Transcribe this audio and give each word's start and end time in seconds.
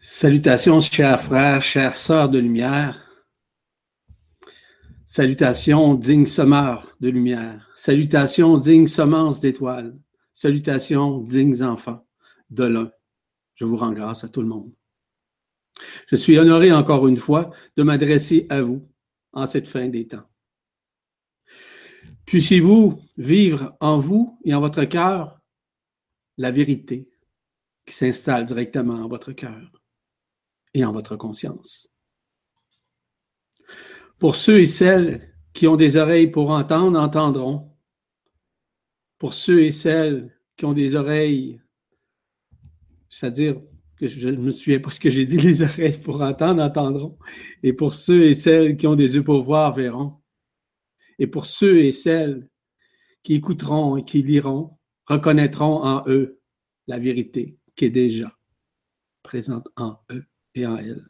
Salutations, 0.00 0.80
chers 0.80 1.20
frères, 1.20 1.62
chères 1.62 1.96
sœurs 1.96 2.28
de 2.28 2.38
lumière. 2.38 3.04
Salutations, 5.06 5.94
dignes 5.94 6.26
sommeurs 6.26 6.96
de 7.00 7.08
lumière. 7.08 7.68
Salutations, 7.74 8.56
dignes 8.58 8.86
semences 8.86 9.40
d'étoiles. 9.40 9.98
Salutations, 10.34 11.18
dignes 11.18 11.62
enfants 11.62 12.06
de 12.50 12.64
l'un. 12.64 12.90
Je 13.54 13.64
vous 13.64 13.76
rends 13.76 13.92
grâce 13.92 14.22
à 14.22 14.28
tout 14.28 14.42
le 14.42 14.48
monde. 14.48 14.72
Je 16.06 16.16
suis 16.16 16.38
honoré 16.38 16.72
encore 16.72 17.08
une 17.08 17.16
fois 17.16 17.50
de 17.76 17.82
m'adresser 17.82 18.46
à 18.50 18.62
vous 18.62 18.88
en 19.32 19.46
cette 19.46 19.68
fin 19.68 19.88
des 19.88 20.06
temps. 20.06 20.28
Puissiez-vous 22.28 23.00
vivre 23.16 23.74
en 23.80 23.96
vous 23.96 24.38
et 24.44 24.52
en 24.52 24.60
votre 24.60 24.84
cœur 24.84 25.40
la 26.36 26.50
vérité 26.50 27.08
qui 27.86 27.94
s'installe 27.94 28.44
directement 28.44 28.96
en 28.96 29.08
votre 29.08 29.32
cœur 29.32 29.72
et 30.74 30.84
en 30.84 30.92
votre 30.92 31.16
conscience. 31.16 31.88
Pour 34.18 34.36
ceux 34.36 34.60
et 34.60 34.66
celles 34.66 35.34
qui 35.54 35.66
ont 35.66 35.76
des 35.76 35.96
oreilles 35.96 36.30
pour 36.30 36.50
entendre, 36.50 37.00
entendront. 37.00 37.74
Pour 39.16 39.32
ceux 39.32 39.62
et 39.62 39.72
celles 39.72 40.38
qui 40.54 40.66
ont 40.66 40.74
des 40.74 40.96
oreilles, 40.96 41.62
c'est-à-dire 43.08 43.58
que 43.96 44.06
je 44.06 44.28
ne 44.28 44.36
me 44.36 44.50
souviens 44.50 44.80
pas 44.80 44.90
ce 44.90 45.00
que 45.00 45.08
j'ai 45.08 45.24
dit, 45.24 45.38
les 45.40 45.62
oreilles 45.62 45.98
pour 45.98 46.20
entendre, 46.20 46.62
entendront. 46.62 47.18
Et 47.62 47.72
pour 47.72 47.94
ceux 47.94 48.24
et 48.24 48.34
celles 48.34 48.76
qui 48.76 48.86
ont 48.86 48.96
des 48.96 49.14
yeux 49.14 49.24
pour 49.24 49.42
voir, 49.44 49.74
verront. 49.74 50.17
Et 51.18 51.26
pour 51.26 51.46
ceux 51.46 51.78
et 51.78 51.92
celles 51.92 52.48
qui 53.22 53.34
écouteront 53.34 53.96
et 53.96 54.04
qui 54.04 54.22
liront, 54.22 54.78
reconnaîtront 55.06 55.84
en 55.84 56.04
eux 56.06 56.40
la 56.86 56.98
vérité 56.98 57.58
qui 57.76 57.86
est 57.86 57.90
déjà 57.90 58.36
présente 59.22 59.68
en 59.76 59.98
eux 60.10 60.24
et 60.54 60.66
en 60.66 60.76
elles. 60.76 61.06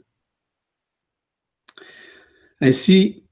Ainsi, 2.60 3.24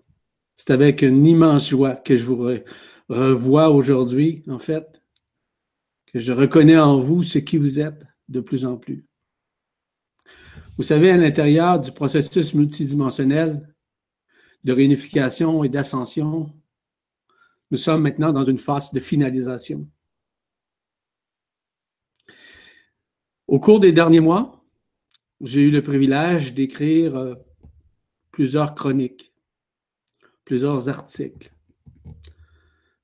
c'est 0.54 0.70
avec 0.70 1.02
une 1.02 1.26
immense 1.26 1.68
joie 1.68 1.96
que 1.96 2.16
je 2.16 2.24
vous 2.24 2.48
revois 3.08 3.70
aujourd'hui, 3.70 4.42
en 4.48 4.58
fait, 4.58 5.02
que 6.06 6.20
je 6.20 6.32
reconnais 6.32 6.78
en 6.78 6.98
vous 6.98 7.22
ce 7.22 7.38
qui 7.38 7.58
vous 7.58 7.80
êtes 7.80 8.06
de 8.28 8.40
plus 8.40 8.64
en 8.64 8.76
plus. 8.76 9.04
Vous 10.76 10.82
savez, 10.82 11.10
à 11.10 11.16
l'intérieur 11.16 11.80
du 11.80 11.90
processus 11.90 12.54
multidimensionnel 12.54 13.74
de 14.64 14.72
réunification 14.72 15.64
et 15.64 15.68
d'ascension, 15.68 16.52
nous 17.70 17.78
sommes 17.78 18.02
maintenant 18.02 18.32
dans 18.32 18.44
une 18.44 18.58
phase 18.58 18.92
de 18.92 19.00
finalisation. 19.00 19.88
Au 23.46 23.60
cours 23.60 23.80
des 23.80 23.92
derniers 23.92 24.20
mois, 24.20 24.64
j'ai 25.40 25.62
eu 25.62 25.70
le 25.70 25.82
privilège 25.82 26.54
d'écrire 26.54 27.16
euh, 27.16 27.34
plusieurs 28.32 28.74
chroniques, 28.74 29.32
plusieurs 30.44 30.88
articles, 30.88 31.52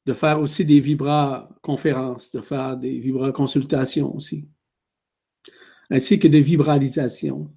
de 0.07 0.13
faire 0.13 0.41
aussi 0.41 0.65
des 0.65 0.81
vibra-conférences, 0.81 2.33
de 2.33 2.41
faire 2.41 2.77
des 2.77 2.99
vibra-consultations 2.99 4.15
aussi, 4.15 4.49
ainsi 5.91 6.19
que 6.19 6.29
des 6.29 6.41
vibralisations 6.41 7.53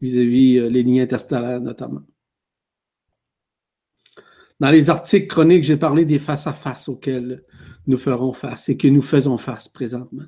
vis-à-vis 0.00 0.58
euh, 0.58 0.68
les 0.68 0.82
lignes 0.82 1.00
interstellaires 1.00 1.60
notamment. 1.60 2.02
Dans 4.58 4.70
les 4.70 4.88
articles 4.88 5.26
chroniques, 5.26 5.64
j'ai 5.64 5.76
parlé 5.76 6.04
des 6.04 6.18
face-à-face 6.18 6.88
auxquels 6.88 7.44
nous 7.86 7.98
ferons 7.98 8.32
face 8.32 8.68
et 8.68 8.76
que 8.76 8.88
nous 8.88 9.02
faisons 9.02 9.36
face 9.36 9.68
présentement. 9.68 10.26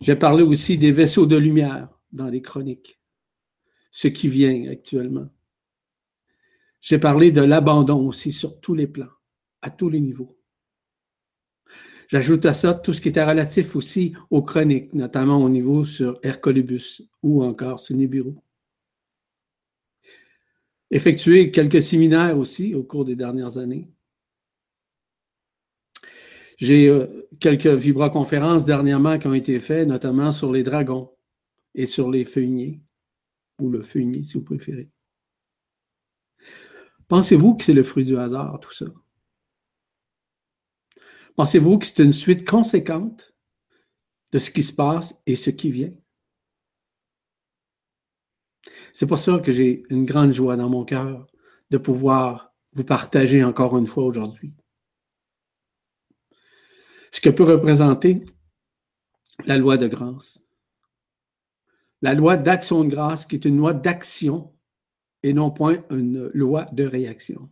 J'ai 0.00 0.16
parlé 0.16 0.42
aussi 0.42 0.76
des 0.76 0.92
vaisseaux 0.92 1.26
de 1.26 1.36
lumière 1.36 1.88
dans 2.12 2.26
les 2.26 2.42
chroniques, 2.42 3.00
ce 3.90 4.08
qui 4.08 4.28
vient 4.28 4.70
actuellement. 4.70 5.28
J'ai 6.82 6.98
parlé 6.98 7.32
de 7.32 7.40
l'abandon 7.40 8.06
aussi 8.06 8.30
sur 8.30 8.60
tous 8.60 8.74
les 8.74 8.86
plans, 8.86 9.12
à 9.62 9.70
tous 9.70 9.88
les 9.88 10.00
niveaux. 10.00 10.38
J'ajoute 12.08 12.44
à 12.44 12.52
ça 12.52 12.74
tout 12.74 12.92
ce 12.92 13.00
qui 13.00 13.08
était 13.08 13.24
relatif 13.24 13.74
aussi 13.74 14.12
aux 14.28 14.42
chroniques, 14.42 14.92
notamment 14.92 15.38
au 15.42 15.48
niveau 15.48 15.86
sur 15.86 16.18
Hercolibus 16.22 17.02
ou 17.22 17.42
encore 17.42 17.80
sur. 17.80 18.43
Effectué 20.94 21.50
quelques 21.50 21.82
séminaires 21.82 22.38
aussi 22.38 22.72
au 22.76 22.84
cours 22.84 23.04
des 23.04 23.16
dernières 23.16 23.58
années. 23.58 23.90
J'ai 26.56 26.88
euh, 26.88 27.28
quelques 27.40 27.66
vibra-conférences 27.66 28.64
dernièrement 28.64 29.18
qui 29.18 29.26
ont 29.26 29.34
été 29.34 29.58
faites, 29.58 29.88
notamment 29.88 30.30
sur 30.30 30.52
les 30.52 30.62
dragons 30.62 31.10
et 31.74 31.86
sur 31.86 32.12
les 32.12 32.24
feuilliers, 32.24 32.80
ou 33.60 33.70
le 33.70 33.82
feuillier 33.82 34.22
si 34.22 34.34
vous 34.34 34.44
préférez. 34.44 34.88
Pensez-vous 37.08 37.56
que 37.56 37.64
c'est 37.64 37.72
le 37.72 37.82
fruit 37.82 38.04
du 38.04 38.16
hasard, 38.16 38.60
tout 38.60 38.72
ça? 38.72 38.86
Pensez-vous 41.34 41.80
que 41.80 41.86
c'est 41.86 42.04
une 42.04 42.12
suite 42.12 42.48
conséquente 42.48 43.34
de 44.30 44.38
ce 44.38 44.52
qui 44.52 44.62
se 44.62 44.72
passe 44.72 45.20
et 45.26 45.34
ce 45.34 45.50
qui 45.50 45.72
vient? 45.72 45.92
C'est 48.94 49.08
pour 49.08 49.18
ça 49.18 49.40
que 49.40 49.50
j'ai 49.50 49.82
une 49.90 50.04
grande 50.04 50.32
joie 50.32 50.54
dans 50.54 50.70
mon 50.70 50.84
cœur 50.84 51.26
de 51.70 51.78
pouvoir 51.78 52.54
vous 52.74 52.84
partager 52.84 53.42
encore 53.42 53.76
une 53.76 53.88
fois 53.88 54.04
aujourd'hui 54.04 54.54
ce 57.10 57.20
que 57.20 57.28
peut 57.28 57.44
représenter 57.44 58.24
la 59.46 59.58
loi 59.58 59.76
de 59.76 59.88
grâce. 59.88 60.40
La 62.02 62.14
loi 62.14 62.36
d'action 62.36 62.84
de 62.84 62.88
grâce 62.88 63.26
qui 63.26 63.34
est 63.34 63.44
une 63.44 63.56
loi 63.56 63.72
d'action 63.72 64.54
et 65.24 65.32
non 65.32 65.50
point 65.50 65.84
une 65.90 66.30
loi 66.32 66.66
de 66.72 66.84
réaction. 66.84 67.50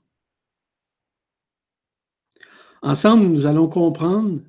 Ensemble, 2.82 3.26
nous 3.26 3.46
allons 3.46 3.68
comprendre 3.68 4.42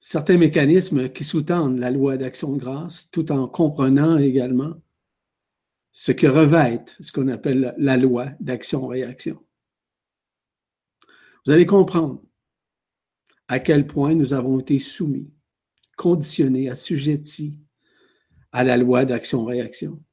certains 0.00 0.38
mécanismes 0.38 1.10
qui 1.10 1.24
sous-tendent 1.24 1.78
la 1.78 1.92
loi 1.92 2.16
d'action 2.16 2.52
de 2.54 2.58
grâce, 2.58 3.08
tout 3.10 3.30
en 3.30 3.46
comprenant 3.46 4.18
également 4.18 4.74
ce 5.98 6.12
que 6.12 6.26
revêt 6.26 6.84
ce 7.00 7.10
qu'on 7.10 7.28
appelle 7.28 7.74
la 7.78 7.96
loi 7.96 8.26
d'action-réaction. 8.38 9.42
Vous 11.46 11.52
allez 11.52 11.64
comprendre 11.64 12.22
à 13.48 13.60
quel 13.60 13.86
point 13.86 14.14
nous 14.14 14.34
avons 14.34 14.60
été 14.60 14.78
soumis, 14.78 15.32
conditionnés, 15.96 16.68
assujettis 16.68 17.58
à 18.52 18.62
la 18.62 18.76
loi 18.76 19.06
d'action-réaction. 19.06 20.04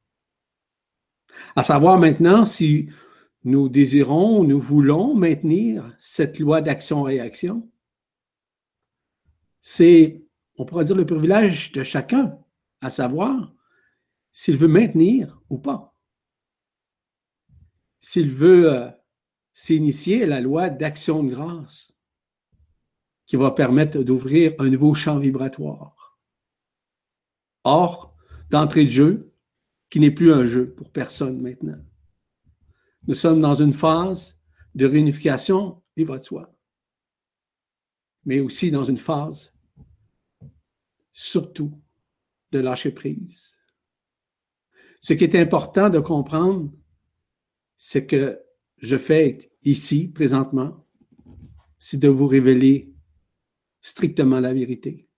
À 1.53 1.63
savoir 1.63 1.99
maintenant 1.99 2.45
si 2.45 2.89
nous 3.43 3.67
désirons, 3.67 4.45
nous 4.45 4.61
voulons 4.61 5.13
maintenir 5.13 5.93
cette 5.99 6.39
loi 6.39 6.61
d'action-réaction. 6.61 7.69
C'est, 9.59 10.23
on 10.55 10.63
pourrait 10.63 10.85
dire, 10.85 10.95
le 10.95 11.05
privilège 11.05 11.73
de 11.73 11.83
chacun, 11.83 12.39
à 12.79 12.89
savoir 12.89 13.53
s'il 14.33 14.57
veut 14.57 14.67
maintenir 14.67 15.39
ou 15.49 15.59
pas. 15.59 15.95
S'il 17.99 18.29
veut 18.29 18.73
euh, 18.73 18.89
s'initier 19.53 20.23
à 20.23 20.27
la 20.27 20.41
loi 20.41 20.69
d'action 20.69 21.23
de 21.23 21.29
grâce 21.29 21.95
qui 23.25 23.37
va 23.37 23.51
permettre 23.51 24.03
d'ouvrir 24.03 24.53
un 24.59 24.69
nouveau 24.69 24.93
champ 24.93 25.19
vibratoire. 25.19 26.19
Or, 27.63 28.17
d'entrée 28.49 28.85
de 28.85 28.89
jeu, 28.89 29.33
qui 29.89 29.99
n'est 29.99 30.11
plus 30.11 30.33
un 30.33 30.45
jeu 30.45 30.73
pour 30.73 30.91
personne 30.91 31.39
maintenant. 31.39 31.79
Nous 33.07 33.13
sommes 33.13 33.39
dans 33.39 33.55
une 33.55 33.73
phase 33.73 34.39
de 34.75 34.85
réunification, 34.85 35.81
soi, 36.23 36.49
mais 38.25 38.39
aussi 38.39 38.71
dans 38.71 38.83
une 38.83 38.97
phase, 38.97 39.53
surtout, 41.13 41.79
de 42.51 42.59
lâcher 42.59 42.91
prise. 42.91 43.52
Ce 45.03 45.11
qui 45.11 45.25
est 45.25 45.35
important 45.35 45.89
de 45.89 45.99
comprendre, 45.99 46.71
c'est 47.75 48.05
que 48.05 48.39
je 48.77 48.95
fais 48.95 49.37
ici, 49.63 50.07
présentement, 50.07 50.87
c'est 51.77 51.99
de 51.99 52.07
vous 52.07 52.25
révéler 52.25 52.95
strictement 53.81 54.39
la 54.39 54.53
vérité, 54.53 55.09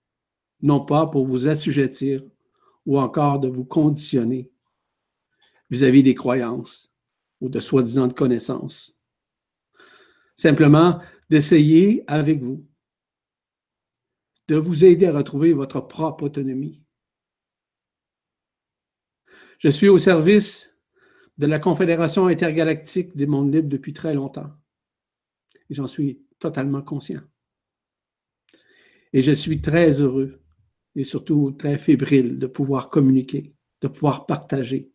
non 0.60 0.84
pas 0.84 1.06
pour 1.06 1.24
vous 1.24 1.46
assujettir 1.46 2.20
ou 2.84 2.98
encore 2.98 3.38
de 3.38 3.46
vous 3.46 3.64
conditionner 3.64 4.50
vis-à-vis 5.70 6.02
des 6.02 6.16
croyances 6.16 6.92
ou 7.40 7.48
de 7.48 7.60
soi-disant 7.60 8.10
connaissances. 8.10 8.92
Simplement 10.34 11.00
d'essayer 11.30 12.02
avec 12.08 12.40
vous 12.40 12.66
de 14.48 14.56
vous 14.56 14.84
aider 14.84 15.06
à 15.06 15.12
retrouver 15.12 15.52
votre 15.52 15.80
propre 15.80 16.24
autonomie. 16.24 16.85
Je 19.58 19.68
suis 19.68 19.88
au 19.88 19.98
service 19.98 20.76
de 21.38 21.46
la 21.46 21.58
Confédération 21.58 22.26
intergalactique 22.26 23.16
des 23.16 23.26
mondes 23.26 23.54
libres 23.54 23.68
depuis 23.68 23.92
très 23.92 24.14
longtemps. 24.14 24.52
Et 25.68 25.74
j'en 25.74 25.86
suis 25.86 26.22
totalement 26.38 26.82
conscient. 26.82 27.22
Et 29.12 29.22
je 29.22 29.32
suis 29.32 29.60
très 29.60 30.00
heureux 30.02 30.42
et 30.94 31.04
surtout 31.04 31.52
très 31.52 31.78
fébrile 31.78 32.38
de 32.38 32.46
pouvoir 32.46 32.90
communiquer, 32.90 33.54
de 33.80 33.88
pouvoir 33.88 34.26
partager 34.26 34.92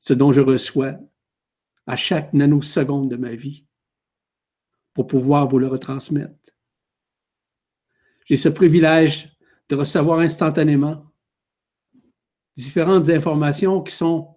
ce 0.00 0.14
dont 0.14 0.32
je 0.32 0.40
reçois 0.40 0.98
à 1.86 1.96
chaque 1.96 2.32
nanoseconde 2.32 3.10
de 3.10 3.16
ma 3.16 3.34
vie 3.34 3.66
pour 4.92 5.06
pouvoir 5.06 5.48
vous 5.48 5.58
le 5.58 5.66
retransmettre. 5.66 6.52
J'ai 8.24 8.36
ce 8.36 8.48
privilège 8.48 9.36
de 9.68 9.76
recevoir 9.76 10.20
instantanément 10.20 11.05
différentes 12.56 13.08
informations 13.10 13.82
qui 13.82 13.94
sont 13.94 14.36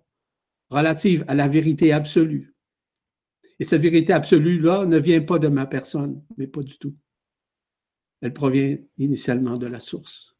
relatives 0.70 1.24
à 1.28 1.36
la 1.36 1.48
vérité 1.48 1.94
absolue. 1.94 2.54
Et 3.60 3.64
cette 3.64 3.82
vérité 3.82 4.14
absolue-là 4.14 4.86
ne 4.86 4.98
vient 4.98 5.22
pas 5.22 5.40
de 5.40 5.48
ma 5.48 5.66
personne, 5.66 6.24
mais 6.38 6.48
pas 6.48 6.64
du 6.64 6.78
tout. 6.78 6.96
Elle 8.22 8.34
provient 8.34 8.78
initialement 8.98 9.58
de 9.58 9.68
la 9.68 9.80
source, 9.80 10.36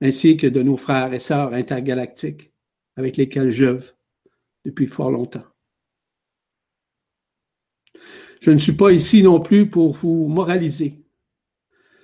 ainsi 0.00 0.36
que 0.36 0.46
de 0.46 0.62
nos 0.62 0.76
frères 0.76 1.12
et 1.12 1.18
sœurs 1.18 1.54
intergalactiques 1.54 2.52
avec 2.96 3.16
lesquels 3.16 3.50
j'œuvre 3.50 3.92
depuis 4.64 4.86
fort 4.86 5.10
longtemps. 5.10 5.46
Je 8.40 8.50
ne 8.50 8.58
suis 8.58 8.72
pas 8.72 8.90
ici 8.90 9.22
non 9.22 9.40
plus 9.40 9.70
pour 9.70 9.92
vous 9.92 10.26
moraliser. 10.26 11.04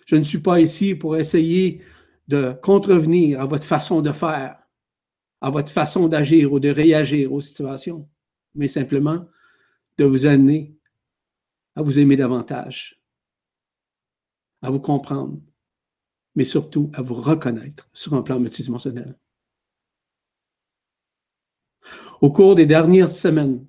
Je 0.07 0.17
ne 0.17 0.23
suis 0.23 0.39
pas 0.39 0.61
ici 0.61 0.95
pour 0.95 1.17
essayer 1.17 1.83
de 2.29 2.53
contrevenir 2.63 3.41
à 3.41 3.47
votre 3.47 3.65
façon 3.65 4.03
de 4.03 4.13
faire, 4.13 4.63
à 5.41 5.51
votre 5.51 5.73
façon 5.73 6.09
d'agir 6.09 6.53
ou 6.53 6.61
de 6.61 6.69
réagir 6.69 7.33
aux 7.33 7.41
situations, 7.41 8.09
mais 8.55 8.69
simplement 8.69 9.27
de 9.97 10.05
vous 10.05 10.27
amener 10.27 10.79
à 11.75 11.83
vous 11.83 12.01
aimer 12.01 12.17
davantage, 12.17 13.01
à 14.63 14.71
vous 14.71 14.81
comprendre, 14.81 15.41
mais 16.35 16.43
surtout 16.43 16.91
à 16.93 17.03
vous 17.03 17.15
reconnaître 17.15 17.89
sur 17.93 18.15
un 18.15 18.23
plan 18.23 18.41
multidimensionnel. 18.41 19.17
Au 22.21 22.33
cours 22.33 22.57
des 22.57 22.67
dernières 22.67 23.09
semaines, 23.09 23.65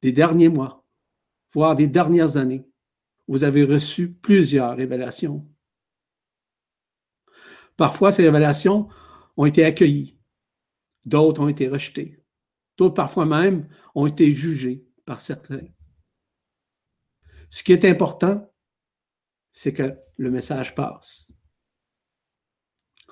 des 0.00 0.12
derniers 0.12 0.48
mois, 0.48 0.86
voire 1.52 1.76
des 1.76 1.86
dernières 1.86 2.38
années, 2.38 2.66
vous 3.28 3.44
avez 3.44 3.64
reçu 3.64 4.10
plusieurs 4.10 4.74
révélations. 4.74 5.46
Parfois, 7.76 8.12
ces 8.12 8.22
révélations 8.22 8.88
ont 9.36 9.44
été 9.44 9.64
accueillies, 9.64 10.18
d'autres 11.04 11.42
ont 11.42 11.48
été 11.48 11.68
rejetées, 11.68 12.22
d'autres 12.76 12.94
parfois 12.94 13.26
même 13.26 13.68
ont 13.94 14.06
été 14.06 14.32
jugées 14.32 14.86
par 15.04 15.20
certains. 15.20 15.66
Ce 17.50 17.62
qui 17.62 17.72
est 17.72 17.84
important, 17.84 18.50
c'est 19.52 19.72
que 19.72 19.96
le 20.16 20.30
message 20.30 20.74
passe. 20.74 21.30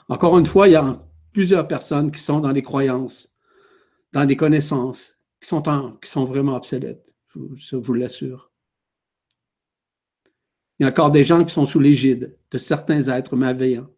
Encore 0.09 0.39
une 0.39 0.47
fois, 0.47 0.69
il 0.69 0.73
y 0.73 0.77
a 0.77 0.99
plusieurs 1.33 1.69
personnes 1.69 2.11
qui 2.11 2.21
sont 2.21 2.41
dans 2.41 2.53
des 2.53 2.63
croyances, 2.63 3.33
dans 4.13 4.25
des 4.25 4.37
connaissances, 4.37 5.19
qui 5.41 5.49
sont, 5.49 5.63
qui 6.01 6.11
sont 6.11 6.25
vraiment 6.25 6.57
obsolètes 6.57 7.15
je 7.55 7.77
vous 7.77 7.95
l'assure. 7.95 8.53
Il 10.79 10.85
y 10.85 10.87
a 10.87 10.91
encore 10.91 11.11
des 11.11 11.25
gens 11.25 11.45
qui 11.45 11.53
sont 11.53 11.67
sous 11.67 11.81
l'égide 11.81 12.37
de 12.51 12.59
certains 12.59 13.09
êtres 13.09 13.37
malveillants. 13.37 13.91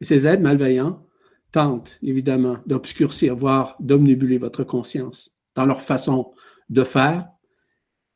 Et 0.00 0.04
ces 0.04 0.26
êtres 0.26 0.42
malveillants 0.42 1.06
tentent 1.52 1.98
évidemment 2.02 2.58
d'obscurcir, 2.66 3.34
voire 3.34 3.76
d'omnibuler 3.80 4.38
votre 4.38 4.64
conscience 4.64 5.34
dans 5.54 5.66
leur 5.66 5.80
façon 5.80 6.32
de 6.68 6.84
faire 6.84 7.28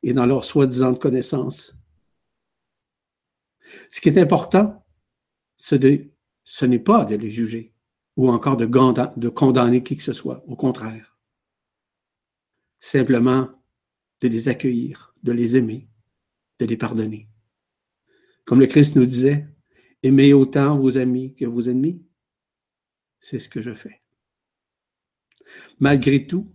et 0.03 0.13
dans 0.13 0.27
leur 0.27 0.45
soi-disant 0.45 0.95
connaissance. 0.95 1.77
Ce 3.91 4.01
qui 4.01 4.09
est 4.09 4.19
important, 4.19 4.85
ce 5.57 5.75
n'est 5.75 6.79
pas 6.79 7.05
de 7.05 7.17
les 7.17 7.31
juger 7.31 7.75
ou 8.17 8.31
encore 8.31 8.57
de 8.57 9.29
condamner 9.29 9.83
qui 9.83 9.97
que 9.97 10.03
ce 10.03 10.13
soit. 10.13 10.45
Au 10.47 10.55
contraire 10.55 11.15
simplement 12.85 13.49
de 14.21 14.29
les 14.29 14.49
accueillir, 14.49 15.15
de 15.23 15.33
les 15.33 15.57
aimer, 15.57 15.89
de 16.59 16.67
les 16.67 16.77
pardonner. 16.77 17.29
Comme 18.45 18.61
le 18.61 18.67
Christ 18.67 18.97
nous 18.97 19.07
disait, 19.07 19.47
aimez 20.05 20.35
autant 20.35 20.79
vos 20.79 20.99
amis 20.99 21.35
que 21.35 21.47
vos 21.47 21.63
ennemis. 21.63 22.07
C'est 23.19 23.39
ce 23.39 23.49
que 23.49 23.63
je 23.63 23.73
fais. 23.73 24.03
Malgré 25.79 26.27
tout, 26.27 26.55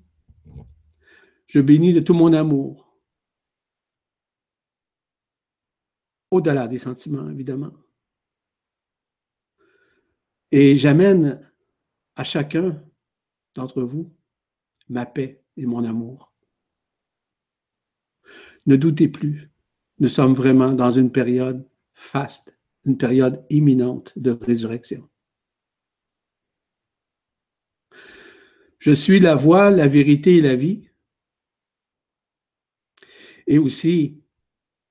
je 1.48 1.60
bénis 1.60 1.94
de 1.94 2.00
tout 2.00 2.14
mon 2.14 2.32
amour, 2.34 2.96
au-delà 6.30 6.68
des 6.68 6.78
sentiments, 6.78 7.28
évidemment. 7.28 7.74
Et 10.52 10.76
j'amène 10.76 11.52
à 12.16 12.24
chacun 12.24 12.84
d'entre 13.56 13.82
vous 13.82 14.16
ma 14.90 15.08
paix 15.08 15.44
et 15.58 15.66
mon 15.66 15.84
amour. 15.86 16.34
Ne 18.68 18.76
doutez 18.76 19.08
plus, 19.08 19.50
nous 19.98 20.08
sommes 20.08 20.34
vraiment 20.34 20.74
dans 20.74 20.92
une 20.92 21.12
période 21.12 21.68
faste, 21.94 22.59
une 22.86 22.98
période 22.98 23.46
imminente 23.50 24.18
de 24.18 24.32
résurrection. 24.32 25.08
Je 28.80 28.92
suis 28.92 29.20
la 29.20 29.36
voie, 29.36 29.72
la 29.72 29.88
vérité 29.88 30.38
et 30.38 30.42
la 30.42 30.56
vie. 30.56 30.90
Et 33.46 33.58
aussi, 33.58 34.24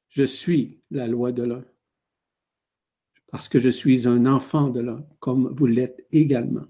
je 0.08 0.24
suis 0.24 0.82
la 0.90 1.06
loi 1.06 1.32
de 1.32 1.42
l'un. 1.42 1.64
Parce 3.28 3.48
que 3.48 3.58
je 3.58 3.68
suis 3.68 4.06
un 4.06 4.26
enfant 4.26 4.68
de 4.68 4.80
l'un, 4.80 5.06
comme 5.20 5.54
vous 5.54 5.66
l'êtes 5.66 6.06
également, 6.12 6.66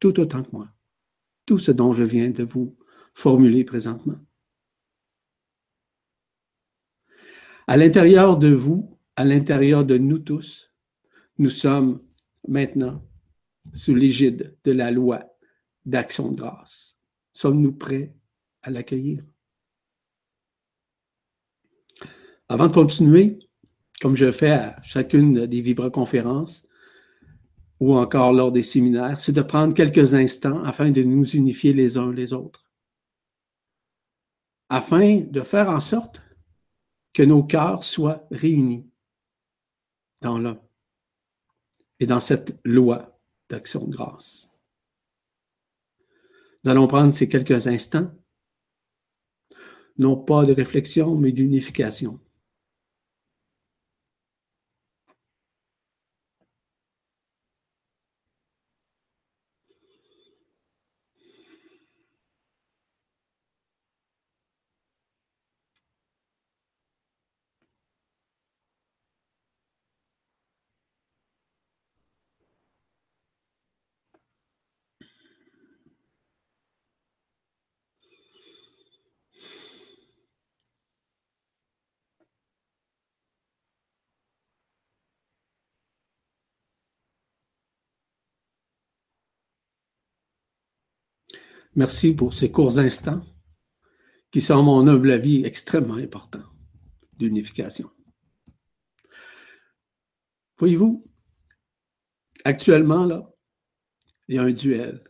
tout 0.00 0.18
autant 0.20 0.42
que 0.42 0.52
moi. 0.52 0.68
Tout 1.44 1.58
ce 1.58 1.72
dont 1.72 1.92
je 1.92 2.04
viens 2.04 2.30
de 2.30 2.44
vous 2.44 2.76
formulé 3.14 3.64
présentement. 3.64 4.18
À 7.66 7.76
l'intérieur 7.76 8.38
de 8.38 8.48
vous, 8.48 8.95
à 9.16 9.24
l'intérieur 9.24 9.84
de 9.84 9.98
nous 9.98 10.18
tous, 10.18 10.72
nous 11.38 11.48
sommes 11.48 12.00
maintenant 12.46 13.02
sous 13.72 13.94
l'égide 13.94 14.56
de 14.64 14.72
la 14.72 14.90
loi 14.90 15.24
d'action 15.84 16.30
de 16.30 16.36
grâce. 16.36 16.98
Sommes-nous 17.32 17.72
prêts 17.72 18.14
à 18.62 18.70
l'accueillir? 18.70 19.24
Avant 22.48 22.68
de 22.68 22.74
continuer, 22.74 23.38
comme 24.00 24.16
je 24.16 24.30
fais 24.30 24.52
à 24.52 24.80
chacune 24.82 25.46
des 25.46 25.60
vibra-conférences 25.60 26.66
ou 27.80 27.94
encore 27.94 28.32
lors 28.32 28.52
des 28.52 28.62
séminaires, 28.62 29.18
c'est 29.18 29.32
de 29.32 29.42
prendre 29.42 29.74
quelques 29.74 30.14
instants 30.14 30.62
afin 30.62 30.90
de 30.90 31.02
nous 31.02 31.28
unifier 31.30 31.72
les 31.72 31.96
uns 31.96 32.12
les 32.12 32.32
autres 32.32 32.66
afin 34.68 35.20
de 35.20 35.40
faire 35.42 35.68
en 35.68 35.80
sorte 35.80 36.22
que 37.12 37.22
nos 37.22 37.42
cœurs 37.42 37.84
soient 37.84 38.26
réunis 38.30 38.88
dans 40.22 40.38
l'un 40.38 40.60
et 42.00 42.06
dans 42.06 42.20
cette 42.20 42.58
loi 42.64 43.18
d'action 43.48 43.84
de 43.86 43.92
grâce. 43.92 44.48
Nous 46.64 46.70
allons 46.70 46.86
prendre 46.86 47.14
ces 47.14 47.28
quelques 47.28 47.66
instants, 47.68 48.10
non 49.98 50.16
pas 50.16 50.44
de 50.44 50.52
réflexion, 50.52 51.14
mais 51.16 51.32
d'unification. 51.32 52.20
Merci 91.76 92.14
pour 92.14 92.32
ces 92.32 92.50
courts 92.50 92.78
instants 92.78 93.22
qui 94.30 94.40
sont, 94.40 94.62
mon 94.62 94.88
humble 94.88 95.10
avis, 95.10 95.44
extrêmement 95.44 95.94
importants 95.94 96.44
d'unification. 97.18 97.90
Voyez-vous, 100.58 101.06
actuellement, 102.44 103.04
là, 103.04 103.30
il 104.28 104.36
y 104.36 104.38
a 104.38 104.42
un 104.42 104.52
duel. 104.52 105.04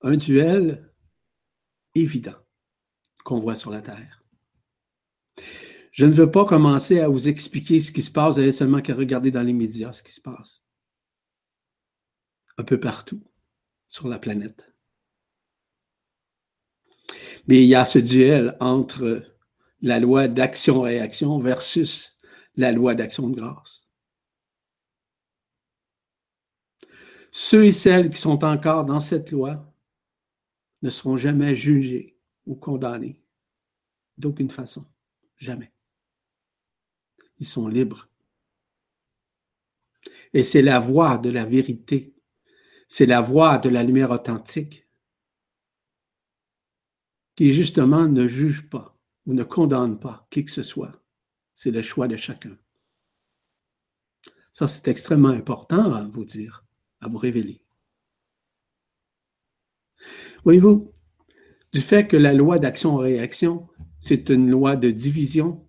Un 0.00 0.16
duel 0.16 0.90
évident 1.94 2.36
qu'on 3.24 3.38
voit 3.38 3.54
sur 3.54 3.70
la 3.70 3.82
Terre. 3.82 4.22
Je 5.92 6.06
ne 6.06 6.12
veux 6.12 6.30
pas 6.30 6.46
commencer 6.46 7.00
à 7.00 7.08
vous 7.08 7.28
expliquer 7.28 7.80
ce 7.80 7.92
qui 7.92 8.02
se 8.02 8.10
passe, 8.10 8.34
vous 8.34 8.40
avez 8.40 8.52
seulement 8.52 8.80
qu'à 8.80 8.94
regarder 8.94 9.30
dans 9.30 9.42
les 9.42 9.52
médias 9.52 9.92
ce 9.92 10.02
qui 10.02 10.12
se 10.12 10.20
passe. 10.20 10.64
Un 12.56 12.64
peu 12.64 12.80
partout 12.80 13.22
sur 13.86 14.08
la 14.08 14.18
planète. 14.18 14.73
Mais 17.46 17.62
il 17.62 17.66
y 17.66 17.74
a 17.74 17.84
ce 17.84 17.98
duel 17.98 18.56
entre 18.60 19.22
la 19.82 20.00
loi 20.00 20.28
d'action-réaction 20.28 21.38
versus 21.38 22.16
la 22.56 22.72
loi 22.72 22.94
d'action 22.94 23.28
de 23.28 23.36
grâce. 23.36 23.88
Ceux 27.30 27.64
et 27.64 27.72
celles 27.72 28.10
qui 28.10 28.20
sont 28.20 28.44
encore 28.44 28.84
dans 28.84 29.00
cette 29.00 29.30
loi 29.32 29.74
ne 30.82 30.90
seront 30.90 31.16
jamais 31.16 31.56
jugés 31.56 32.16
ou 32.46 32.54
condamnés 32.54 33.20
d'aucune 34.18 34.50
façon. 34.50 34.86
Jamais. 35.36 35.72
Ils 37.38 37.46
sont 37.46 37.66
libres. 37.66 38.08
Et 40.32 40.42
c'est 40.44 40.62
la 40.62 40.78
voie 40.78 41.18
de 41.18 41.30
la 41.30 41.44
vérité. 41.44 42.14
C'est 42.88 43.06
la 43.06 43.20
voie 43.20 43.58
de 43.58 43.68
la 43.68 43.82
lumière 43.82 44.10
authentique 44.10 44.83
qui 47.36 47.52
justement 47.52 48.06
ne 48.08 48.28
juge 48.28 48.68
pas 48.68 48.96
ou 49.26 49.34
ne 49.34 49.42
condamne 49.42 49.98
pas 49.98 50.26
qui 50.30 50.44
que 50.44 50.50
ce 50.50 50.62
soit. 50.62 51.02
C'est 51.54 51.70
le 51.70 51.82
choix 51.82 52.08
de 52.08 52.16
chacun. 52.16 52.56
Ça, 54.52 54.68
c'est 54.68 54.88
extrêmement 54.88 55.30
important 55.30 55.94
à 55.94 56.02
vous 56.04 56.24
dire, 56.24 56.64
à 57.00 57.08
vous 57.08 57.18
révéler. 57.18 57.60
Voyez-vous, 60.44 60.92
du 61.72 61.80
fait 61.80 62.06
que 62.06 62.16
la 62.16 62.32
loi 62.32 62.58
d'action-réaction, 62.58 63.66
c'est 63.98 64.28
une 64.28 64.50
loi 64.50 64.76
de 64.76 64.90
division, 64.90 65.66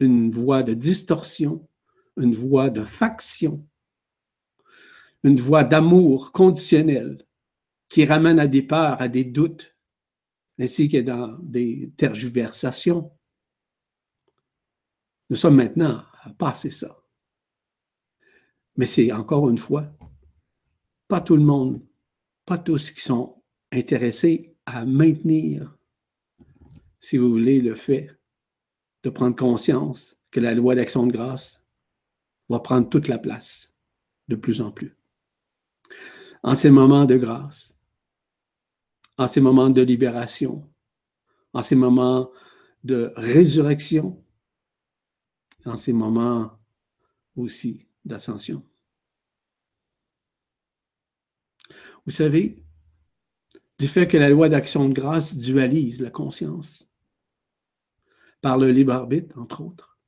une 0.00 0.30
voie 0.30 0.62
de 0.62 0.74
distorsion, 0.74 1.66
une 2.16 2.34
voie 2.34 2.68
de 2.68 2.84
faction, 2.84 3.66
une 5.22 5.40
voie 5.40 5.64
d'amour 5.64 6.32
conditionnel 6.32 7.24
qui 7.88 8.04
ramène 8.04 8.38
à 8.38 8.46
des 8.46 8.62
peurs, 8.62 9.00
à 9.00 9.08
des 9.08 9.24
doutes, 9.24 9.76
ainsi 10.60 10.88
que 10.88 10.98
dans 10.98 11.38
des 11.38 11.90
tergiversations. 11.96 13.10
Nous 15.30 15.36
sommes 15.36 15.56
maintenant 15.56 16.02
à 16.22 16.30
passer 16.34 16.70
ça. 16.70 17.02
Mais 18.76 18.86
c'est 18.86 19.10
encore 19.10 19.48
une 19.48 19.58
fois, 19.58 19.90
pas 21.08 21.22
tout 21.22 21.36
le 21.36 21.42
monde, 21.42 21.82
pas 22.44 22.58
tous 22.58 22.90
qui 22.90 23.00
sont 23.00 23.42
intéressés 23.72 24.54
à 24.66 24.84
maintenir, 24.84 25.76
si 27.00 27.16
vous 27.16 27.30
voulez, 27.30 27.62
le 27.62 27.74
fait 27.74 28.10
de 29.02 29.08
prendre 29.08 29.36
conscience 29.36 30.16
que 30.30 30.40
la 30.40 30.54
loi 30.54 30.74
d'action 30.74 31.06
de 31.06 31.12
grâce 31.12 31.64
va 32.50 32.60
prendre 32.60 32.88
toute 32.88 33.08
la 33.08 33.18
place 33.18 33.72
de 34.28 34.36
plus 34.36 34.60
en 34.60 34.70
plus. 34.70 34.94
En 36.42 36.54
ces 36.54 36.70
moments 36.70 37.06
de 37.06 37.16
grâce, 37.16 37.79
en 39.20 39.28
ces 39.28 39.42
moments 39.42 39.68
de 39.68 39.82
libération, 39.82 40.66
en 41.52 41.62
ces 41.62 41.74
moments 41.74 42.30
de 42.84 43.12
résurrection, 43.16 44.24
en 45.66 45.76
ces 45.76 45.92
moments 45.92 46.58
aussi 47.36 47.86
d'ascension. 48.02 48.66
Vous 52.06 52.12
savez, 52.12 52.64
du 53.78 53.88
fait 53.88 54.08
que 54.08 54.16
la 54.16 54.30
loi 54.30 54.48
d'action 54.48 54.88
de 54.88 54.94
grâce 54.94 55.36
dualise 55.36 56.00
la 56.00 56.10
conscience 56.10 56.88
par 58.40 58.56
le 58.56 58.70
libre 58.70 58.94
arbitre, 58.94 59.38
entre 59.38 59.60
autres, 59.60 59.98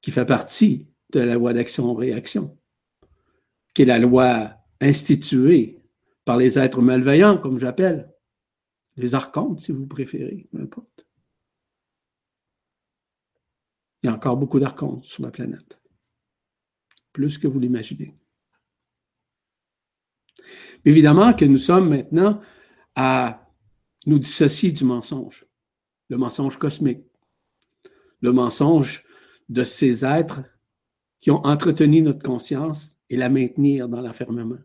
qui 0.00 0.10
fait 0.10 0.26
partie 0.26 0.88
de 1.12 1.20
la 1.20 1.34
loi 1.34 1.52
d'action-réaction, 1.52 2.58
qui 3.72 3.82
est 3.82 3.86
la 3.86 4.00
loi 4.00 4.56
instituée 4.80 5.83
par 6.24 6.36
les 6.36 6.58
êtres 6.58 6.80
malveillants, 6.80 7.38
comme 7.38 7.58
j'appelle, 7.58 8.12
les 8.96 9.14
archontes, 9.14 9.60
si 9.60 9.72
vous 9.72 9.86
préférez, 9.86 10.48
peu 10.50 10.60
importe. 10.60 11.06
Il 14.02 14.06
y 14.06 14.10
a 14.10 14.14
encore 14.14 14.36
beaucoup 14.36 14.60
d'archontes 14.60 15.04
sur 15.04 15.22
la 15.22 15.30
planète, 15.30 15.80
plus 17.12 17.38
que 17.38 17.46
vous 17.46 17.58
l'imaginez. 17.58 18.14
Évidemment 20.84 21.32
que 21.32 21.44
nous 21.44 21.58
sommes 21.58 21.88
maintenant 21.88 22.40
à 22.94 23.50
nous 24.06 24.18
dissocier 24.18 24.72
du 24.72 24.84
mensonge, 24.84 25.46
le 26.08 26.18
mensonge 26.18 26.58
cosmique, 26.58 27.06
le 28.20 28.32
mensonge 28.32 29.04
de 29.48 29.64
ces 29.64 30.04
êtres 30.04 30.42
qui 31.20 31.30
ont 31.30 31.44
entretenu 31.46 32.02
notre 32.02 32.22
conscience 32.22 32.98
et 33.08 33.16
la 33.16 33.30
maintenir 33.30 33.88
dans 33.88 34.02
l'enfermement. 34.02 34.58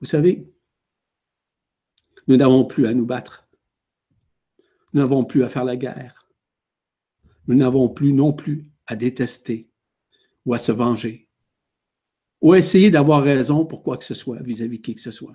Vous 0.00 0.06
savez, 0.06 0.52
nous 2.28 2.36
n'avons 2.36 2.64
plus 2.64 2.86
à 2.86 2.94
nous 2.94 3.06
battre. 3.06 3.48
Nous 4.92 5.00
n'avons 5.00 5.24
plus 5.24 5.42
à 5.42 5.48
faire 5.48 5.64
la 5.64 5.76
guerre. 5.76 6.28
Nous 7.46 7.54
n'avons 7.54 7.88
plus 7.88 8.12
non 8.12 8.32
plus 8.32 8.70
à 8.86 8.96
détester 8.96 9.70
ou 10.44 10.54
à 10.54 10.58
se 10.58 10.72
venger 10.72 11.28
ou 12.40 12.52
à 12.52 12.58
essayer 12.58 12.90
d'avoir 12.90 13.24
raison 13.24 13.66
pour 13.66 13.82
quoi 13.82 13.96
que 13.96 14.04
ce 14.04 14.14
soit 14.14 14.40
vis-à-vis 14.42 14.78
-vis 14.78 14.80
qui 14.82 14.94
que 14.94 15.00
ce 15.00 15.10
soit. 15.10 15.34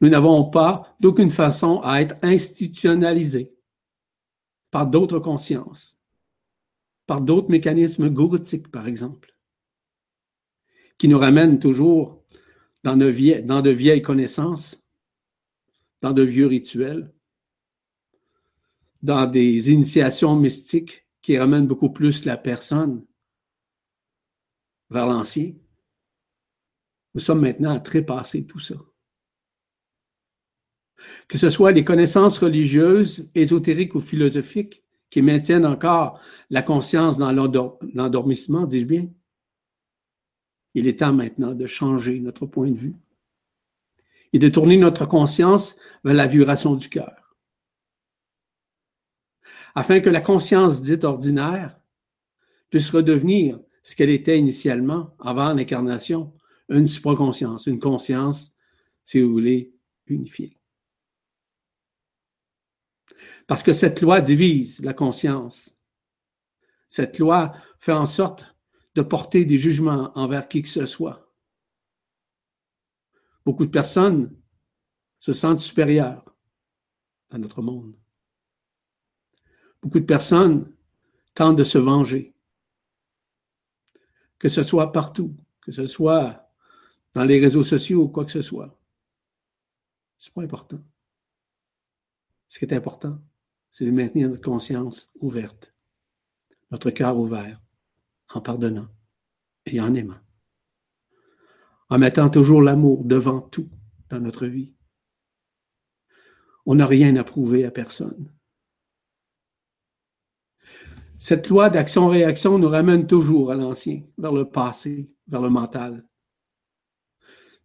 Nous 0.00 0.08
n'avons 0.08 0.50
pas 0.50 0.96
d'aucune 1.00 1.30
façon 1.30 1.80
à 1.82 2.02
être 2.02 2.16
institutionnalisés 2.22 3.56
par 4.70 4.86
d'autres 4.86 5.18
consciences, 5.18 5.98
par 7.06 7.20
d'autres 7.20 7.50
mécanismes 7.50 8.10
gouroutiques, 8.10 8.70
par 8.70 8.86
exemple 8.86 9.37
qui 10.98 11.08
nous 11.08 11.18
ramène 11.18 11.58
toujours 11.60 12.24
dans 12.82 12.96
de, 12.96 13.06
vieilles 13.06 14.02
connaissances, 14.02 14.82
dans 16.00 16.12
de 16.12 16.22
vieux 16.22 16.46
rituels, 16.46 17.12
dans 19.02 19.26
des 19.26 19.70
initiations 19.70 20.36
mystiques 20.36 21.06
qui 21.22 21.38
ramènent 21.38 21.66
beaucoup 21.66 21.90
plus 21.90 22.24
la 22.24 22.36
personne 22.36 23.04
vers 24.90 25.06
l'ancien. 25.06 25.52
Nous 27.14 27.20
sommes 27.20 27.40
maintenant 27.40 27.74
à 27.74 27.80
trépasser 27.80 28.44
tout 28.46 28.58
ça. 28.58 28.74
Que 31.28 31.38
ce 31.38 31.48
soit 31.48 31.70
les 31.70 31.84
connaissances 31.84 32.38
religieuses, 32.38 33.30
ésotériques 33.34 33.94
ou 33.94 34.00
philosophiques 34.00 34.82
qui 35.10 35.22
maintiennent 35.22 35.66
encore 35.66 36.20
la 36.50 36.62
conscience 36.62 37.18
dans 37.18 37.32
l'endormissement, 37.32 38.66
dis-je 38.66 38.84
bien, 38.84 39.08
il 40.78 40.86
est 40.86 41.00
temps 41.00 41.12
maintenant 41.12 41.54
de 41.54 41.66
changer 41.66 42.20
notre 42.20 42.46
point 42.46 42.70
de 42.70 42.78
vue 42.78 42.96
et 44.32 44.38
de 44.38 44.48
tourner 44.48 44.76
notre 44.76 45.06
conscience 45.06 45.76
vers 46.04 46.14
la 46.14 46.26
vibration 46.26 46.74
du 46.74 46.88
cœur. 46.88 47.36
Afin 49.74 50.00
que 50.00 50.10
la 50.10 50.20
conscience 50.20 50.82
dite 50.82 51.04
ordinaire 51.04 51.80
puisse 52.70 52.90
redevenir 52.90 53.58
ce 53.82 53.94
qu'elle 53.94 54.10
était 54.10 54.38
initialement 54.38 55.14
avant 55.18 55.52
l'incarnation, 55.52 56.34
une 56.68 56.86
supraconscience, 56.86 57.66
une 57.66 57.80
conscience, 57.80 58.54
si 59.04 59.20
vous 59.20 59.30
voulez, 59.30 59.72
unifiée. 60.06 60.58
Parce 63.46 63.62
que 63.62 63.72
cette 63.72 64.02
loi 64.02 64.20
divise 64.20 64.80
la 64.82 64.92
conscience. 64.92 65.74
Cette 66.86 67.18
loi 67.18 67.52
fait 67.78 67.92
en 67.92 68.06
sorte 68.06 68.46
de 68.98 69.02
porter 69.02 69.44
des 69.44 69.58
jugements 69.58 70.10
envers 70.18 70.48
qui 70.48 70.60
que 70.60 70.68
ce 70.68 70.84
soit. 70.84 71.32
Beaucoup 73.44 73.64
de 73.64 73.70
personnes 73.70 74.36
se 75.20 75.32
sentent 75.32 75.60
supérieures 75.60 76.24
à 77.30 77.38
notre 77.38 77.62
monde. 77.62 77.96
Beaucoup 79.80 80.00
de 80.00 80.04
personnes 80.04 80.74
tentent 81.32 81.56
de 81.56 81.62
se 81.62 81.78
venger. 81.78 82.34
Que 84.36 84.48
ce 84.48 84.64
soit 84.64 84.90
partout, 84.90 85.36
que 85.60 85.70
ce 85.70 85.86
soit 85.86 86.50
dans 87.14 87.24
les 87.24 87.38
réseaux 87.38 87.62
sociaux 87.62 88.02
ou 88.02 88.08
quoi 88.08 88.24
que 88.24 88.32
ce 88.32 88.42
soit. 88.42 88.76
C'est 90.16 90.34
pas 90.34 90.42
important. 90.42 90.82
Ce 92.48 92.58
qui 92.58 92.64
est 92.64 92.74
important, 92.74 93.22
c'est 93.70 93.84
de 93.84 93.92
maintenir 93.92 94.28
notre 94.28 94.42
conscience 94.42 95.08
ouverte, 95.20 95.72
notre 96.72 96.90
cœur 96.90 97.16
ouvert, 97.16 97.62
en 98.34 98.40
pardonnant 98.40 98.88
et 99.66 99.80
en 99.80 99.94
aimant, 99.94 100.20
en 101.90 101.98
mettant 101.98 102.30
toujours 102.30 102.62
l'amour 102.62 103.04
devant 103.04 103.40
tout 103.40 103.70
dans 104.10 104.20
notre 104.20 104.46
vie. 104.46 104.76
On 106.66 106.74
n'a 106.74 106.86
rien 106.86 107.16
à 107.16 107.24
prouver 107.24 107.64
à 107.64 107.70
personne. 107.70 108.32
Cette 111.18 111.48
loi 111.48 111.68
d'action-réaction 111.68 112.58
nous 112.58 112.68
ramène 112.68 113.06
toujours 113.06 113.50
à 113.50 113.56
l'ancien, 113.56 114.02
vers 114.18 114.32
le 114.32 114.48
passé, 114.48 115.10
vers 115.26 115.42
le 115.42 115.50
mental. 115.50 116.06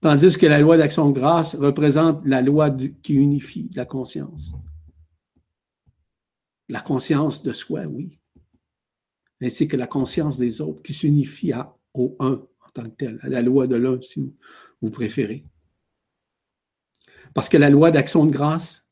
Tandis 0.02 0.38
que 0.38 0.48
la 0.48 0.60
loi 0.60 0.78
d'action 0.78 1.10
de 1.10 1.16
grâce 1.20 1.56
représente 1.56 2.26
la 2.26 2.42
loi 2.42 2.72
qui 2.72 3.14
unifie 3.14 3.70
la 3.76 3.86
conscience. 3.86 4.54
La 6.68 6.82
conscience 6.82 7.44
de 7.44 7.54
soi, 7.54 7.86
oui, 7.86 8.20
ainsi 9.44 9.68
que 9.68 9.78
la 9.78 9.88
conscience 9.88 10.38
des 10.38 10.62
autres 10.62 10.82
qui 10.82 10.94
s'unifie 10.94 11.52
au 11.94 12.16
un 12.20 12.46
en 12.62 12.70
tant 12.74 12.84
que 12.84 12.96
tel, 12.96 13.20
à 13.22 13.30
la 13.30 13.42
loi 13.42 13.68
de 13.68 13.76
l'un, 13.76 14.02
si 14.02 14.34
vous 14.82 14.90
préférez. 14.90 15.46
Parce 17.34 17.50
que 17.50 17.58
la 17.58 17.70
loi 17.70 17.92
d'action 17.92 18.26
de 18.26 18.32
grâce 18.32 18.88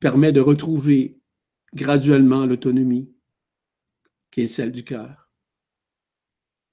permet 0.00 0.32
de 0.32 0.40
retrouver 0.40 1.20
graduellement 1.74 2.46
l'autonomie 2.46 3.10
qui 4.30 4.42
est 4.42 4.46
celle 4.46 4.72
du 4.72 4.84
cœur, 4.84 5.30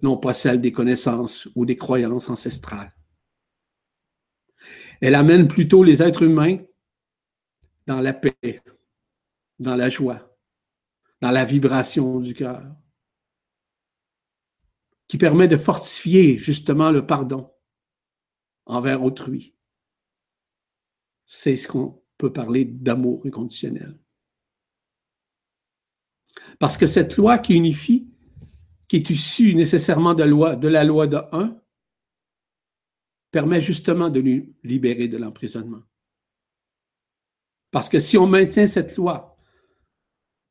non 0.02 0.18
pas 0.18 0.34
celle 0.34 0.62
des 0.62 0.72
connaissances 0.72 1.48
ou 1.56 1.66
des 1.66 1.78
croyances 1.78 2.30
ancestrales. 2.30 2.96
Elle 5.00 5.16
amène 5.16 5.48
plutôt 5.48 5.84
les 5.84 6.02
êtres 6.02 6.24
humains 6.24 6.60
dans 7.88 8.02
la 8.02 8.14
paix, 8.14 8.62
dans 9.60 9.76
la 9.76 9.90
joie, 9.90 10.38
dans 11.22 11.32
la 11.32 11.46
vibration 11.46 12.20
du 12.20 12.34
cœur, 12.34 12.64
qui 15.12 15.18
permet 15.18 15.50
de 15.50 15.58
fortifier 15.58 16.38
justement 16.38 16.90
le 16.90 17.06
pardon 17.06 17.52
envers 18.66 19.04
autrui. 19.04 19.58
C'est 21.26 21.58
ce 21.58 21.68
qu'on 21.68 22.02
peut 22.18 22.32
parler 22.32 22.64
d'amour 22.64 23.22
inconditionnel. 23.26 24.00
Parce 26.60 26.78
que 26.78 26.86
cette 26.86 27.18
loi 27.18 27.40
qui 27.40 27.58
unifie, 27.58 28.10
qui 28.88 28.96
est 28.96 29.10
issue 29.10 29.54
nécessairement 29.54 30.14
de, 30.14 30.24
la 30.70 30.84
loi 30.86 31.08
de 31.08 31.18
un, 31.34 31.62
permet 33.32 33.62
justement 33.62 34.10
de 34.10 34.22
nous 34.22 34.56
libérer 34.64 35.10
de 35.10 35.18
l'emprisonnement. 35.18 35.84
Parce 37.70 37.90
que 37.90 38.00
si 38.00 38.18
on 38.18 38.28
maintient 38.28 38.66
cette 38.66 38.96
loi 38.96 39.38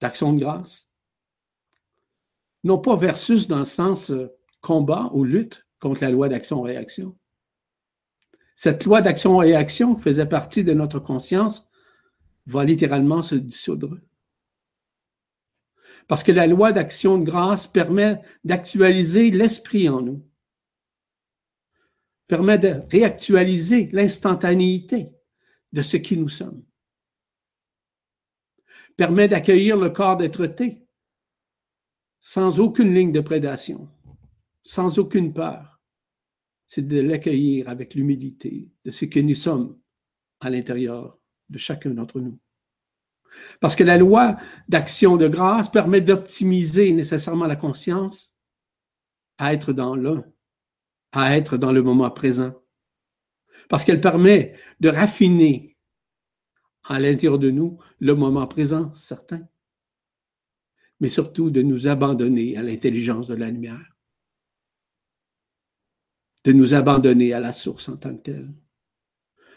d'action 0.02 0.35
de 0.35 0.40
grâce, 0.40 0.90
non 2.62 2.79
pas 2.79 2.97
versus 2.97 3.49
dans 3.49 3.61
le 3.61 3.64
sens 3.64 4.11
euh, 4.11 4.37
combat 4.61 5.11
ou 5.12 5.25
lutte 5.25 5.67
contre 5.79 6.02
la 6.02 6.11
loi 6.11 6.29
d'action-réaction. 6.29 7.17
Cette 8.55 8.85
loi 8.85 9.00
d'action-réaction 9.00 9.97
faisait 9.97 10.26
partie 10.26 10.64
de 10.64 10.75
notre 10.75 10.99
conscience, 10.99 11.69
va 12.47 12.64
littéralement 12.64 13.23
se 13.23 13.35
dissoudre. 13.35 13.99
Parce 16.09 16.23
que 16.23 16.33
la 16.33 16.47
loi 16.47 16.73
d'action 16.73 17.19
de 17.19 17.25
grâce 17.25 17.67
permet 17.67 18.21
d'actualiser 18.45 19.31
l'esprit 19.31 19.88
en 19.88 20.02
nous 20.02 20.31
permet 22.31 22.59
de 22.59 22.83
réactualiser 22.88 23.88
l'instantanéité 23.90 25.11
de 25.73 25.83
ce 25.83 25.97
qui 25.97 26.17
nous 26.17 26.29
sommes, 26.29 26.62
permet 28.97 29.26
d'accueillir 29.26 29.76
le 29.76 29.90
corps 29.90 30.17
d'être-té 30.17 30.87
sans 32.21 32.61
aucune 32.61 32.95
ligne 32.95 33.11
de 33.11 33.21
prédation, 33.21 33.88
sans 34.62 34.99
aucune 34.99 35.33
peur. 35.33 35.81
C'est 36.67 36.87
de 36.87 37.00
l'accueillir 37.00 37.69
avec 37.69 37.95
l'humilité 37.95 38.71
de 38.85 38.90
ce 38.90 39.05
que 39.05 39.21
nous 39.21 39.35
sommes 39.35 39.79
à 40.40 40.50
l'intérieur 40.50 41.19
de 41.49 41.59
chacun 41.59 41.90
d'entre 41.90 42.21
nous. 42.21 42.38
Parce 43.61 43.76
que 43.76 43.85
la 43.85 43.97
loi 43.97 44.37
d'action 44.69 45.17
de 45.17 45.29
grâce 45.29 45.69
permet 45.71 46.00
d'optimiser 46.00 46.93
nécessairement 46.93 47.47
la 47.47 47.57
conscience 47.57 48.35
à 49.38 49.52
être 49.55 49.73
dans 49.73 49.97
l'un 49.97 50.25
à 51.12 51.37
être 51.37 51.57
dans 51.57 51.73
le 51.73 51.83
moment 51.83 52.11
présent. 52.11 52.55
Parce 53.69 53.85
qu'elle 53.85 54.00
permet 54.00 54.55
de 54.81 54.88
raffiner 54.88 55.76
à 56.85 56.99
l'intérieur 56.99 57.38
de 57.38 57.51
nous 57.51 57.79
le 57.99 58.14
moment 58.14 58.46
présent, 58.46 58.92
certain, 58.94 59.46
mais 60.99 61.09
surtout 61.09 61.51
de 61.51 61.62
nous 61.62 61.88
abandonner 61.88 62.57
à 62.57 62.62
l'intelligence 62.62 63.29
de 63.29 63.35
la 63.35 63.51
lumière, 63.51 63.89
de 66.44 66.53
nous 66.53 66.74
abandonner 66.74 67.33
à 67.33 67.40
la 67.40 67.53
source 67.53 67.88
en 67.88 67.96
tant 67.96 68.16
que 68.16 68.22
telle. 68.22 68.53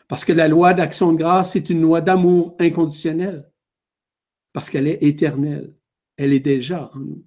Parce 0.07 0.25
que 0.25 0.33
la 0.33 0.47
loi 0.47 0.73
d'action 0.73 1.13
de 1.13 1.17
grâce, 1.17 1.53
c'est 1.53 1.69
une 1.69 1.81
loi 1.81 2.01
d'amour 2.01 2.55
inconditionnel, 2.59 3.49
parce 4.51 4.69
qu'elle 4.69 4.87
est 4.87 5.01
éternelle, 5.01 5.75
elle 6.17 6.33
est 6.33 6.39
déjà 6.39 6.91
en 6.93 6.99
nous, 6.99 7.25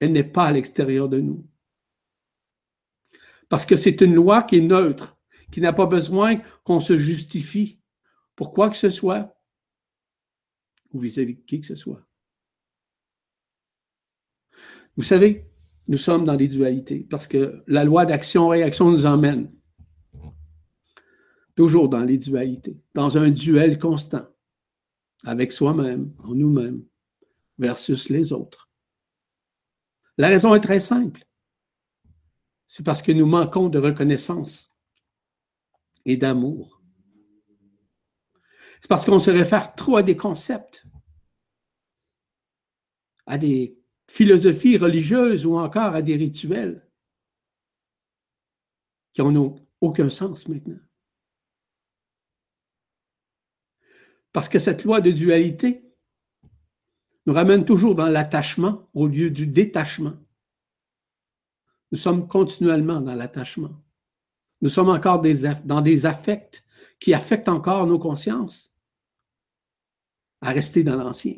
elle 0.00 0.12
n'est 0.12 0.24
pas 0.24 0.46
à 0.46 0.52
l'extérieur 0.52 1.08
de 1.08 1.20
nous. 1.20 1.46
Parce 3.48 3.66
que 3.66 3.76
c'est 3.76 4.00
une 4.00 4.14
loi 4.14 4.42
qui 4.42 4.56
est 4.56 4.60
neutre, 4.60 5.16
qui 5.52 5.60
n'a 5.60 5.72
pas 5.72 5.86
besoin 5.86 6.36
qu'on 6.64 6.80
se 6.80 6.98
justifie 6.98 7.78
pour 8.34 8.52
quoi 8.52 8.70
que 8.70 8.76
ce 8.76 8.90
soit 8.90 9.38
ou 10.92 10.98
vis-à-vis 10.98 11.34
de 11.34 11.42
qui 11.42 11.60
que 11.60 11.66
ce 11.66 11.74
soit. 11.74 12.06
Vous 14.96 15.02
savez, 15.02 15.46
nous 15.88 15.98
sommes 15.98 16.24
dans 16.24 16.34
les 16.34 16.48
dualités 16.48 17.06
parce 17.08 17.26
que 17.26 17.62
la 17.66 17.84
loi 17.84 18.06
d'action-réaction 18.06 18.90
nous 18.90 19.06
emmène 19.06 19.52
toujours 21.54 21.88
dans 21.88 22.04
les 22.04 22.18
dualités, 22.18 22.82
dans 22.94 23.16
un 23.18 23.30
duel 23.30 23.78
constant 23.78 24.26
avec 25.24 25.52
soi-même, 25.52 26.12
en 26.18 26.34
nous-mêmes, 26.34 26.84
versus 27.58 28.08
les 28.08 28.32
autres. 28.32 28.68
La 30.18 30.28
raison 30.28 30.54
est 30.54 30.60
très 30.60 30.80
simple 30.80 31.26
c'est 32.74 32.82
parce 32.82 33.02
que 33.02 33.12
nous 33.12 33.26
manquons 33.26 33.68
de 33.68 33.78
reconnaissance 33.78 34.74
et 36.04 36.16
d'amour. 36.16 36.82
C'est 38.80 38.88
parce 38.88 39.04
qu'on 39.04 39.20
se 39.20 39.30
réfère 39.30 39.76
trop 39.76 39.96
à 39.96 40.02
des 40.02 40.16
concepts, 40.16 40.84
à 43.26 43.38
des 43.38 43.78
philosophies 44.08 44.76
religieuses 44.76 45.46
ou 45.46 45.56
encore 45.56 45.94
à 45.94 46.02
des 46.02 46.16
rituels 46.16 46.86
qui 49.12 49.22
n'ont 49.22 49.56
aucun 49.80 50.10
sens 50.10 50.48
maintenant. 50.48 50.78
Parce 54.32 54.48
que 54.48 54.58
cette 54.58 54.84
loi 54.84 55.00
de 55.00 55.12
dualité 55.12 55.84
nous 57.26 57.32
ramène 57.32 57.64
toujours 57.64 57.94
dans 57.94 58.08
l'attachement 58.08 58.88
au 58.92 59.06
lieu 59.06 59.30
du 59.30 59.46
détachement. 59.46 60.14
Nous 61.92 61.98
sommes 61.98 62.26
continuellement 62.26 63.00
dans 63.00 63.14
l'attachement. 63.14 63.80
Nous 64.60 64.68
sommes 64.68 64.88
encore 64.88 65.22
dans 65.64 65.80
des 65.80 66.06
affects 66.06 66.66
qui 66.98 67.14
affectent 67.14 67.48
encore 67.48 67.86
nos 67.86 67.98
consciences 67.98 68.74
à 70.40 70.50
rester 70.50 70.82
dans 70.82 70.96
l'ancien. 70.96 71.36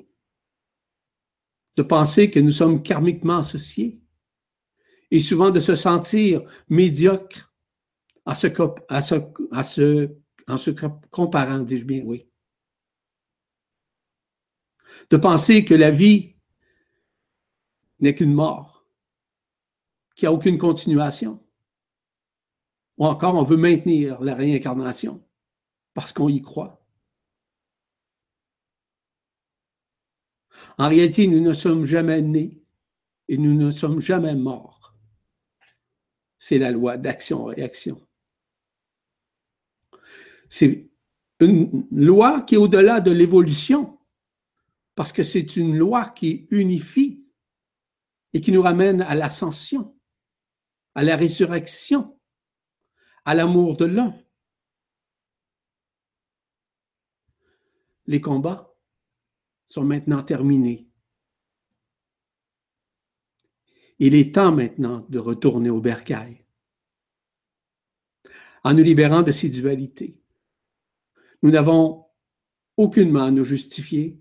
De 1.76 1.82
penser 1.82 2.30
que 2.30 2.40
nous 2.40 2.52
sommes 2.52 2.82
karmiquement 2.82 3.38
associés 3.38 4.00
et 5.10 5.20
souvent 5.20 5.50
de 5.50 5.60
se 5.60 5.76
sentir 5.76 6.42
médiocre 6.68 7.52
en 8.24 8.34
se, 8.34 10.08
en 10.48 10.56
se 10.56 10.70
comparant, 11.10 11.60
dis-je 11.60 11.84
bien, 11.84 12.02
oui. 12.04 12.28
De 15.10 15.16
penser 15.16 15.64
que 15.64 15.74
la 15.74 15.90
vie 15.90 16.34
n'est 18.00 18.14
qu'une 18.14 18.34
mort 18.34 18.76
qu'il 20.16 20.28
n'y 20.28 20.34
a 20.34 20.36
aucune 20.36 20.58
continuation. 20.58 21.44
Ou 22.96 23.06
encore, 23.06 23.34
on 23.34 23.42
veut 23.42 23.58
maintenir 23.58 24.20
la 24.22 24.34
réincarnation 24.34 25.22
parce 25.92 26.12
qu'on 26.12 26.28
y 26.28 26.40
croit. 26.40 26.75
En 30.78 30.88
réalité, 30.88 31.26
nous 31.26 31.40
ne 31.40 31.52
sommes 31.52 31.84
jamais 31.84 32.20
nés 32.20 32.62
et 33.28 33.38
nous 33.38 33.54
ne 33.54 33.70
sommes 33.70 34.00
jamais 34.00 34.34
morts. 34.34 34.94
C'est 36.38 36.58
la 36.58 36.70
loi 36.70 36.96
d'action-réaction. 36.96 38.00
C'est 40.48 40.88
une 41.40 41.86
loi 41.90 42.42
qui 42.42 42.54
est 42.54 42.58
au-delà 42.58 43.00
de 43.00 43.10
l'évolution, 43.10 43.98
parce 44.94 45.12
que 45.12 45.22
c'est 45.22 45.56
une 45.56 45.76
loi 45.76 46.08
qui 46.10 46.46
unifie 46.50 47.24
et 48.32 48.40
qui 48.40 48.52
nous 48.52 48.62
ramène 48.62 49.02
à 49.02 49.14
l'ascension 49.14 49.96
à 50.96 51.02
la 51.02 51.14
résurrection, 51.14 52.18
à 53.26 53.34
l'amour 53.34 53.76
de 53.76 53.84
l'un. 53.84 54.18
Les 58.06 58.22
combats 58.22 58.74
sont 59.66 59.85
maintenant 59.85 60.22
terminés. 60.22 60.88
Il 63.98 64.14
est 64.14 64.35
temps 64.35 64.52
maintenant 64.52 65.07
de 65.09 65.18
retourner 65.18 65.70
au 65.70 65.81
bercail. 65.81 66.44
En 68.62 68.74
nous 68.74 68.83
libérant 68.83 69.22
de 69.22 69.33
ces 69.33 69.48
dualités, 69.48 70.20
nous 71.42 71.50
n'avons 71.50 72.07
aucunement 72.76 73.24
à 73.24 73.31
nous 73.31 73.44
justifier 73.44 74.20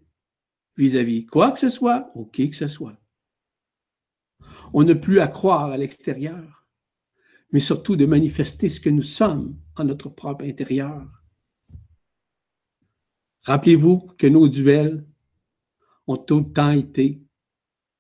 vis-à-vis 0.78 1.26
quoi 1.26 1.52
que 1.52 1.60
ce 1.60 1.70
soit 1.70 2.12
ou 2.16 2.26
qui 2.26 2.50
que 2.50 2.56
ce 2.56 2.68
soit. 2.68 2.98
On 4.74 4.84
n'a 4.84 4.96
plus 4.96 5.20
à 5.20 5.28
croire 5.28 5.72
à 5.72 5.78
l'extérieur 5.78 6.56
mais 7.56 7.62
surtout 7.62 7.96
de 7.96 8.06
manifester 8.06 8.68
ce 8.68 8.82
que 8.82 8.90
nous 8.90 9.02
sommes 9.02 9.58
en 9.78 9.86
notre 9.86 10.10
propre 10.10 10.44
intérieur. 10.44 11.08
Rappelez-vous 13.44 14.00
que 14.18 14.28
nos 14.28 14.50
duels 14.50 15.08
ont 16.08 16.18
tout 16.18 16.40
le 16.40 16.52
temps 16.52 16.72
été 16.72 17.22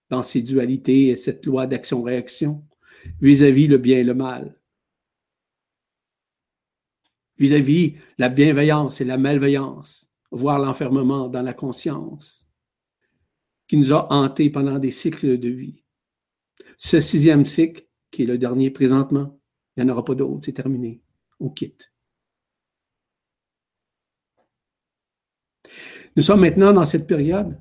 dans 0.09 0.23
ces 0.23 0.41
dualités 0.41 1.07
et 1.07 1.15
cette 1.15 1.45
loi 1.45 1.67
d'action-réaction 1.67 2.65
vis-à-vis 3.21 3.67
le 3.67 3.77
bien 3.77 3.97
et 3.97 4.03
le 4.03 4.13
mal, 4.13 4.59
vis-à-vis 7.37 7.95
la 8.17 8.29
bienveillance 8.29 9.01
et 9.01 9.05
la 9.05 9.17
malveillance, 9.17 10.09
voire 10.31 10.59
l'enfermement 10.59 11.27
dans 11.27 11.41
la 11.41 11.53
conscience 11.53 12.47
qui 13.67 13.77
nous 13.77 13.93
a 13.93 14.11
hantés 14.13 14.49
pendant 14.49 14.79
des 14.79 14.91
cycles 14.91 15.39
de 15.39 15.49
vie. 15.49 15.83
Ce 16.77 16.99
sixième 16.99 17.45
cycle, 17.45 17.87
qui 18.11 18.23
est 18.23 18.27
le 18.27 18.37
dernier 18.37 18.69
présentement, 18.69 19.39
il 19.75 19.83
n'y 19.83 19.89
en 19.89 19.93
aura 19.93 20.05
pas 20.05 20.15
d'autre, 20.15 20.45
c'est 20.45 20.53
terminé. 20.53 21.01
On 21.39 21.49
quitte. 21.49 21.91
Nous 26.15 26.23
sommes 26.23 26.41
maintenant 26.41 26.71
dans 26.71 26.85
cette 26.85 27.07
période 27.07 27.59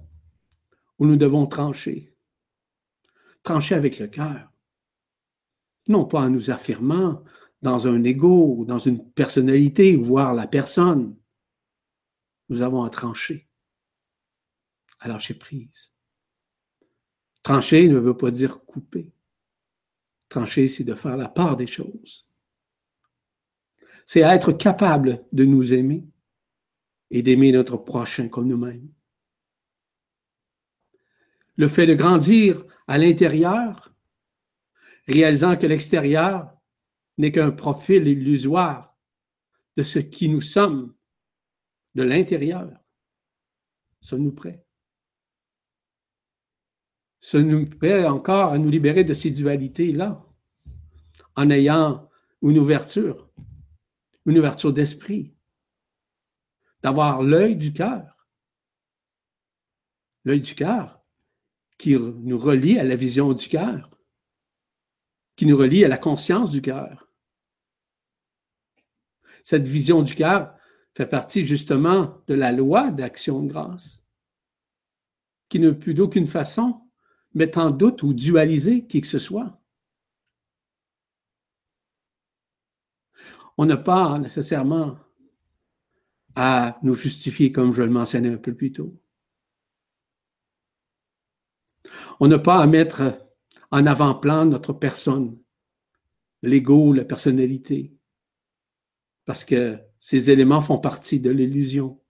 où 0.98 1.06
nous 1.06 1.16
devons 1.16 1.46
trancher. 1.46 2.14
Trancher 3.42 3.74
avec 3.74 3.98
le 3.98 4.06
cœur. 4.06 4.50
Non 5.88 6.06
pas 6.06 6.22
en 6.22 6.30
nous 6.30 6.50
affirmant 6.50 7.22
dans 7.60 7.86
un 7.86 8.02
ego, 8.04 8.64
dans 8.66 8.78
une 8.78 9.10
personnalité, 9.12 9.96
voire 9.96 10.34
la 10.34 10.46
personne. 10.46 11.16
Nous 12.48 12.62
avons 12.62 12.84
à 12.84 12.90
trancher, 12.90 13.48
à 15.00 15.08
lâcher 15.08 15.34
prise. 15.34 15.92
Trancher 17.42 17.88
ne 17.88 17.98
veut 17.98 18.16
pas 18.16 18.30
dire 18.30 18.64
couper. 18.64 19.12
Trancher, 20.28 20.68
c'est 20.68 20.84
de 20.84 20.94
faire 20.94 21.16
la 21.16 21.28
part 21.28 21.56
des 21.56 21.66
choses. 21.66 22.26
C'est 24.06 24.20
être 24.20 24.52
capable 24.52 25.24
de 25.32 25.44
nous 25.44 25.72
aimer 25.72 26.06
et 27.10 27.22
d'aimer 27.22 27.52
notre 27.52 27.76
prochain 27.76 28.28
comme 28.28 28.48
nous-mêmes. 28.48 28.90
Le 31.56 31.68
fait 31.68 31.86
de 31.86 31.94
grandir 31.94 32.64
à 32.86 32.98
l'intérieur, 32.98 33.94
réalisant 35.06 35.56
que 35.56 35.66
l'extérieur 35.66 36.56
n'est 37.18 37.32
qu'un 37.32 37.52
profil 37.52 38.08
illusoire 38.08 38.96
de 39.76 39.82
ce 39.82 39.98
qui 39.98 40.28
nous 40.28 40.40
sommes 40.40 40.94
de 41.94 42.02
l'intérieur. 42.02 42.70
Sommes-nous 44.00 44.32
prêts? 44.32 44.64
Sommes-nous 47.20 47.70
prêts 47.70 48.06
encore 48.06 48.52
à 48.52 48.58
nous 48.58 48.68
libérer 48.68 49.04
de 49.04 49.14
ces 49.14 49.30
dualités-là 49.30 50.24
en 51.36 51.50
ayant 51.50 52.10
une 52.42 52.58
ouverture, 52.58 53.30
une 54.26 54.38
ouverture 54.38 54.72
d'esprit, 54.72 55.34
d'avoir 56.82 57.22
l'œil 57.22 57.56
du 57.56 57.72
cœur? 57.72 58.28
L'œil 60.24 60.40
du 60.40 60.54
cœur 60.54 61.00
qui 61.84 61.98
nous 61.98 62.38
relie 62.38 62.78
à 62.78 62.82
la 62.82 62.96
vision 62.96 63.34
du 63.34 63.46
cœur, 63.46 63.90
qui 65.36 65.44
nous 65.44 65.54
relie 65.54 65.84
à 65.84 65.88
la 65.88 65.98
conscience 65.98 66.50
du 66.50 66.62
cœur. 66.62 67.10
Cette 69.42 69.68
vision 69.68 70.00
du 70.00 70.14
cœur 70.14 70.56
fait 70.94 71.04
partie 71.04 71.44
justement 71.44 72.22
de 72.26 72.32
la 72.32 72.52
loi 72.52 72.90
d'action 72.90 73.42
de 73.42 73.48
grâce, 73.48 74.02
qui 75.50 75.58
ne 75.58 75.72
peut 75.72 75.92
d'aucune 75.92 76.24
façon 76.24 76.80
mettre 77.34 77.58
en 77.58 77.70
doute 77.70 78.02
ou 78.02 78.14
dualiser 78.14 78.86
qui 78.86 79.02
que 79.02 79.06
ce 79.06 79.18
soit. 79.18 79.60
On 83.58 83.66
n'a 83.66 83.76
pas 83.76 84.18
nécessairement 84.18 84.96
à 86.34 86.78
nous 86.82 86.94
justifier, 86.94 87.52
comme 87.52 87.74
je 87.74 87.82
le 87.82 87.90
mentionnais 87.90 88.32
un 88.32 88.38
peu 88.38 88.54
plus 88.54 88.72
tôt. 88.72 88.98
On 92.20 92.28
n'a 92.28 92.38
pas 92.38 92.60
à 92.60 92.66
mettre 92.66 93.18
en 93.70 93.86
avant-plan 93.86 94.46
notre 94.46 94.72
personne, 94.72 95.38
l'ego, 96.42 96.92
la 96.92 97.04
personnalité, 97.04 97.96
parce 99.24 99.44
que 99.44 99.78
ces 100.00 100.30
éléments 100.30 100.60
font 100.60 100.78
partie 100.78 101.20
de 101.20 101.30
l'illusion, 101.30 102.00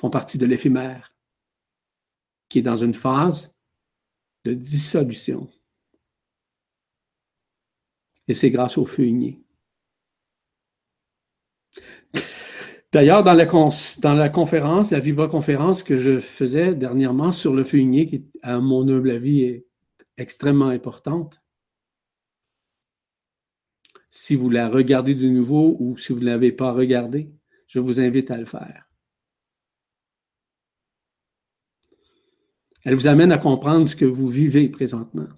font 0.00 0.10
partie 0.10 0.38
de 0.38 0.46
l'éphémère, 0.46 1.14
qui 2.48 2.58
est 2.58 2.62
dans 2.62 2.76
une 2.76 2.94
phase 2.94 3.56
de 4.44 4.52
dissolution. 4.52 5.48
Et 8.28 8.34
c'est 8.34 8.50
grâce 8.50 8.78
au 8.78 8.84
feu. 8.84 9.08
D'ailleurs, 12.92 13.22
dans 13.22 13.34
la, 13.34 13.46
conférence, 14.28 14.90
la 14.90 14.98
vibra-conférence 14.98 15.84
que 15.84 15.96
je 15.96 16.18
faisais 16.18 16.74
dernièrement 16.74 17.30
sur 17.30 17.54
le 17.54 17.62
feu 17.62 17.78
igné, 17.78 18.06
qui, 18.06 18.26
à 18.42 18.58
mon 18.58 18.88
humble 18.88 19.12
avis, 19.12 19.42
est 19.42 19.66
extrêmement 20.16 20.68
importante, 20.68 21.40
si 24.08 24.34
vous 24.34 24.50
la 24.50 24.68
regardez 24.68 25.14
de 25.14 25.28
nouveau 25.28 25.76
ou 25.78 25.96
si 25.96 26.12
vous 26.12 26.18
ne 26.18 26.26
l'avez 26.26 26.50
pas 26.50 26.72
regardée, 26.72 27.32
je 27.68 27.78
vous 27.78 28.00
invite 28.00 28.32
à 28.32 28.36
le 28.36 28.44
faire. 28.44 28.90
Elle 32.82 32.94
vous 32.94 33.06
amène 33.06 33.30
à 33.30 33.38
comprendre 33.38 33.86
ce 33.86 33.94
que 33.94 34.04
vous 34.04 34.26
vivez 34.26 34.68
présentement. 34.68 35.28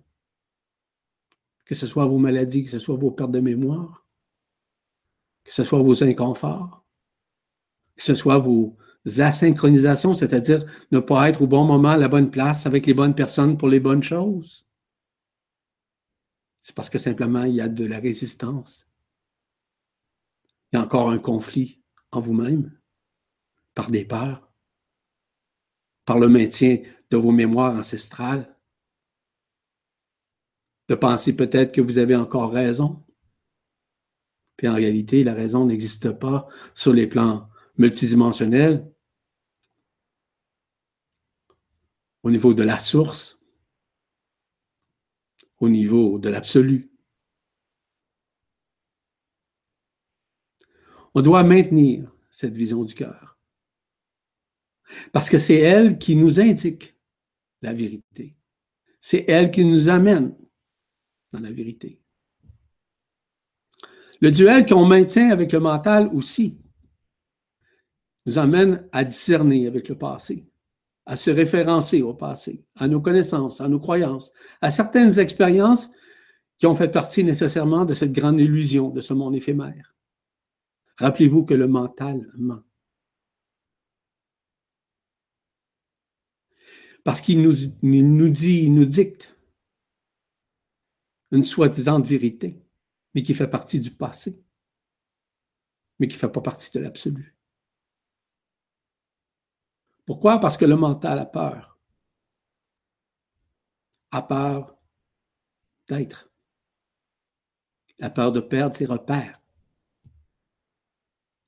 Que 1.66 1.74
ce 1.74 1.86
soit 1.86 2.06
vos 2.06 2.18
maladies, 2.18 2.64
que 2.64 2.70
ce 2.70 2.78
soit 2.78 2.96
vos 2.96 3.10
pertes 3.10 3.32
de 3.32 3.40
mémoire, 3.40 4.06
que 5.44 5.52
ce 5.52 5.64
soit 5.64 5.82
vos 5.82 6.02
inconforts, 6.02 6.81
que 7.96 8.02
ce 8.02 8.14
soit 8.14 8.38
vos 8.38 8.76
asynchronisations, 9.18 10.14
c'est-à-dire 10.14 10.64
ne 10.90 11.00
pas 11.00 11.28
être 11.28 11.42
au 11.42 11.46
bon 11.46 11.64
moment, 11.64 11.90
à 11.90 11.96
la 11.96 12.08
bonne 12.08 12.30
place, 12.30 12.66
avec 12.66 12.86
les 12.86 12.94
bonnes 12.94 13.14
personnes 13.14 13.56
pour 13.56 13.68
les 13.68 13.80
bonnes 13.80 14.02
choses. 14.02 14.66
C'est 16.60 16.74
parce 16.74 16.90
que 16.90 16.98
simplement 16.98 17.44
il 17.44 17.56
y 17.56 17.60
a 17.60 17.68
de 17.68 17.84
la 17.84 17.98
résistance. 17.98 18.88
Il 20.72 20.76
y 20.76 20.78
a 20.78 20.84
encore 20.84 21.10
un 21.10 21.18
conflit 21.18 21.82
en 22.12 22.20
vous-même, 22.20 22.72
par 23.74 23.90
des 23.90 24.04
peurs, 24.04 24.52
par 26.04 26.18
le 26.18 26.28
maintien 26.28 26.78
de 27.10 27.16
vos 27.16 27.32
mémoires 27.32 27.76
ancestrales, 27.76 28.56
de 30.88 30.94
penser 30.94 31.34
peut-être 31.34 31.72
que 31.72 31.80
vous 31.80 31.98
avez 31.98 32.16
encore 32.16 32.52
raison. 32.52 33.04
Puis 34.56 34.68
en 34.68 34.74
réalité, 34.74 35.24
la 35.24 35.34
raison 35.34 35.66
n'existe 35.66 36.12
pas 36.12 36.46
sur 36.74 36.92
les 36.92 37.06
plans 37.06 37.48
multidimensionnel 37.76 38.90
au 42.22 42.30
niveau 42.30 42.54
de 42.54 42.62
la 42.62 42.78
source, 42.78 43.40
au 45.58 45.68
niveau 45.68 46.18
de 46.18 46.28
l'absolu. 46.28 46.90
On 51.14 51.20
doit 51.20 51.42
maintenir 51.42 52.10
cette 52.30 52.54
vision 52.54 52.84
du 52.84 52.94
cœur. 52.94 53.38
Parce 55.12 55.28
que 55.28 55.38
c'est 55.38 55.58
elle 55.58 55.98
qui 55.98 56.16
nous 56.16 56.40
indique 56.40 56.94
la 57.60 57.72
vérité. 57.72 58.34
C'est 59.00 59.24
elle 59.28 59.50
qui 59.50 59.64
nous 59.64 59.88
amène 59.88 60.34
dans 61.32 61.40
la 61.40 61.50
vérité. 61.50 62.00
Le 64.20 64.30
duel 64.30 64.64
qu'on 64.66 64.86
maintient 64.86 65.30
avec 65.30 65.52
le 65.52 65.60
mental 65.60 66.08
aussi 66.14 66.61
nous 68.26 68.38
amène 68.38 68.88
à 68.92 69.04
discerner 69.04 69.66
avec 69.66 69.88
le 69.88 69.98
passé, 69.98 70.46
à 71.06 71.16
se 71.16 71.30
référencer 71.30 72.02
au 72.02 72.14
passé, 72.14 72.64
à 72.76 72.88
nos 72.88 73.00
connaissances, 73.00 73.60
à 73.60 73.68
nos 73.68 73.80
croyances, 73.80 74.32
à 74.60 74.70
certaines 74.70 75.18
expériences 75.18 75.90
qui 76.58 76.66
ont 76.66 76.74
fait 76.74 76.90
partie 76.90 77.24
nécessairement 77.24 77.84
de 77.84 77.94
cette 77.94 78.12
grande 78.12 78.40
illusion, 78.40 78.90
de 78.90 79.00
ce 79.00 79.14
monde 79.14 79.34
éphémère. 79.34 79.96
Rappelez-vous 80.98 81.44
que 81.44 81.54
le 81.54 81.66
mental 81.66 82.30
ment. 82.38 82.62
Parce 87.04 87.20
qu'il 87.20 87.42
nous, 87.42 87.52
dit, 87.52 88.62
il 88.62 88.74
nous 88.74 88.84
dicte 88.84 89.36
une 91.32 91.42
soi-disant 91.42 92.00
vérité, 92.00 92.62
mais 93.14 93.22
qui 93.22 93.34
fait 93.34 93.48
partie 93.48 93.80
du 93.80 93.90
passé, 93.90 94.40
mais 95.98 96.06
qui 96.06 96.14
ne 96.14 96.20
fait 96.20 96.30
pas 96.30 96.40
partie 96.40 96.70
de 96.78 96.84
l'absolu. 96.84 97.31
Pourquoi? 100.04 100.38
Parce 100.38 100.56
que 100.56 100.64
le 100.64 100.76
mental 100.76 101.18
a 101.18 101.26
peur. 101.26 101.78
A 104.10 104.22
peur 104.22 104.76
d'être. 105.88 106.30
A 108.00 108.10
peur 108.10 108.32
de 108.32 108.40
perdre 108.40 108.76
ses 108.76 108.86
repères. 108.86 109.40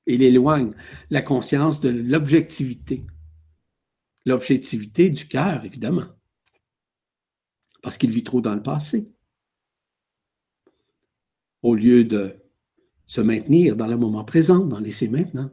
Il 0.07 0.21
éloigne 0.21 0.73
la 1.09 1.21
conscience 1.21 1.81
de 1.81 1.89
l'objectivité. 1.89 3.05
L'objectivité 4.25 5.09
du 5.09 5.27
cœur, 5.27 5.65
évidemment. 5.65 6.05
Parce 7.81 7.97
qu'il 7.97 8.11
vit 8.11 8.23
trop 8.23 8.41
dans 8.41 8.55
le 8.55 8.63
passé. 8.63 9.15
au 11.65 11.73
lieu 11.73 12.03
de 12.03 12.35
se 13.07 13.21
maintenir 13.21 13.75
dans 13.75 13.87
le 13.87 13.97
moment 13.97 14.23
présent, 14.23 14.63
dans 14.63 14.79
l'essai 14.79 15.07
maintenant. 15.07 15.49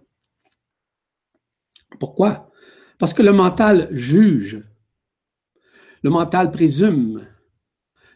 Pourquoi? 1.98 2.50
Parce 3.02 3.14
que 3.14 3.22
le 3.22 3.32
mental 3.32 3.88
juge, 3.90 4.62
le 6.04 6.10
mental 6.10 6.52
présume, 6.52 7.26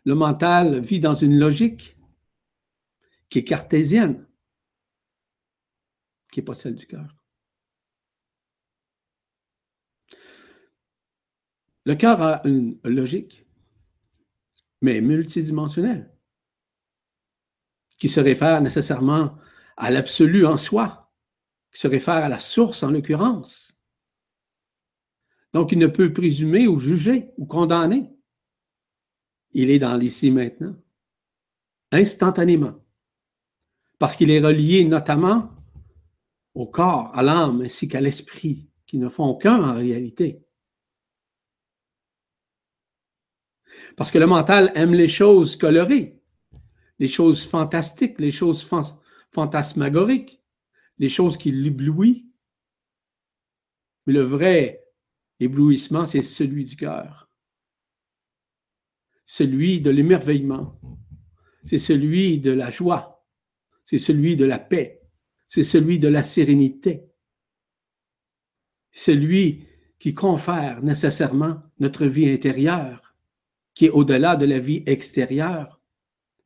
le 0.04 0.14
mental 0.14 0.78
vit 0.78 1.00
dans 1.00 1.12
une 1.12 1.36
logique 1.36 1.96
qui 3.28 3.40
est 3.40 3.44
cartésienne, 3.44 4.28
qui 6.30 6.38
n'est 6.38 6.44
pas 6.44 6.54
celle 6.54 6.76
du 6.76 6.86
cœur. 6.86 7.12
Le 11.84 11.96
cœur 11.96 12.22
a 12.22 12.46
une 12.46 12.78
logique, 12.84 13.44
mais 14.82 15.00
multidimensionnelle, 15.00 16.16
qui 17.98 18.08
se 18.08 18.20
réfère 18.20 18.60
nécessairement 18.60 19.36
à 19.76 19.90
l'absolu 19.90 20.46
en 20.46 20.56
soi, 20.56 21.00
qui 21.72 21.80
se 21.80 21.88
réfère 21.88 22.22
à 22.22 22.28
la 22.28 22.38
source 22.38 22.84
en 22.84 22.92
l'occurrence. 22.92 23.75
Donc, 25.56 25.72
il 25.72 25.78
ne 25.78 25.86
peut 25.86 26.12
présumer 26.12 26.68
ou 26.68 26.78
juger 26.78 27.30
ou 27.38 27.46
condamner. 27.46 28.10
Il 29.52 29.70
est 29.70 29.78
dans 29.78 29.96
l'ici 29.96 30.30
maintenant, 30.30 30.76
instantanément, 31.90 32.84
parce 33.98 34.16
qu'il 34.16 34.30
est 34.30 34.44
relié 34.44 34.84
notamment 34.84 35.48
au 36.52 36.66
corps, 36.66 37.10
à 37.14 37.22
l'âme 37.22 37.62
ainsi 37.62 37.88
qu'à 37.88 38.02
l'esprit, 38.02 38.68
qui 38.84 38.98
ne 38.98 39.08
font 39.08 39.34
qu'un 39.34 39.62
en 39.62 39.74
réalité. 39.76 40.44
Parce 43.96 44.10
que 44.10 44.18
le 44.18 44.26
mental 44.26 44.72
aime 44.74 44.92
les 44.92 45.08
choses 45.08 45.56
colorées, 45.56 46.22
les 46.98 47.08
choses 47.08 47.46
fantastiques, 47.46 48.20
les 48.20 48.30
choses 48.30 48.68
fantasmagoriques, 49.30 50.38
les 50.98 51.08
choses 51.08 51.38
qui 51.38 51.50
l'éblouissent. 51.50 52.26
Mais 54.06 54.12
le 54.12 54.20
vrai 54.20 54.82
éblouissement, 55.40 56.06
c'est 56.06 56.22
celui 56.22 56.64
du 56.64 56.76
cœur. 56.76 57.30
Celui 59.24 59.80
de 59.80 59.90
l'émerveillement. 59.90 60.80
C'est 61.64 61.78
celui 61.78 62.38
de 62.38 62.52
la 62.52 62.70
joie. 62.70 63.26
C'est 63.84 63.98
celui 63.98 64.36
de 64.36 64.44
la 64.44 64.58
paix. 64.58 65.02
C'est 65.48 65.64
celui 65.64 65.98
de 65.98 66.08
la 66.08 66.22
sérénité. 66.22 67.10
Celui 68.92 69.66
qui 69.98 70.14
confère 70.14 70.82
nécessairement 70.82 71.62
notre 71.78 72.06
vie 72.06 72.28
intérieure 72.28 73.06
qui 73.76 73.86
est 73.86 73.90
au-delà 73.90 74.36
de 74.36 74.46
la 74.46 74.58
vie 74.58 74.82
extérieure 74.86 75.80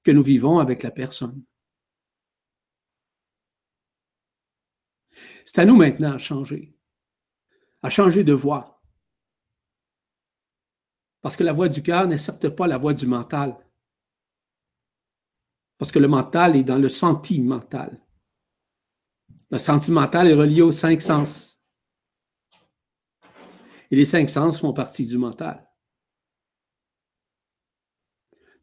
que 0.02 0.10
nous 0.10 0.22
vivons 0.22 0.58
avec 0.58 0.82
la 0.82 0.90
personne. 0.90 1.44
C'est 5.44 5.60
à 5.60 5.64
nous 5.64 5.76
maintenant 5.76 6.14
à 6.14 6.18
changer, 6.18 6.74
à 7.82 7.90
changer 7.90 8.24
de 8.24 8.32
voix. 8.32 8.79
Parce 11.22 11.36
que 11.36 11.44
la 11.44 11.52
voix 11.52 11.68
du 11.68 11.82
cœur 11.82 12.06
n'est 12.06 12.18
certes 12.18 12.48
pas 12.48 12.66
la 12.66 12.78
voix 12.78 12.94
du 12.94 13.06
mental. 13.06 13.56
Parce 15.78 15.92
que 15.92 15.98
le 15.98 16.08
mental 16.08 16.56
est 16.56 16.64
dans 16.64 16.78
le 16.78 16.88
sentimental. 16.88 18.00
Le 19.50 19.58
sentimental 19.58 20.28
est 20.28 20.34
relié 20.34 20.62
aux 20.62 20.72
cinq 20.72 21.02
sens. 21.02 21.62
Et 23.90 23.96
les 23.96 24.06
cinq 24.06 24.30
sens 24.30 24.60
font 24.60 24.72
partie 24.72 25.06
du 25.06 25.18
mental. 25.18 25.66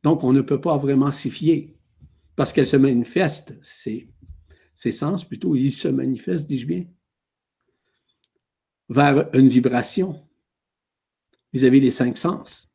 Donc, 0.03 0.23
on 0.23 0.31
ne 0.31 0.41
peut 0.41 0.61
pas 0.61 0.77
vraiment 0.77 1.11
s'y 1.11 1.29
fier 1.29 1.77
parce 2.35 2.53
qu'elle 2.53 2.67
se 2.67 2.77
manifeste, 2.77 3.57
c'est 3.63 4.13
ses 4.75 4.91
sens 4.91 5.25
plutôt, 5.25 5.55
il 5.55 5.71
se 5.71 5.87
manifeste, 5.87 6.47
dis-je 6.47 6.67
bien, 6.67 6.85
vers 8.89 9.27
une 9.33 9.47
vibration 9.47 10.26
vis-à-vis 11.57 11.79
des 11.79 11.91
cinq 11.91 12.17
sens. 12.17 12.71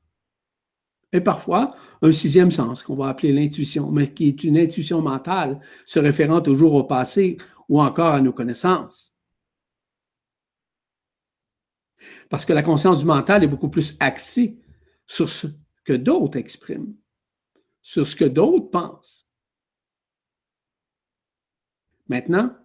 Et 1.12 1.20
parfois, 1.20 1.70
un 2.00 2.12
sixième 2.12 2.50
sens 2.50 2.82
qu'on 2.82 2.96
va 2.96 3.08
appeler 3.08 3.32
l'intuition, 3.32 3.90
mais 3.90 4.12
qui 4.12 4.28
est 4.28 4.44
une 4.44 4.56
intuition 4.56 5.02
mentale 5.02 5.60
se 5.84 5.98
référant 5.98 6.40
toujours 6.40 6.74
au 6.74 6.84
passé 6.84 7.36
ou 7.68 7.80
encore 7.82 8.14
à 8.14 8.20
nos 8.20 8.32
connaissances. 8.32 9.14
Parce 12.28 12.44
que 12.44 12.52
la 12.52 12.62
conscience 12.62 13.00
du 13.00 13.04
mental 13.04 13.44
est 13.44 13.48
beaucoup 13.48 13.68
plus 13.68 13.96
axée 14.00 14.58
sur 15.06 15.28
ce 15.28 15.46
que 15.84 15.92
d'autres 15.92 16.38
expriment 16.38 16.94
sur 17.82 18.06
ce 18.06 18.16
que 18.16 18.24
d'autres 18.24 18.70
pensent. 18.70 19.28
Maintenant, 22.08 22.56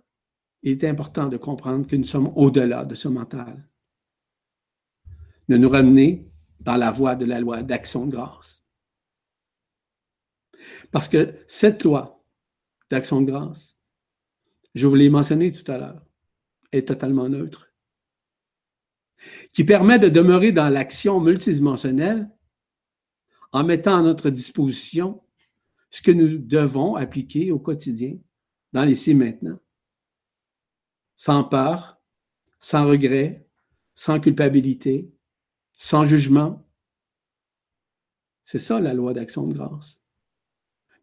il 0.62 0.71
est 0.73 0.84
important 0.84 1.27
de 1.27 1.38
comprendre 1.38 1.88
que 1.88 1.95
nous 1.95 2.03
sommes 2.03 2.32
au-delà 2.36 2.86
de 2.86 2.95
ce 2.95 3.08
mental. 3.08 3.67
De 5.47 5.57
nous 5.57 5.69
ramener 5.69 6.29
dans 6.60 6.75
la 6.75 6.91
voie 6.91 7.15
de 7.15 7.25
la 7.25 7.39
loi 7.39 7.63
d'action 7.63 8.05
de 8.05 8.12
grâce. 8.12 8.65
Parce 10.91 11.07
que 11.07 11.36
cette 11.47 11.83
loi 11.83 12.23
d'action 12.89 13.21
de 13.21 13.31
grâce, 13.31 13.77
je 14.75 14.88
vous 14.88 14.95
l'ai 14.95 15.10
mentionné 15.10 15.51
tout 15.51 15.69
à 15.71 15.77
l'heure, 15.77 16.05
est 16.71 16.88
totalement 16.88 17.29
neutre, 17.29 17.73
qui 19.51 19.63
permet 19.63 19.99
de 19.99 20.10
demeurer 20.10 20.51
dans 20.51 20.69
l'action 20.69 21.19
multidimensionnelle 21.19 22.29
en 23.51 23.63
mettant 23.63 23.97
à 23.97 24.01
notre 24.01 24.29
disposition 24.29 25.23
ce 25.89 26.01
que 26.01 26.12
nous 26.12 26.38
devons 26.38 26.95
appliquer 26.95 27.51
au 27.51 27.60
quotidien, 27.60 28.17
dans 28.73 28.83
l'ici 28.83 29.15
maintenant, 29.15 29.60
sans 31.15 31.43
peur, 31.43 31.99
sans 32.60 32.86
regret, 32.86 33.47
sans 33.95 34.19
culpabilité, 34.19 35.10
sans 35.78 36.04
jugement. 36.04 36.68
C'est 38.42 38.60
ça 38.60 38.80
la 38.80 38.94
loi 38.94 39.13
d'action 39.13 39.48
de 39.48 39.54
grâce. 39.54 40.02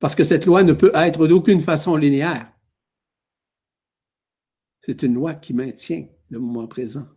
Parce 0.00 0.14
que 0.14 0.24
cette 0.24 0.44
loi 0.44 0.62
ne 0.64 0.72
peut 0.72 0.92
être 0.94 1.26
d'aucune 1.26 1.60
façon 1.60 1.96
linéaire. 1.96 2.52
C'est 4.82 5.02
une 5.02 5.14
loi 5.14 5.34
qui 5.34 5.54
maintient 5.54 6.06
le 6.28 6.40
moment 6.40 6.66
présent. 6.66 7.08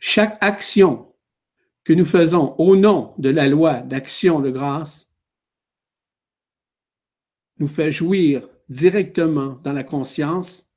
Chaque 0.00 0.38
action 0.40 1.14
que 1.84 1.92
nous 1.92 2.04
faisons 2.04 2.56
au 2.58 2.74
nom 2.74 3.14
de 3.18 3.30
la 3.30 3.46
loi 3.46 3.80
d'action 3.80 4.40
de 4.40 4.50
grâce 4.50 5.08
nous 7.58 7.68
fait 7.68 7.92
jouir 7.92 8.48
directement 8.68 9.60
dans 9.62 9.72
la 9.72 9.84
conscience 9.84 10.68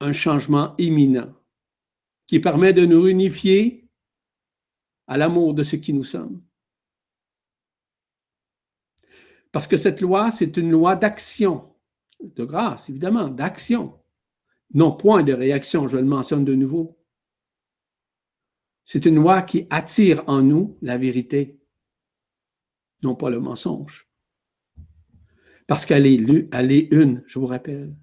un 0.00 0.12
changement 0.12 0.74
imminent 0.78 1.34
qui 2.26 2.40
permet 2.40 2.72
de 2.72 2.86
nous 2.86 3.06
unifier 3.06 3.83
à 5.06 5.16
l'amour 5.16 5.54
de 5.54 5.62
ce 5.62 5.76
qui 5.76 5.92
nous 5.92 6.04
sommes. 6.04 6.42
Parce 9.52 9.66
que 9.66 9.76
cette 9.76 10.00
loi, 10.00 10.30
c'est 10.30 10.56
une 10.56 10.70
loi 10.70 10.96
d'action, 10.96 11.72
de 12.20 12.44
grâce, 12.44 12.88
évidemment, 12.90 13.28
d'action, 13.28 14.00
non 14.72 14.92
point 14.92 15.22
de 15.22 15.32
réaction, 15.32 15.86
je 15.86 15.96
le 15.96 16.04
mentionne 16.04 16.44
de 16.44 16.54
nouveau. 16.54 16.98
C'est 18.84 19.06
une 19.06 19.14
loi 19.14 19.42
qui 19.42 19.66
attire 19.70 20.24
en 20.26 20.42
nous 20.42 20.76
la 20.82 20.98
vérité, 20.98 21.60
non 23.02 23.14
pas 23.14 23.30
le 23.30 23.40
mensonge. 23.40 24.08
Parce 25.66 25.86
qu'elle 25.86 26.06
est, 26.06 26.88
une, 26.90 27.22
je 27.26 27.38
vous 27.38 27.46
rappelle. 27.46 27.94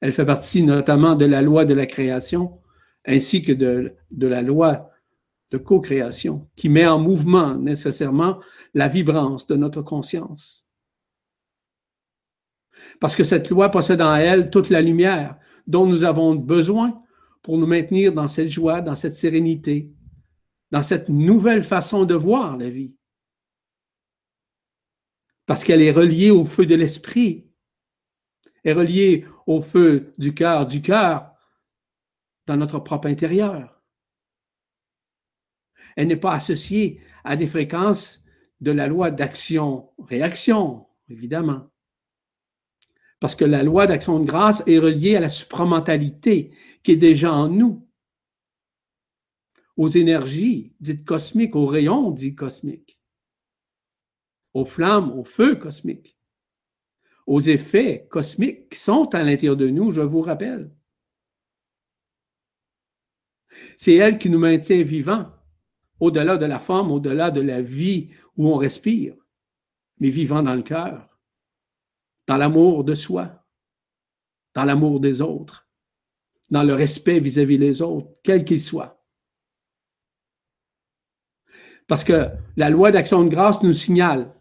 Elle 0.00 0.12
fait 0.12 0.24
partie 0.24 0.62
notamment 0.62 1.14
de 1.14 1.26
la 1.26 1.42
loi 1.42 1.64
de 1.64 1.74
la 1.74 1.86
création, 1.86 2.60
ainsi 3.04 3.42
que 3.42 3.52
de, 3.52 3.94
de 4.10 4.26
la 4.26 4.42
loi 4.42 4.89
de 5.50 5.58
co-création, 5.58 6.48
qui 6.56 6.68
met 6.68 6.86
en 6.86 6.98
mouvement 6.98 7.56
nécessairement 7.56 8.38
la 8.74 8.88
vibrance 8.88 9.46
de 9.46 9.56
notre 9.56 9.82
conscience. 9.82 10.66
Parce 13.00 13.16
que 13.16 13.24
cette 13.24 13.50
loi 13.50 13.70
possède 13.70 14.00
en 14.00 14.14
elle 14.14 14.50
toute 14.50 14.70
la 14.70 14.80
lumière 14.80 15.36
dont 15.66 15.86
nous 15.86 16.04
avons 16.04 16.34
besoin 16.34 17.02
pour 17.42 17.58
nous 17.58 17.66
maintenir 17.66 18.12
dans 18.12 18.28
cette 18.28 18.48
joie, 18.48 18.80
dans 18.80 18.94
cette 18.94 19.14
sérénité, 19.14 19.92
dans 20.70 20.82
cette 20.82 21.08
nouvelle 21.08 21.64
façon 21.64 22.04
de 22.04 22.14
voir 22.14 22.56
la 22.56 22.70
vie. 22.70 22.94
Parce 25.46 25.64
qu'elle 25.64 25.82
est 25.82 25.90
reliée 25.90 26.30
au 26.30 26.44
feu 26.44 26.64
de 26.64 26.74
l'esprit, 26.76 27.50
est 28.62 28.72
reliée 28.72 29.26
au 29.46 29.60
feu 29.60 30.14
du 30.18 30.32
cœur, 30.32 30.66
du 30.66 30.80
cœur, 30.80 31.32
dans 32.46 32.56
notre 32.56 32.78
propre 32.78 33.08
intérieur. 33.08 33.79
Elle 35.96 36.08
n'est 36.08 36.16
pas 36.16 36.34
associée 36.34 37.00
à 37.24 37.36
des 37.36 37.46
fréquences 37.46 38.22
de 38.60 38.70
la 38.70 38.86
loi 38.86 39.10
d'action-réaction, 39.10 40.86
évidemment. 41.08 41.70
Parce 43.20 43.34
que 43.34 43.44
la 43.44 43.62
loi 43.62 43.86
d'action 43.86 44.18
de 44.18 44.24
grâce 44.24 44.62
est 44.66 44.78
reliée 44.78 45.16
à 45.16 45.20
la 45.20 45.28
supramentalité 45.28 46.52
qui 46.82 46.92
est 46.92 46.96
déjà 46.96 47.32
en 47.32 47.48
nous 47.48 47.86
aux 49.76 49.88
énergies 49.88 50.74
dites 50.80 51.04
cosmiques, 51.06 51.56
aux 51.56 51.66
rayons 51.66 52.10
dits 52.10 52.34
cosmiques, 52.34 53.00
aux 54.52 54.66
flammes, 54.66 55.10
au 55.18 55.24
feu 55.24 55.56
cosmique. 55.56 56.18
aux 57.26 57.40
effets 57.40 58.08
cosmiques 58.10 58.70
qui 58.70 58.78
sont 58.78 59.14
à 59.14 59.22
l'intérieur 59.22 59.56
de 59.56 59.68
nous, 59.68 59.92
je 59.92 60.00
vous 60.00 60.20
rappelle. 60.20 60.74
C'est 63.76 63.94
elle 63.94 64.18
qui 64.18 64.28
nous 64.30 64.38
maintient 64.38 64.82
vivants, 64.82 65.30
au-delà 66.00 66.38
de 66.38 66.46
la 66.46 66.58
forme, 66.58 66.90
au-delà 66.90 67.30
de 67.30 67.40
la 67.40 67.60
vie 67.60 68.10
où 68.36 68.48
on 68.48 68.56
respire, 68.56 69.14
mais 69.98 70.10
vivants 70.10 70.42
dans 70.42 70.54
le 70.54 70.62
cœur, 70.62 71.18
dans 72.26 72.36
l'amour 72.36 72.84
de 72.84 72.94
soi, 72.94 73.46
dans 74.54 74.64
l'amour 74.64 75.00
des 75.00 75.20
autres, 75.20 75.68
dans 76.50 76.62
le 76.62 76.74
respect 76.74 77.20
vis-à-vis 77.20 77.58
des 77.58 77.82
autres, 77.82 78.08
quel 78.22 78.44
qu'il 78.44 78.60
soit. 78.60 79.04
Parce 81.86 82.04
que 82.04 82.30
la 82.56 82.70
loi 82.70 82.90
d'action 82.90 83.24
de 83.24 83.28
grâce 83.28 83.62
nous 83.62 83.74
signale 83.74 84.34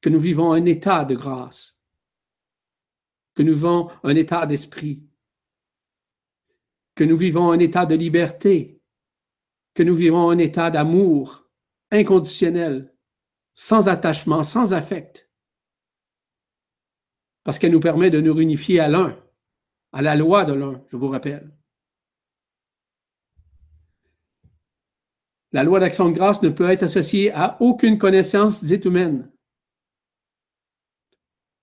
que 0.00 0.08
nous 0.08 0.18
vivons 0.18 0.52
un 0.52 0.64
état 0.64 1.04
de 1.04 1.14
grâce, 1.14 1.80
que 3.34 3.42
nous 3.42 3.54
vivons 3.54 3.90
un 4.02 4.14
état 4.14 4.46
d'esprit, 4.46 5.02
que 6.94 7.04
nous 7.04 7.16
vivons 7.16 7.50
un 7.50 7.58
état 7.58 7.86
de 7.86 7.94
liberté, 7.94 8.75
que 9.76 9.82
nous 9.82 9.94
vivons 9.94 10.30
un 10.30 10.38
état 10.38 10.70
d'amour 10.70 11.50
inconditionnel, 11.92 12.94
sans 13.52 13.88
attachement, 13.88 14.42
sans 14.42 14.72
affect, 14.72 15.30
parce 17.44 17.58
qu'elle 17.58 17.72
nous 17.72 17.80
permet 17.80 18.10
de 18.10 18.20
nous 18.20 18.34
réunifier 18.34 18.80
à 18.80 18.88
l'un, 18.88 19.16
à 19.92 20.00
la 20.00 20.16
loi 20.16 20.46
de 20.46 20.54
l'un, 20.54 20.82
je 20.88 20.96
vous 20.96 21.08
rappelle. 21.08 21.54
La 25.52 25.62
loi 25.62 25.78
d'action 25.78 26.08
de 26.08 26.14
grâce 26.14 26.42
ne 26.42 26.48
peut 26.48 26.68
être 26.70 26.82
associée 26.82 27.30
à 27.32 27.60
aucune 27.60 27.98
connaissance 27.98 28.64
dite 28.64 28.86
humaine, 28.86 29.30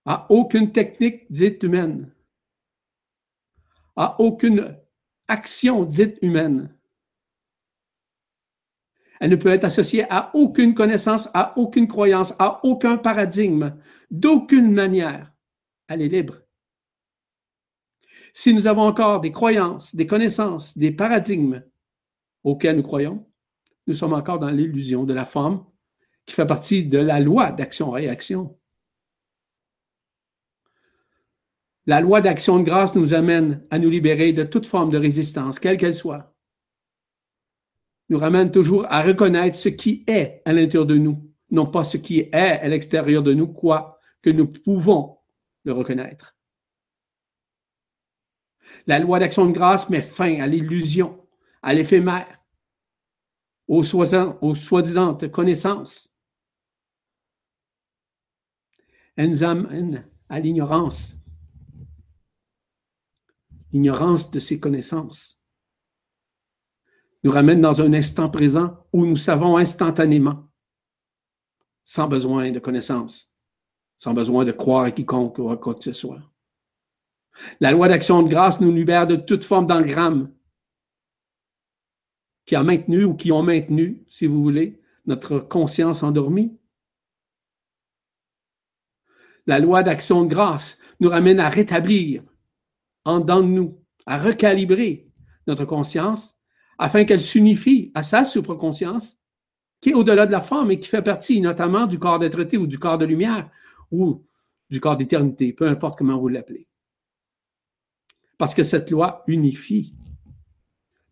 à 0.06 0.28
aucune 0.32 0.72
technique 0.72 1.32
dite 1.32 1.64
humaine, 1.64 2.14
à 3.96 4.22
aucune 4.22 4.78
action 5.28 5.84
dite 5.84 6.20
humaine. 6.22 6.76
Elle 9.24 9.30
ne 9.30 9.38
peut 9.38 9.54
être 9.54 9.64
associée 9.64 10.06
à 10.10 10.32
aucune 10.34 10.74
connaissance, 10.74 11.30
à 11.34 11.58
aucune 11.58 11.88
croyance, 11.88 12.34
à 12.40 12.60
aucun 12.66 12.98
paradigme, 12.98 13.78
d'aucune 14.12 14.70
manière. 14.70 15.32
Elle 15.88 16.02
est 16.02 16.10
libre. 16.10 16.42
Si 18.34 18.54
nous 18.54 18.68
avons 18.68 18.82
encore 18.82 19.22
des 19.22 19.32
croyances, 19.32 19.96
des 19.96 20.08
connaissances, 20.08 20.78
des 20.78 20.92
paradigmes 20.92 21.64
auxquels 22.44 22.76
nous 22.76 22.84
croyons, 22.84 23.26
nous 23.88 23.94
sommes 23.94 24.12
encore 24.12 24.40
dans 24.40 24.50
l'illusion 24.50 25.06
de 25.06 25.14
la 25.14 25.24
forme 25.24 25.66
qui 26.26 26.36
fait 26.36 26.46
partie 26.46 26.84
de 26.84 26.98
la 26.98 27.22
loi 27.22 27.54
d'action-réaction. 27.54 28.60
La 31.86 32.02
loi 32.02 32.20
d'action 32.20 32.60
de 32.60 32.66
grâce 32.66 32.94
nous 32.94 33.14
amène 33.14 33.66
à 33.72 33.80
nous 33.80 33.90
libérer 33.90 34.34
de 34.34 34.44
toute 34.44 34.66
forme 34.66 34.90
de 34.90 34.98
résistance, 34.98 35.60
quelle 35.60 35.78
qu'elle 35.78 35.96
soit. 35.96 36.33
Nous 38.14 38.20
ramène 38.20 38.52
toujours 38.52 38.86
à 38.90 39.02
reconnaître 39.02 39.58
ce 39.58 39.70
qui 39.70 40.04
est 40.06 40.44
à 40.46 40.54
l'intérieur 40.54 40.86
de 40.86 40.98
nous, 40.98 41.34
non 41.50 41.66
pas 41.66 41.84
ce 41.84 41.98
qui 41.98 42.20
est 42.20 42.32
à 42.36 42.68
l'extérieur 42.68 43.24
de 43.24 43.34
nous, 43.34 43.48
quoi 43.48 43.98
que 44.22 44.30
nous 44.30 44.46
pouvons 44.46 45.18
le 45.64 45.74
reconnaître. 45.74 46.38
La 48.86 49.00
loi 49.00 49.18
d'action 49.18 49.48
de 49.48 49.52
grâce 49.52 49.90
met 49.90 50.04
fin 50.04 50.42
à 50.42 50.46
l'illusion, 50.46 51.28
à 51.64 51.74
l'éphémère, 51.74 52.40
aux 53.68 53.84
soi-disant 53.84 55.18
connaissances. 55.32 56.14
Elle 59.16 59.32
nous 59.32 59.44
amène 59.44 60.08
à 60.30 60.40
l'ignorance, 60.40 61.18
l'ignorance 63.72 64.30
de 64.30 64.38
ces 64.38 64.60
connaissances. 64.60 65.43
Nous 67.24 67.32
ramène 67.32 67.62
dans 67.62 67.82
un 67.82 67.94
instant 67.94 68.30
présent 68.30 68.86
où 68.92 69.06
nous 69.06 69.16
savons 69.16 69.58
instantanément, 69.58 70.50
sans 71.84 72.08
besoin 72.08 72.52
de 72.52 72.60
connaissances, 72.60 73.32
sans 73.98 74.14
besoin 74.14 74.44
de 74.44 74.52
croire 74.52 74.84
à 74.84 74.92
quiconque 74.92 75.40
ou 75.40 75.50
à 75.50 75.58
quoi 75.58 75.74
que 75.76 75.84
ce 75.84 75.94
soit. 75.94 76.22
La 77.60 77.72
loi 77.72 77.88
d'action 77.88 78.22
de 78.22 78.30
grâce 78.30 78.62
nous 78.62 78.72
libère 78.72 79.08
de 79.08 79.16
toute 79.16 79.44
forme 79.44 79.68
d'engramme 79.68 80.34
qui 82.46 82.56
a 82.56 82.64
maintenu 82.64 83.06
ou 83.06 83.16
qui 83.16 83.32
ont 83.32 83.44
maintenu, 83.44 84.04
si 84.08 84.28
vous 84.28 84.44
voulez, 84.44 84.82
notre 85.06 85.40
conscience 85.40 86.04
endormie. 86.04 86.58
La 89.46 89.60
loi 89.60 89.84
d'action 89.84 90.24
de 90.24 90.30
grâce 90.30 90.78
nous 91.00 91.10
ramène 91.10 91.40
à 91.40 91.50
rétablir 91.50 92.24
en 93.06 93.20
dedans 93.20 93.42
de 93.42 93.48
nous, 93.48 93.82
à 94.06 94.18
recalibrer 94.18 95.10
notre 95.48 95.66
conscience 95.66 96.38
afin 96.78 97.06
qu'elle 97.06 97.22
s'unifie 97.22 97.92
à 97.94 98.04
sa 98.04 98.26
supraconscience 98.26 99.18
qui 99.82 99.90
est 99.90 99.96
au-delà 99.96 100.26
de 100.26 100.32
la 100.32 100.40
forme 100.40 100.72
et 100.72 100.80
qui 100.80 100.88
fait 100.88 101.02
partie 101.02 101.42
notamment 101.42 101.88
du 101.88 102.00
corps 102.00 102.18
d'être 102.18 102.56
ou 102.56 102.68
du 102.68 102.80
corps 102.80 102.98
de 102.98 103.06
lumière 103.06 103.50
ou 103.92 104.26
du 104.70 104.80
corps 104.80 104.96
d'éternité, 104.96 105.52
peu 105.52 105.68
importe 105.68 105.98
comment 105.98 106.18
vous 106.18 106.30
l'appelez. 106.30 106.68
Parce 108.38 108.56
que 108.56 108.64
cette 108.64 108.92
loi 108.92 109.24
unifie 109.28 109.96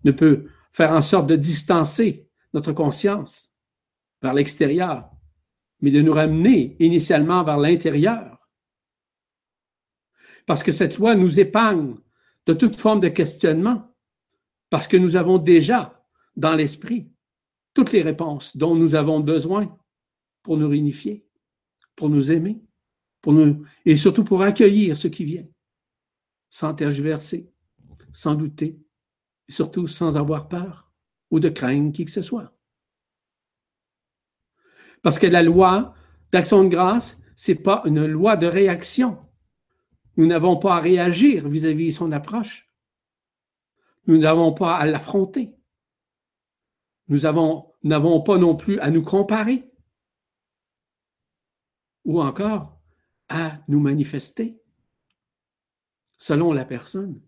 ne 0.04 0.12
peut 0.12 0.47
faire 0.71 0.91
en 0.91 1.02
sorte 1.02 1.28
de 1.28 1.36
distancer 1.36 2.30
notre 2.54 2.71
conscience 2.71 3.54
vers 4.21 4.34
l'extérieur, 4.34 5.12
mais 5.82 5.91
de 5.91 6.02
nous 6.02 6.13
ramener 6.13 6.76
initialement 6.80 7.43
vers 7.43 7.58
l'intérieur. 7.58 8.50
Parce 10.45 10.63
que 10.63 10.71
cette 10.71 10.97
loi 10.97 11.15
nous 11.15 11.39
épargne 11.39 11.95
de 12.45 12.54
toute 12.54 12.76
forme 12.76 13.02
de 13.02 13.10
questionnement, 13.10 13.91
parce 14.72 14.88
que 14.88 14.96
nous 14.96 15.18
avons 15.18 15.38
déjà 15.38 16.02
dans 16.38 16.56
l'esprit 16.56 17.12
toutes 17.74 17.92
les 17.92 18.02
réponses 18.02 18.56
dont 18.56 18.74
nous 18.74 18.96
avons 18.96 19.20
besoin 19.20 19.78
pour 20.42 20.58
nous 20.58 20.70
réunifier, 20.70 21.28
pour 21.96 22.10
nous 22.10 22.32
aimer, 22.32 22.64
pour 23.22 23.34
nous, 23.34 23.66
et 23.86 23.98
surtout 23.98 24.24
pour 24.24 24.42
accueillir 24.42 24.96
ce 24.96 25.10
qui 25.10 25.26
vient, 25.26 25.46
sans 26.50 26.74
tergiverser, 26.74 27.52
sans 28.14 28.34
douter, 28.34 28.80
surtout 29.50 29.88
sans 29.88 30.16
avoir 30.16 30.48
peur 30.48 30.90
ou 31.32 31.42
de 31.42 31.50
craindre 31.50 31.92
qui 31.92 32.06
que 32.06 32.12
ce 32.12 32.22
soit. 32.22 32.58
Parce 35.02 35.20
que 35.20 35.28
la 35.28 35.44
loi 35.44 35.94
d'action 36.32 36.64
de 36.64 36.70
grâce, 36.70 37.22
c'est 37.36 37.56
pas 37.56 37.82
une 37.86 38.06
loi 38.06 38.38
de 38.38 38.48
réaction. 38.48 39.18
Nous 40.16 40.28
n'avons 40.28 40.56
pas 40.56 40.78
à 40.78 40.80
réagir 40.80 41.50
vis-à-vis 41.50 41.88
de 41.88 41.94
son 41.94 42.14
approche. 42.14 42.71
Nous 44.08 44.18
n'avons 44.18 44.54
pas 44.54 44.76
à 44.78 44.86
l'affronter. 44.86 45.56
Nous 47.08 47.20
n'avons 47.20 48.22
pas 48.22 48.38
non 48.38 48.56
plus 48.56 48.80
à 48.80 48.90
nous 48.90 49.04
comparer. 49.04 49.72
Ou 52.06 52.22
encore 52.22 52.82
à 53.30 53.62
nous 53.68 53.80
manifester 53.80 54.60
selon 56.18 56.52
la 56.54 56.66
personne. 56.66 57.22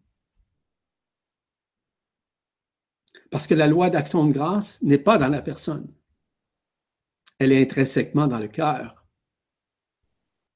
Parce 3.30 3.48
que 3.48 3.56
la 3.56 3.68
loi 3.68 3.90
d'action 3.90 4.26
de 4.26 4.34
grâce 4.34 4.82
n'est 4.82 4.98
pas 4.98 5.18
dans 5.18 5.30
la 5.30 5.42
personne. 5.42 5.92
Elle 7.40 7.52
est 7.52 7.62
intrinsèquement 7.62 8.28
dans 8.28 8.40
le 8.40 8.48
cœur. 8.48 9.06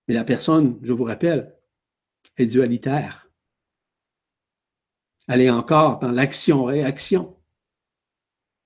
Mais 0.07 0.13
la 0.13 0.23
personne, 0.23 0.79
je 0.83 0.93
vous 0.93 1.03
rappelle, 1.03 1.57
est 2.37 2.45
dualitaire. 2.45 3.26
Elle 5.27 5.41
est 5.41 5.49
encore 5.49 5.99
dans 5.99 6.11
l'action-réaction, 6.11 7.37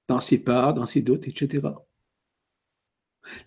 dans 0.08 0.20
ses 0.20 0.38
peurs, 0.38 0.74
dans 0.74 0.86
ses 0.86 1.02
doutes, 1.02 1.28
etc. 1.28 1.68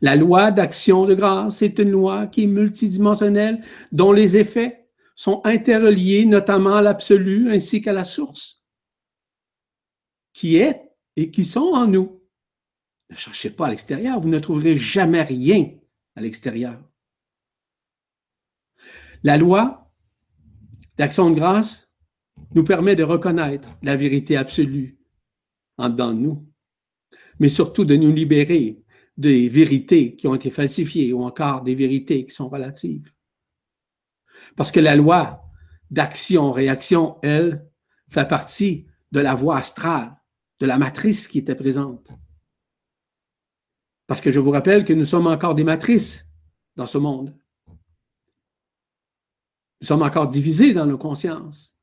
La 0.01 0.17
loi 0.17 0.51
d'action 0.51 1.05
de 1.07 1.15
grâce 1.15 1.63
est 1.63 1.79
une 1.79 1.91
loi 1.91 2.27
qui 2.27 2.45
est 2.45 2.49
multidimensionnelle, 2.49 3.63
dont 3.93 4.13
les 4.13 4.37
effets 4.37 4.89
sont 5.15 5.41
interreliés 5.45 6.25
notamment 6.25 6.77
à 6.77 6.83
l'absolu 6.83 7.53
ainsi 7.53 7.81
qu'à 7.81 7.93
la 7.93 8.05
source 8.05 8.65
qui 10.33 10.57
est 10.57 10.83
et 11.17 11.31
qui 11.31 11.45
sont 11.45 11.71
en 11.73 11.87
nous. 11.87 12.21
Ne 13.09 13.17
cherchez 13.17 13.51
pas 13.51 13.67
à 13.67 13.71
l'extérieur, 13.71 14.21
vous 14.21 14.29
ne 14.29 14.39
trouverez 14.39 14.77
jamais 14.77 15.23
rien 15.23 15.71
à 16.17 16.21
l'extérieur. 16.21 16.83
La 19.23 19.39
loi 19.39 19.91
d'action 20.99 21.31
de 21.31 21.37
grâce 21.37 21.93
nous 22.55 22.65
permet 22.65 22.97
de 22.97 23.03
reconnaître 23.03 23.69
la 23.83 23.97
vérité 23.97 24.37
absolue 24.37 24.99
en 25.77 25.89
dedans 25.89 26.13
de 26.13 26.21
nous, 26.21 26.49
mais 27.39 27.49
surtout 27.49 27.85
de 27.85 27.97
nous 27.97 28.13
libérer 28.13 28.83
des 29.17 29.49
vérités 29.49 30.17
qui 30.17 30.27
ont 30.27 30.35
été 30.35 30.51
falsifiées 30.51 31.13
ou 31.13 31.23
encore 31.23 31.63
des 31.63 31.75
vérités 31.75 32.25
qui 32.25 32.35
sont 32.35 32.49
relatives. 32.49 33.13
Parce 34.57 34.73
que 34.73 34.81
la 34.81 34.97
loi 34.97 35.45
d'action-réaction, 35.91 37.19
elle, 37.23 37.69
fait 38.09 38.27
partie 38.27 38.87
de 39.13 39.21
la 39.21 39.35
voie 39.35 39.57
astrale 39.57 40.17
de 40.61 40.67
la 40.67 40.79
matrice 40.79 41.29
qui 41.29 41.39
était 41.39 41.55
présente. 41.55 42.11
Parce 44.07 44.21
que 44.21 44.31
je 44.31 44.41
vous 44.41 44.51
rappelle 44.51 44.85
que 44.85 44.93
nous 44.93 45.05
sommes 45.05 45.27
encore 45.27 45.55
des 45.55 45.65
matrices 45.65 46.29
dans 46.77 46.87
ce 46.87 46.99
monde. 46.99 47.37
Nous 49.81 49.87
sommes 49.87 50.03
encore 50.03 50.29
divisés 50.29 50.75
dans 50.75 50.87
nos 50.87 50.99
consciences. 50.99 51.74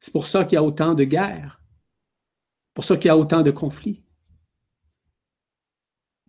C'est 0.00 0.12
pour 0.12 0.26
ça 0.26 0.44
qu'il 0.44 0.54
y 0.54 0.58
a 0.58 0.62
autant 0.62 0.94
de 0.94 1.04
guerres, 1.04 1.62
pour 2.74 2.84
ça 2.84 2.96
qu'il 2.96 3.06
y 3.06 3.10
a 3.10 3.16
autant 3.16 3.42
de 3.42 3.50
conflits. 3.50 4.04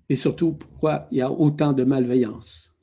Et 0.09 0.15
surtout, 0.15 0.53
pourquoi 0.53 1.07
il 1.11 1.19
y 1.19 1.21
a 1.21 1.31
autant 1.31 1.73
de 1.73 1.83
malveillance. 1.83 2.75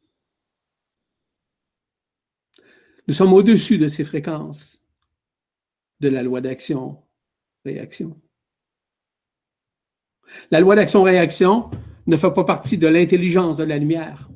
Nous 3.08 3.14
sommes 3.14 3.32
au-dessus 3.32 3.78
de 3.78 3.88
ces 3.88 4.04
fréquences 4.04 4.84
de 6.00 6.08
la 6.08 6.22
loi 6.22 6.40
d'action-réaction. 6.40 8.20
La 10.50 10.60
loi 10.60 10.76
d'action-réaction 10.76 11.70
ne 12.06 12.16
fait 12.16 12.32
pas 12.32 12.44
partie 12.44 12.78
de 12.78 12.86
l'intelligence 12.86 13.56
de 13.56 13.64
la 13.64 13.78
lumière, 13.78 14.30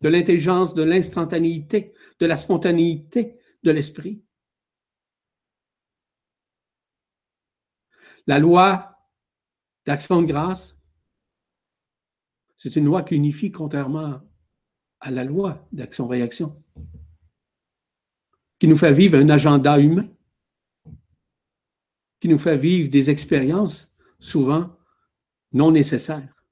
de 0.00 0.08
l'intelligence 0.08 0.74
de 0.74 0.82
l'instantanéité, 0.82 1.94
de 2.18 2.26
la 2.26 2.36
spontanéité 2.36 3.38
de 3.62 3.70
l'esprit. 3.70 4.22
La 8.26 8.38
loi 8.38 8.98
d'action 9.84 10.22
de 10.22 10.26
grâce, 10.26 10.78
c'est 12.56 12.76
une 12.76 12.84
loi 12.84 13.02
qui 13.02 13.16
unifie 13.16 13.50
contrairement 13.50 14.20
à 15.00 15.10
la 15.10 15.24
loi 15.24 15.66
d'action-réaction, 15.72 16.62
qui 18.58 18.68
nous 18.68 18.76
fait 18.76 18.92
vivre 18.92 19.18
un 19.18 19.28
agenda 19.28 19.80
humain, 19.80 20.08
qui 22.20 22.28
nous 22.28 22.38
fait 22.38 22.56
vivre 22.56 22.88
des 22.88 23.10
expériences 23.10 23.92
souvent 24.20 24.76
non 25.50 25.72
nécessaires. 25.72 26.44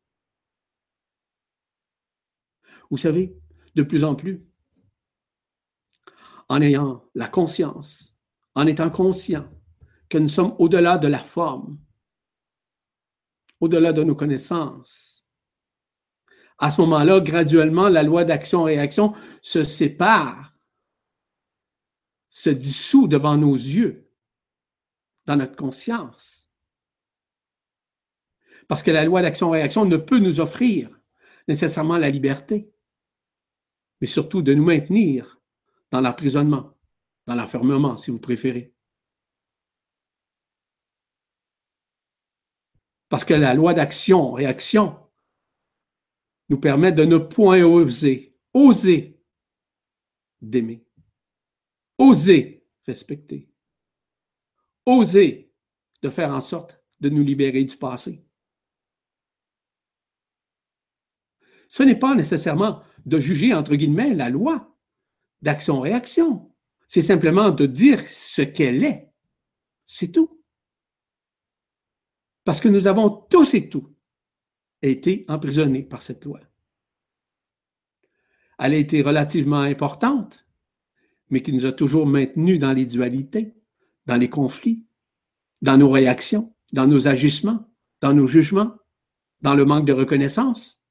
Vous 2.91 2.97
savez, 2.97 3.39
de 3.77 3.85
plus 3.85 4.03
en 4.03 4.17
plus, 4.17 4.45
en 6.49 6.61
ayant 6.61 7.09
la 7.15 7.29
conscience, 7.29 8.17
en 8.57 8.67
étant 8.67 8.91
conscient 8.91 9.49
que 10.11 10.19
nous 10.19 10.29
sommes 10.29 10.55
au-delà 10.59 10.99
de 10.99 11.09
la 11.09 11.21
forme, 11.21 11.79
au-delà 13.61 13.93
de 13.95 14.03
nos 14.03 14.17
connaissances. 14.17 15.27
À 16.59 16.69
ce 16.69 16.81
moment-là, 16.83 17.21
graduellement, 17.21 17.89
la 17.89 18.03
loi 18.03 18.25
d'action-réaction 18.25 19.15
se 19.41 19.65
sépare, 19.65 20.55
se 22.29 22.51
dissout 22.51 23.07
devant 23.09 23.39
nos 23.39 23.55
yeux, 23.55 24.11
dans 25.25 25.37
notre 25.37 25.57
conscience. 25.57 26.51
Parce 28.69 28.83
que 28.83 28.91
la 28.91 29.05
loi 29.05 29.23
d'action-réaction 29.23 29.85
ne 29.85 29.97
peut 29.97 30.19
nous 30.19 30.41
offrir 30.41 30.91
nécessairement 31.49 31.99
la 31.99 32.11
liberté, 32.11 32.71
mais 34.01 34.07
surtout 34.07 34.43
de 34.43 34.55
nous 34.55 34.65
maintenir 34.65 35.41
dans 35.91 36.01
l'emprisonnement, 36.01 36.77
dans 37.27 37.35
l'enfermement, 37.37 37.97
si 37.97 38.11
vous 38.11 38.19
préférez. 38.19 38.75
Parce 43.11 43.25
que 43.25 43.35
la 43.35 43.55
loi 43.55 43.75
d'action-réaction 43.75 44.97
nous 46.49 46.61
permet 46.61 46.93
de 46.93 47.05
ne 47.05 47.19
point 47.19 47.63
oser, 47.63 48.39
oser 48.55 49.21
d'aimer, 50.41 50.87
oser 51.99 52.65
respecter, 52.87 53.51
oser 54.87 55.53
de 56.03 56.09
faire 56.09 56.31
en 56.31 56.41
sorte 56.41 56.83
de 57.01 57.09
nous 57.09 57.25
libérer 57.25 57.65
du 57.65 57.77
passé. 57.77 58.25
Ce 61.69 61.83
n'est 61.83 61.99
pas 61.99 62.15
nécessairement 62.15 62.83
de 63.07 63.19
juger, 63.19 63.53
entre 63.55 63.75
guillemets, 63.75 64.15
la 64.15 64.31
loi 64.31 64.77
d'action-réaction. 65.43 66.55
C'est 66.87 67.03
simplement 67.03 67.51
de 67.51 67.67
dire 67.67 68.01
ce 68.03 68.43
qu'elle 68.43 68.85
est. 68.85 69.13
C'est 69.85 70.13
tout. 70.13 70.40
Parce 72.45 72.61
que 72.61 72.69
nous 72.69 72.87
avons 72.87 73.11
tous 73.11 73.55
et 73.55 73.69
tout 73.69 73.95
été 74.83 75.25
emprisonnés 75.29 75.83
par 75.83 76.03
cette 76.03 76.25
loi. 76.25 76.41
Elle 78.59 78.75
a 78.75 78.77
été 78.77 79.03
relativement 79.03 79.61
importante, 79.61 80.47
mais 81.29 81.43
qui 81.43 81.53
nous 81.53 81.67
a 81.67 81.73
toujours 81.73 82.07
maintenus 82.07 82.59
dans 82.59 82.73
les 82.73 82.87
dualités, 82.87 83.55
dans 84.07 84.17
les 84.17 84.29
conflits, 84.29 84.85
dans 85.63 85.79
nos 85.79 85.91
réactions, 85.91 86.55
dans 86.73 86.87
nos 86.87 87.09
agissements, 87.09 87.71
dans 88.01 88.13
nos 88.13 88.27
jugements, 88.27 88.75
dans 89.41 89.55
le 89.55 89.65
manque 89.65 89.87
de 89.87 89.93
reconnaissance. 89.93 90.83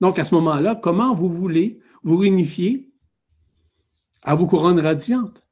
Donc, 0.00 0.18
à 0.18 0.24
ce 0.24 0.34
moment-là, 0.34 0.74
comment 0.74 1.14
vous 1.14 1.30
voulez 1.30 1.80
vous 2.02 2.18
réunifier 2.18 2.92
à 4.22 4.34
vos 4.34 4.46
couronnes 4.46 4.80
radiantes? 4.80 5.45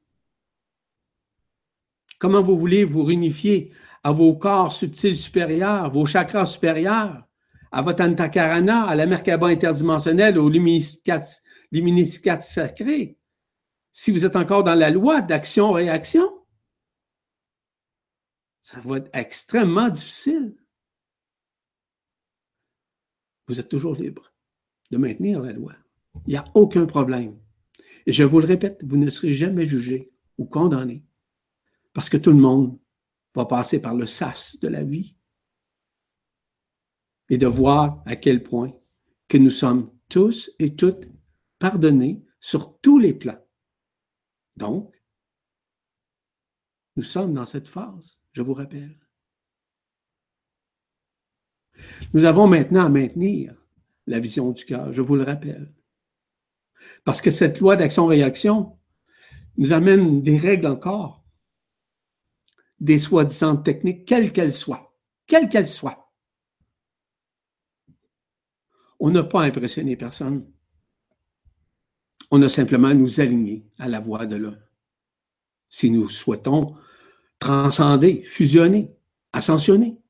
Comment 2.19 2.41
vous 2.41 2.57
voulez 2.57 2.83
vous 2.83 3.03
réunifier 3.03 3.73
à 4.03 4.11
vos 4.11 4.35
corps 4.35 4.71
subtils 4.71 5.17
supérieurs, 5.17 5.91
vos 5.91 6.05
chakras 6.05 6.45
supérieurs, 6.45 7.27
à 7.71 7.81
votre 7.81 8.03
antakarana, 8.03 8.85
à 8.85 8.95
la 8.95 9.05
Merkaba 9.05 9.47
interdimensionnelle, 9.47 10.37
au 10.37 10.49
luminiscat 10.49 12.41
sacré, 12.41 13.17
si 13.91 14.11
vous 14.11 14.25
êtes 14.25 14.35
encore 14.35 14.63
dans 14.63 14.75
la 14.75 14.89
loi 14.89 15.21
d'action-réaction? 15.21 16.29
Ça 18.61 18.79
va 18.81 18.97
être 18.97 19.09
extrêmement 19.13 19.89
difficile. 19.89 20.55
Vous 23.47 23.59
êtes 23.59 23.69
toujours 23.69 23.95
libre 23.95 24.33
de 24.91 24.97
maintenir 24.97 25.41
la 25.41 25.53
loi. 25.53 25.73
Il 26.25 26.31
n'y 26.31 26.37
a 26.37 26.45
aucun 26.55 26.85
problème. 26.85 27.37
Et 28.05 28.11
je 28.11 28.23
vous 28.23 28.39
le 28.39 28.47
répète, 28.47 28.81
vous 28.83 28.97
ne 28.97 29.09
serez 29.09 29.33
jamais 29.33 29.67
jugé 29.67 30.11
ou 30.37 30.45
condamné 30.45 31.03
parce 31.95 32.09
que 32.09 32.17
tout 32.17 32.31
le 32.31 32.37
monde 32.37 32.77
va 33.33 33.45
passer 33.45 33.81
par 33.81 33.95
le 33.95 34.05
sas 34.05 34.59
de 34.59 34.67
la 34.67 34.83
vie 34.83 35.15
et 37.29 37.37
de 37.37 37.47
voir 37.47 38.03
à 38.05 38.17
quel 38.17 38.43
point 38.43 38.73
que 39.29 39.37
nous 39.37 39.49
sommes 39.49 39.89
tous 40.09 40.51
et 40.59 40.75
toutes 40.75 41.07
pardonnés 41.57 42.21
sur 42.41 42.79
tous 42.81 42.99
les 42.99 43.13
plans. 43.13 43.41
Donc, 44.57 44.93
nous 46.97 47.03
sommes 47.03 47.33
dans 47.33 47.45
cette 47.45 47.69
phase, 47.69 48.19
je 48.33 48.41
vous 48.41 48.53
rappelle. 48.53 48.99
Nous 52.13 52.25
avons 52.25 52.47
maintenant 52.47 52.85
à 52.85 52.89
maintenir 52.89 53.55
la 54.05 54.19
vision 54.19 54.51
du 54.51 54.65
cœur, 54.65 54.91
je 54.91 55.01
vous 55.01 55.15
le 55.15 55.23
rappelle. 55.23 55.73
Parce 57.05 57.21
que 57.21 57.31
cette 57.31 57.61
loi 57.61 57.77
d'action-réaction 57.77 58.77
nous 59.57 59.71
amène 59.71 60.21
des 60.21 60.35
règles 60.35 60.67
encore 60.67 61.24
des 62.79 62.97
soi-disant 62.97 63.57
techniques, 63.57 64.05
quelles 64.05 64.31
qu'elles 64.31 64.53
soient, 64.53 64.95
quelles 65.27 65.49
qu'elles 65.49 65.67
soient. 65.67 66.11
On 68.99 69.11
n'a 69.11 69.23
pas 69.23 69.41
impressionné 69.41 69.95
personne. 69.95 70.51
On 72.31 72.41
a 72.41 72.49
simplement 72.49 72.93
nous 72.93 73.19
aligner 73.19 73.69
à 73.77 73.87
la 73.87 73.99
voie 73.99 74.25
de 74.25 74.35
l'un. 74.35 74.57
Si 75.69 75.91
nous 75.91 76.09
souhaitons 76.09 76.73
transcender, 77.39 78.23
fusionner, 78.23 78.95
ascensionner. 79.33 80.01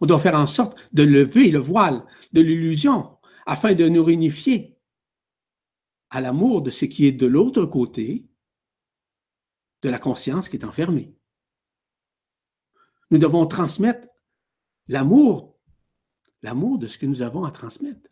On 0.00 0.06
doit 0.06 0.18
faire 0.18 0.34
en 0.34 0.46
sorte 0.46 0.88
de 0.92 1.02
lever 1.02 1.50
le 1.50 1.58
voile 1.58 2.04
de 2.32 2.40
l'illusion 2.40 3.18
afin 3.46 3.74
de 3.74 3.88
nous 3.88 4.04
réunifier 4.04 4.78
à 6.10 6.20
l'amour 6.20 6.62
de 6.62 6.70
ce 6.70 6.84
qui 6.84 7.06
est 7.06 7.12
de 7.12 7.26
l'autre 7.26 7.64
côté 7.64 8.29
de 9.82 9.88
la 9.88 9.98
conscience 9.98 10.48
qui 10.48 10.56
est 10.56 10.64
enfermée. 10.64 11.14
Nous 13.10 13.18
devons 13.18 13.46
transmettre 13.46 14.06
l'amour, 14.88 15.58
l'amour 16.42 16.78
de 16.78 16.86
ce 16.86 16.98
que 16.98 17.06
nous 17.06 17.22
avons 17.22 17.44
à 17.44 17.50
transmettre. 17.50 18.08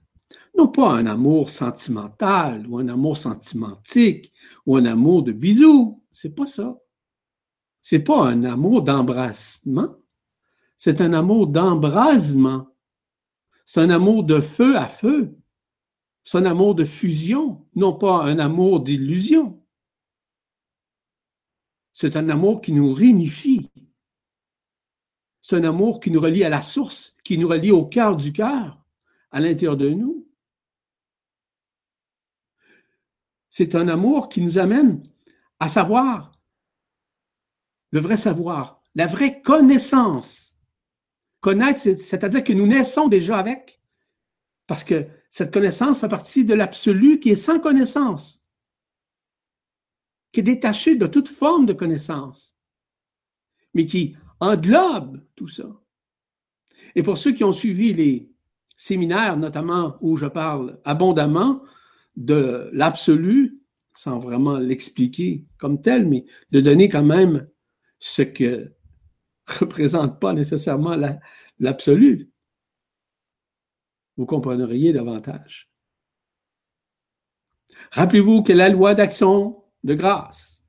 Non 0.56 0.68
pas 0.68 0.92
un 0.92 1.06
amour 1.06 1.50
sentimental 1.50 2.66
ou 2.68 2.78
un 2.78 2.88
amour 2.88 3.16
sentimentique 3.16 4.32
ou 4.66 4.76
un 4.76 4.84
amour 4.84 5.22
de 5.22 5.32
bisous. 5.32 6.02
C'est 6.10 6.34
pas 6.34 6.46
ça. 6.46 6.78
C'est 7.80 8.00
pas 8.00 8.26
un 8.26 8.42
amour 8.42 8.82
d'embrassement. 8.82 9.94
C'est 10.76 11.00
un 11.00 11.12
amour 11.12 11.46
d'embrasement. 11.46 12.68
C'est 13.64 13.80
un 13.80 13.90
amour 13.90 14.24
de 14.24 14.40
feu 14.40 14.76
à 14.76 14.88
feu. 14.88 15.36
C'est 16.24 16.38
un 16.38 16.44
amour 16.44 16.74
de 16.74 16.84
fusion, 16.84 17.66
non 17.74 17.94
pas 17.94 18.24
un 18.24 18.38
amour 18.38 18.80
d'illusion. 18.80 19.57
C'est 22.00 22.14
un 22.14 22.28
amour 22.28 22.60
qui 22.60 22.70
nous 22.70 22.92
réunifie. 22.92 23.72
C'est 25.42 25.56
un 25.56 25.64
amour 25.64 25.98
qui 25.98 26.12
nous 26.12 26.20
relie 26.20 26.44
à 26.44 26.48
la 26.48 26.62
source, 26.62 27.16
qui 27.24 27.36
nous 27.36 27.48
relie 27.48 27.72
au 27.72 27.86
cœur 27.86 28.14
du 28.14 28.32
cœur, 28.32 28.86
à 29.32 29.40
l'intérieur 29.40 29.76
de 29.76 29.88
nous. 29.88 30.28
C'est 33.50 33.74
un 33.74 33.88
amour 33.88 34.28
qui 34.28 34.42
nous 34.42 34.58
amène 34.58 35.02
à 35.58 35.68
savoir 35.68 36.38
le 37.90 37.98
vrai 37.98 38.16
savoir, 38.16 38.80
la 38.94 39.08
vraie 39.08 39.42
connaissance. 39.42 40.56
Connaître, 41.40 41.80
c'est-à-dire 41.80 42.44
que 42.44 42.52
nous 42.52 42.68
naissons 42.68 43.08
déjà 43.08 43.38
avec, 43.38 43.80
parce 44.68 44.84
que 44.84 45.08
cette 45.30 45.52
connaissance 45.52 45.98
fait 45.98 46.08
partie 46.08 46.44
de 46.44 46.54
l'absolu 46.54 47.18
qui 47.18 47.30
est 47.30 47.34
sans 47.34 47.58
connaissance, 47.58 48.37
qui 50.32 50.40
est 50.40 50.44
détaché 50.44 50.96
de 50.96 51.06
toute 51.06 51.28
forme 51.28 51.66
de 51.66 51.72
connaissance, 51.72 52.56
mais 53.74 53.86
qui 53.86 54.16
englobe 54.40 55.24
tout 55.34 55.48
ça. 55.48 55.68
Et 56.94 57.02
pour 57.02 57.18
ceux 57.18 57.32
qui 57.32 57.44
ont 57.44 57.52
suivi 57.52 57.92
les 57.92 58.30
séminaires, 58.76 59.36
notamment 59.36 59.96
où 60.00 60.16
je 60.16 60.26
parle 60.26 60.80
abondamment 60.84 61.62
de 62.16 62.70
l'absolu, 62.72 63.60
sans 63.94 64.18
vraiment 64.18 64.58
l'expliquer 64.58 65.44
comme 65.58 65.80
tel, 65.80 66.06
mais 66.08 66.24
de 66.50 66.60
donner 66.60 66.88
quand 66.88 67.04
même 67.04 67.46
ce 67.98 68.22
que 68.22 68.72
représente 69.46 70.20
pas 70.20 70.32
nécessairement 70.32 70.96
l'absolu, 71.58 72.30
vous 74.16 74.26
comprendriez 74.26 74.92
davantage. 74.92 75.70
Rappelez-vous 77.92 78.42
que 78.42 78.52
la 78.52 78.68
loi 78.68 78.94
d'action 78.94 79.57
de 79.84 79.94
grâce 79.94 80.62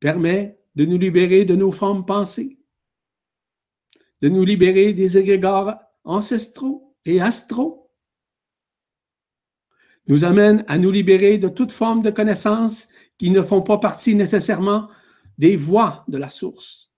permet 0.00 0.60
de 0.74 0.84
nous 0.84 0.98
libérer 0.98 1.44
de 1.44 1.56
nos 1.56 1.72
formes 1.72 2.06
pensées, 2.06 2.58
de 4.20 4.28
nous 4.28 4.44
libérer 4.44 4.92
des 4.92 5.18
égrégores 5.18 5.74
ancestraux 6.04 6.96
et 7.04 7.20
astraux, 7.20 7.90
nous 10.06 10.24
amène 10.24 10.64
à 10.68 10.78
nous 10.78 10.90
libérer 10.90 11.38
de 11.38 11.48
toute 11.48 11.72
forme 11.72 12.02
de 12.02 12.10
connaissances 12.10 12.88
qui 13.18 13.30
ne 13.30 13.42
font 13.42 13.62
pas 13.62 13.78
partie 13.78 14.14
nécessairement 14.14 14.88
des 15.36 15.56
voies 15.56 16.04
de 16.08 16.16
la 16.16 16.30
source, 16.30 16.90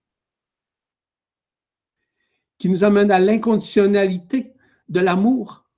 qui 2.59 2.68
nous 2.68 2.84
amène 2.84 3.11
à 3.11 3.18
l'inconditionnalité 3.18 4.55
de 4.88 5.01
l'amour 5.01 5.68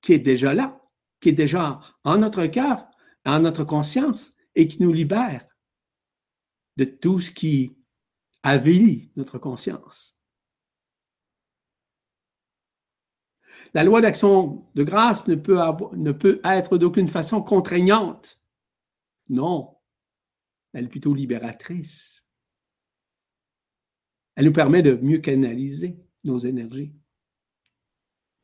qui 0.00 0.12
est 0.12 0.18
déjà 0.18 0.52
là, 0.54 0.80
qui 1.20 1.30
est 1.30 1.32
déjà 1.32 1.80
en 2.04 2.18
notre 2.18 2.46
cœur, 2.46 2.86
en 3.24 3.40
notre 3.40 3.64
conscience 3.64 4.34
et 4.54 4.68
qui 4.68 4.82
nous 4.82 4.92
libère 4.92 5.46
de 6.76 6.84
tout 6.84 7.20
ce 7.20 7.30
qui 7.30 7.76
avilit 8.42 9.12
notre 9.16 9.38
conscience. 9.38 10.18
La 13.72 13.82
loi 13.82 14.00
d'action 14.00 14.68
de 14.74 14.84
grâce 14.84 15.26
ne 15.26 15.34
peut, 15.34 15.58
ne 15.96 16.12
peut 16.12 16.40
être 16.44 16.78
d'aucune 16.78 17.08
façon 17.08 17.42
contraignante. 17.42 18.40
Non, 19.28 19.76
elle 20.72 20.84
est 20.84 20.88
plutôt 20.88 21.14
libératrice. 21.14 22.28
Elle 24.36 24.46
nous 24.46 24.52
permet 24.52 24.82
de 24.82 24.94
mieux 24.94 25.18
canaliser 25.18 25.98
nos 26.24 26.38
énergies 26.38 26.94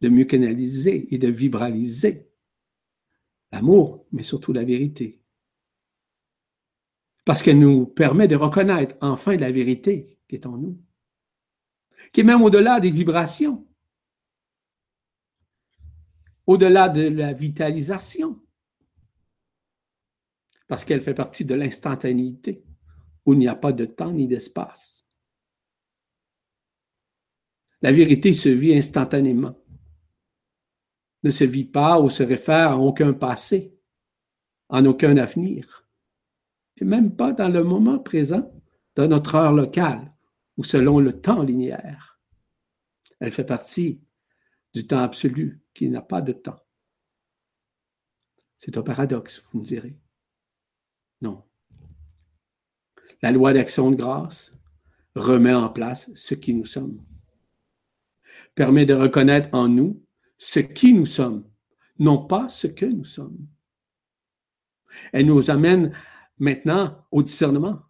de 0.01 0.09
mieux 0.09 0.24
canaliser 0.24 1.12
et 1.14 1.18
de 1.18 1.28
vibraliser 1.28 2.30
l'amour, 3.53 4.07
mais 4.12 4.22
surtout 4.22 4.53
la 4.53 4.64
vérité. 4.64 5.20
Parce 7.24 7.42
qu'elle 7.42 7.59
nous 7.59 7.86
permet 7.86 8.28
de 8.28 8.36
reconnaître 8.36 8.96
enfin 9.01 9.36
la 9.36 9.51
vérité 9.51 10.18
qui 10.28 10.36
est 10.36 10.46
en 10.46 10.57
nous, 10.57 10.80
qui 12.12 12.20
est 12.20 12.24
même 12.24 12.42
au-delà 12.42 12.80
des 12.80 12.90
vibrations, 12.90 13.66
au-delà 16.46 16.88
de 16.88 17.09
la 17.09 17.32
vitalisation, 17.32 18.40
parce 20.66 20.84
qu'elle 20.84 21.01
fait 21.01 21.14
partie 21.14 21.44
de 21.44 21.55
l'instantanéité, 21.55 22.64
où 23.26 23.34
il 23.34 23.38
n'y 23.38 23.48
a 23.48 23.55
pas 23.55 23.72
de 23.72 23.84
temps 23.84 24.12
ni 24.12 24.26
d'espace. 24.26 25.07
La 27.82 27.92
vérité 27.92 28.32
se 28.32 28.48
vit 28.48 28.76
instantanément 28.76 29.60
ne 31.23 31.31
se 31.31 31.45
vit 31.45 31.64
pas 31.64 32.01
ou 32.01 32.09
se 32.09 32.23
réfère 32.23 32.73
à 32.73 32.79
aucun 32.79 33.12
passé, 33.12 33.77
en 34.68 34.85
aucun 34.87 35.16
avenir, 35.16 35.87
et 36.81 36.85
même 36.85 37.14
pas 37.14 37.33
dans 37.33 37.49
le 37.49 37.62
moment 37.62 37.99
présent 37.99 38.53
de 38.97 39.07
notre 39.07 39.35
heure 39.35 39.53
locale 39.53 40.14
ou 40.57 40.64
selon 40.64 41.01
le 41.01 41.21
temps 41.21 41.43
linéaire. 41.43 42.21
Elle 43.18 43.33
fait 43.33 43.45
partie 43.45 44.03
du 44.73 44.87
temps 44.87 45.01
absolu 45.01 45.62
qui 45.75 45.89
n'a 45.89 46.03
pas 46.03 46.23
de 46.23 46.33
temps. 46.33 46.61
C'est 48.57 48.77
un 48.77 48.83
paradoxe, 48.83 49.45
vous 49.53 49.61
me 49.61 49.64
direz. 49.64 49.99
Non. 51.21 51.43
La 53.23 53.33
loi 53.33 53.53
d'action 53.53 53.91
de 53.91 53.97
grâce 53.97 54.55
remet 55.14 55.55
en 55.55 55.68
place 55.68 56.11
ce 56.14 56.35
qui 56.35 56.55
nous 56.55 56.64
sommes, 56.64 57.05
permet 58.55 58.87
de 58.87 58.95
reconnaître 58.95 59.49
en 59.53 59.68
nous 59.68 60.03
ce 60.43 60.59
qui 60.59 60.95
nous 60.95 61.05
sommes, 61.05 61.47
non 61.99 62.26
pas 62.26 62.49
ce 62.49 62.66
que 62.66 62.86
nous 62.86 63.05
sommes. 63.05 63.47
Elle 65.12 65.26
nous 65.26 65.51
amène 65.51 65.95
maintenant 66.38 67.07
au 67.11 67.22
discernement, 67.22 67.82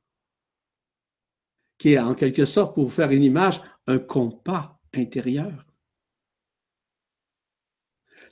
qui 1.79 1.91
est 1.91 2.01
en 2.01 2.17
quelque 2.17 2.45
sorte, 2.45 2.75
pour 2.75 2.85
vous 2.85 2.91
faire 2.91 3.13
une 3.13 3.23
image, 3.23 3.63
un 3.87 4.01
compas 4.01 4.81
intérieur. 4.93 5.65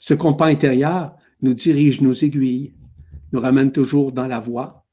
Ce 0.00 0.14
compas 0.14 0.46
intérieur 0.46 1.16
nous 1.40 1.54
dirige 1.54 2.00
nos 2.00 2.12
aiguilles, 2.12 2.74
nous 3.30 3.40
ramène 3.40 3.70
toujours 3.70 4.10
dans 4.10 4.26
la 4.26 4.40
voie 4.40 4.84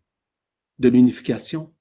de 0.77 0.87
l'unification, 0.87 1.73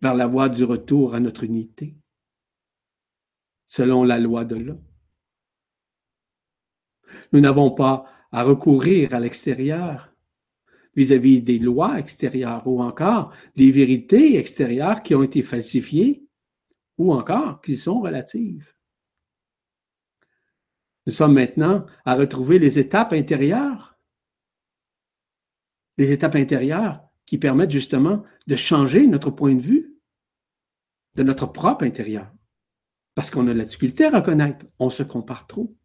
vers 0.00 0.14
la 0.14 0.28
voie 0.28 0.48
du 0.48 0.62
retour 0.62 1.16
à 1.16 1.20
notre 1.20 1.42
unité, 1.42 1.96
selon 3.66 4.04
la 4.04 4.20
loi 4.20 4.44
de 4.44 4.54
l'homme. 4.54 4.89
Nous 7.32 7.40
n'avons 7.40 7.70
pas 7.70 8.04
à 8.32 8.42
recourir 8.42 9.14
à 9.14 9.20
l'extérieur 9.20 10.14
vis-à-vis 10.94 11.40
des 11.40 11.58
lois 11.58 11.98
extérieures 11.98 12.66
ou 12.66 12.82
encore 12.82 13.32
des 13.56 13.70
vérités 13.70 14.36
extérieures 14.38 15.02
qui 15.02 15.14
ont 15.14 15.22
été 15.22 15.42
falsifiées 15.42 16.24
ou 16.98 17.12
encore 17.12 17.60
qui 17.60 17.76
sont 17.76 18.00
relatives. 18.00 18.74
Nous 21.06 21.12
sommes 21.12 21.34
maintenant 21.34 21.86
à 22.04 22.14
retrouver 22.14 22.58
les 22.58 22.78
étapes 22.78 23.12
intérieures. 23.12 23.98
Les 25.96 26.12
étapes 26.12 26.36
intérieures 26.36 27.02
qui 27.26 27.38
permettent 27.38 27.70
justement 27.70 28.22
de 28.46 28.56
changer 28.56 29.06
notre 29.06 29.30
point 29.30 29.54
de 29.54 29.60
vue 29.60 29.96
de 31.14 31.22
notre 31.22 31.46
propre 31.46 31.84
intérieur. 31.84 32.32
Parce 33.14 33.30
qu'on 33.30 33.48
a 33.48 33.54
la 33.54 33.64
difficulté 33.64 34.04
à 34.04 34.10
reconnaître, 34.10 34.66
on 34.78 34.90
se 34.90 35.02
compare 35.02 35.46
trop 35.46 35.76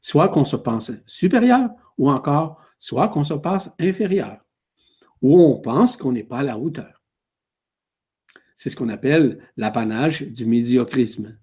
soit 0.00 0.28
qu'on 0.28 0.44
se 0.44 0.56
pense 0.56 0.92
supérieur 1.06 1.70
ou 1.96 2.10
encore 2.10 2.62
soit 2.78 3.08
qu'on 3.08 3.24
se 3.24 3.34
pense 3.34 3.70
inférieur, 3.78 4.44
ou 5.20 5.40
on 5.40 5.60
pense 5.60 5.96
qu'on 5.96 6.12
n'est 6.12 6.24
pas 6.24 6.38
à 6.38 6.44
la 6.44 6.58
hauteur. 6.58 7.02
C'est 8.54 8.70
ce 8.70 8.76
qu'on 8.76 8.88
appelle 8.88 9.46
l'apanage 9.56 10.22
du 10.22 10.46
médiocrisme. 10.46 11.38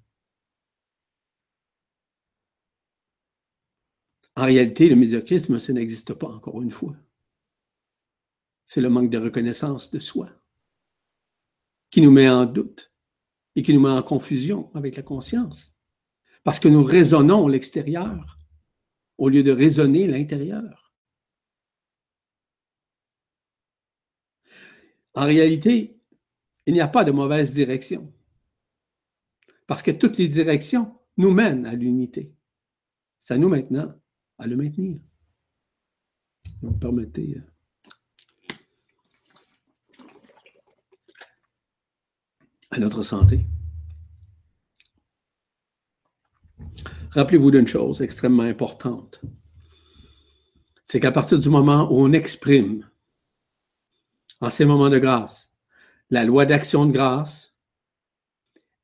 En 4.36 4.46
réalité, 4.46 4.90
le 4.90 4.98
médiocrisme, 4.98 5.60
ça 5.60 5.72
n'existe 5.72 6.14
pas, 6.14 6.28
encore 6.28 6.62
une 6.62 6.72
fois. 6.72 6.96
C'est 8.66 8.82
le 8.82 8.90
manque 8.90 9.10
de 9.10 9.18
reconnaissance 9.18 9.92
de 9.92 10.00
soi 10.00 10.30
qui 11.90 12.02
nous 12.02 12.12
met 12.12 12.30
en 12.30 12.46
doute 12.46 12.92
et 13.56 13.62
qui 13.62 13.74
nous 13.74 13.80
met 13.80 13.90
en 13.90 14.02
confusion 14.02 14.70
avec 14.74 14.98
la 14.98 15.04
conscience. 15.04 15.78
Parce 16.44 16.60
que 16.60 16.68
nous 16.68 16.84
raisonnons 16.84 17.48
l'extérieur 17.48 18.35
au 19.18 19.30
lieu 19.30 19.44
de 19.44 19.52
raisonner 19.52 20.08
l'intérieur. 20.08 20.94
En 25.14 25.26
réalité, 25.26 25.98
il 26.66 26.74
n'y 26.74 26.82
a 26.82 26.88
pas 26.88 27.04
de 27.04 27.12
mauvaise 27.12 27.54
direction. 27.54 28.14
Parce 29.68 29.82
que 29.82 29.92
toutes 29.92 30.18
les 30.18 30.28
directions 30.28 31.00
nous 31.18 31.32
mènent 31.32 31.66
à 31.66 31.74
l'unité. 31.74 32.34
C'est 33.20 33.34
à 33.34 33.38
nous 33.38 33.50
maintenant 33.50 33.94
à 34.38 34.48
le 34.48 34.56
maintenir. 34.56 35.00
Vous 36.62 36.72
me 36.72 36.80
permettez. 36.80 37.38
Euh, 37.38 37.42
à 42.72 42.80
notre 42.80 43.04
santé. 43.04 43.46
Rappelez-vous 47.16 47.50
d'une 47.50 47.68
chose 47.68 48.02
extrêmement 48.02 48.44
importante. 48.44 49.22
C'est 50.84 51.00
qu'à 51.00 51.14
partir 51.14 51.40
du 51.40 51.50
moment 51.50 51.90
où 51.90 52.02
on 52.02 52.12
exprime, 52.12 52.90
en 54.42 54.50
ces 54.50 54.66
moments 54.66 54.90
de 54.90 55.00
grâce, 55.00 55.56
la 56.10 56.26
loi 56.26 56.46
d'action 56.46 56.86
de 56.86 56.92
grâce, 56.92 57.56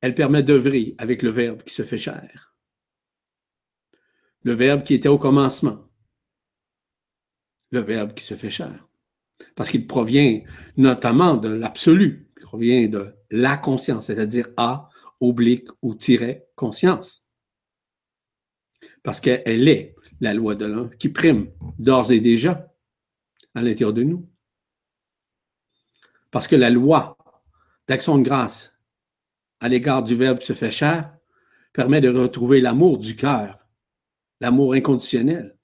elle 0.00 0.14
permet 0.14 0.42
d'œuvrer 0.42 0.94
avec 0.96 1.20
le 1.20 1.28
Verbe 1.28 1.62
qui 1.62 1.74
se 1.74 1.82
fait 1.82 1.98
chair. 1.98 2.56
Le 4.44 4.54
Verbe 4.54 4.82
qui 4.82 4.94
était 4.94 5.10
au 5.10 5.18
commencement. 5.18 5.86
Le 7.70 7.80
Verbe 7.80 8.14
qui 8.14 8.24
se 8.24 8.34
fait 8.34 8.50
chair. 8.50 8.88
Parce 9.54 9.68
qu'il 9.68 9.86
provient 9.86 10.40
notamment 10.78 11.36
de 11.36 11.50
l'absolu, 11.50 12.30
il 12.38 12.44
provient 12.44 12.88
de 12.88 13.14
la 13.30 13.58
conscience, 13.58 14.06
c'est-à-dire 14.06 14.48
A, 14.56 14.88
oblique 15.20 15.68
ou 15.82 15.94
tiret 15.94 16.48
conscience. 16.56 17.21
Parce 19.02 19.20
qu'elle 19.20 19.68
est 19.68 19.94
la 20.20 20.34
loi 20.34 20.54
de 20.54 20.66
l'un 20.66 20.88
qui 20.98 21.08
prime 21.08 21.50
d'ores 21.78 22.12
et 22.12 22.20
déjà 22.20 22.72
à 23.54 23.62
l'intérieur 23.62 23.92
de 23.92 24.02
nous. 24.02 24.28
Parce 26.30 26.48
que 26.48 26.56
la 26.56 26.70
loi 26.70 27.18
d'action 27.86 28.18
de 28.18 28.22
grâce 28.22 28.74
à 29.60 29.68
l'égard 29.68 30.02
du 30.02 30.14
Verbe 30.14 30.40
se 30.40 30.54
fait 30.54 30.70
chair 30.70 31.16
permet 31.72 32.00
de 32.00 32.08
retrouver 32.08 32.60
l'amour 32.60 32.98
du 32.98 33.16
cœur, 33.16 33.66
l'amour 34.40 34.74
inconditionnel, 34.74 35.58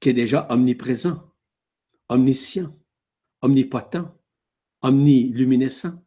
qui 0.00 0.08
est 0.10 0.14
déjà 0.14 0.46
omniprésent, 0.50 1.32
omniscient, 2.08 2.76
omnipotent, 3.40 4.18
omniluminescent. 4.82 6.02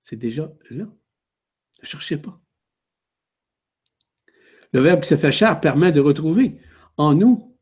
C'est 0.00 0.16
déjà 0.16 0.52
là. 0.70 0.84
Ne 0.84 1.84
cherchez 1.84 2.16
pas. 2.16 2.40
Le 4.72 4.80
Verbe 4.80 5.00
qui 5.02 5.08
se 5.08 5.16
fait 5.16 5.32
chair 5.32 5.60
permet 5.60 5.92
de 5.92 6.00
retrouver 6.00 6.58
en 6.96 7.14
nous 7.14 7.56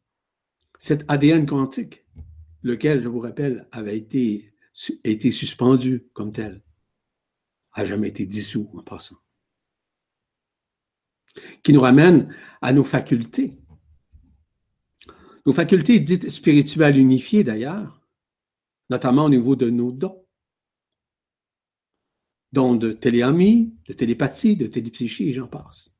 cet 0.78 1.04
ADN 1.08 1.46
quantique, 1.46 2.04
lequel, 2.62 3.00
je 3.00 3.08
vous 3.08 3.20
rappelle, 3.20 3.66
avait 3.72 3.96
été, 3.96 4.52
été 5.04 5.30
suspendu 5.30 6.08
comme 6.12 6.32
tel, 6.32 6.62
a 7.72 7.84
jamais 7.84 8.08
été 8.08 8.26
dissous 8.26 8.70
en 8.74 8.82
passant, 8.82 9.16
qui 11.62 11.72
nous 11.72 11.80
ramène 11.80 12.34
à 12.60 12.72
nos 12.72 12.84
facultés. 12.84 13.58
Nos 15.46 15.52
facultés 15.52 15.98
dites 15.98 16.28
spirituelles 16.28 16.98
unifiées 16.98 17.44
d'ailleurs, 17.44 18.06
notamment 18.90 19.24
au 19.24 19.30
niveau 19.30 19.56
de 19.56 19.70
nos 19.70 19.92
dons 19.92 20.24
dons 22.52 22.74
de 22.74 22.92
téléamie, 22.92 23.74
de 23.86 23.92
télépathie, 23.92 24.56
de 24.56 24.66
télépsychie, 24.66 25.30
et 25.30 25.34
j'en 25.34 25.48
passe. 25.48 25.90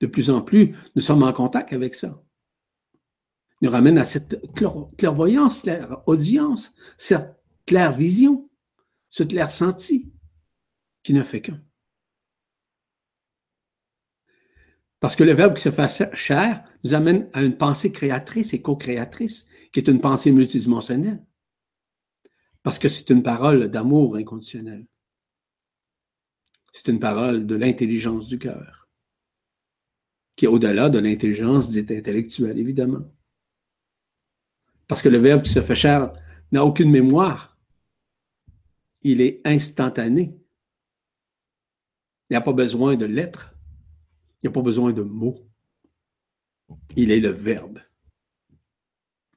De 0.00 0.06
plus 0.06 0.30
en 0.30 0.42
plus, 0.42 0.76
nous 0.94 1.02
sommes 1.02 1.22
en 1.22 1.32
contact 1.32 1.72
avec 1.72 1.94
ça. 1.94 2.22
Nous 3.60 3.70
ramène 3.70 3.98
à 3.98 4.04
cette 4.04 4.40
clairvoyance, 4.96 5.66
audience, 6.06 6.72
cette 6.96 7.36
claire 7.66 7.92
vision, 7.92 8.48
ce 9.10 9.24
clair 9.24 9.50
senti 9.50 10.12
qui 11.02 11.12
ne 11.12 11.22
fait 11.22 11.40
qu'un. 11.40 11.60
Parce 15.00 15.16
que 15.16 15.24
le 15.24 15.32
verbe 15.32 15.54
qui 15.54 15.62
se 15.62 15.70
fait 15.70 16.14
chair 16.14 16.64
nous 16.84 16.94
amène 16.94 17.28
à 17.32 17.42
une 17.42 17.56
pensée 17.56 17.92
créatrice 17.92 18.52
et 18.52 18.62
co-créatrice, 18.62 19.46
qui 19.72 19.80
est 19.80 19.88
une 19.88 20.00
pensée 20.00 20.32
multidimensionnelle. 20.32 21.24
Parce 22.62 22.78
que 22.78 22.88
c'est 22.88 23.10
une 23.10 23.22
parole 23.22 23.68
d'amour 23.68 24.16
inconditionnel. 24.16 24.86
C'est 26.72 26.88
une 26.88 27.00
parole 27.00 27.46
de 27.46 27.54
l'intelligence 27.54 28.28
du 28.28 28.38
cœur, 28.38 28.77
qui 30.38 30.44
est 30.44 30.48
au-delà 30.48 30.88
de 30.88 31.00
l'intelligence 31.00 31.68
dite 31.68 31.90
intellectuelle, 31.90 32.60
évidemment. 32.60 33.12
Parce 34.86 35.02
que 35.02 35.08
le 35.08 35.18
Verbe 35.18 35.42
qui 35.42 35.50
se 35.50 35.60
fait 35.60 35.74
chair 35.74 36.12
n'a 36.52 36.64
aucune 36.64 36.92
mémoire. 36.92 37.58
Il 39.02 39.20
est 39.20 39.40
instantané. 39.44 40.38
Il 42.30 42.34
n'y 42.34 42.36
a 42.36 42.40
pas 42.40 42.52
besoin 42.52 42.94
de 42.94 43.04
lettres. 43.04 43.52
Il 44.36 44.46
n'y 44.46 44.50
a 44.50 44.52
pas 44.52 44.62
besoin 44.62 44.92
de 44.92 45.02
mots. 45.02 45.44
Il 46.94 47.10
est 47.10 47.18
le 47.18 47.30
Verbe 47.30 47.80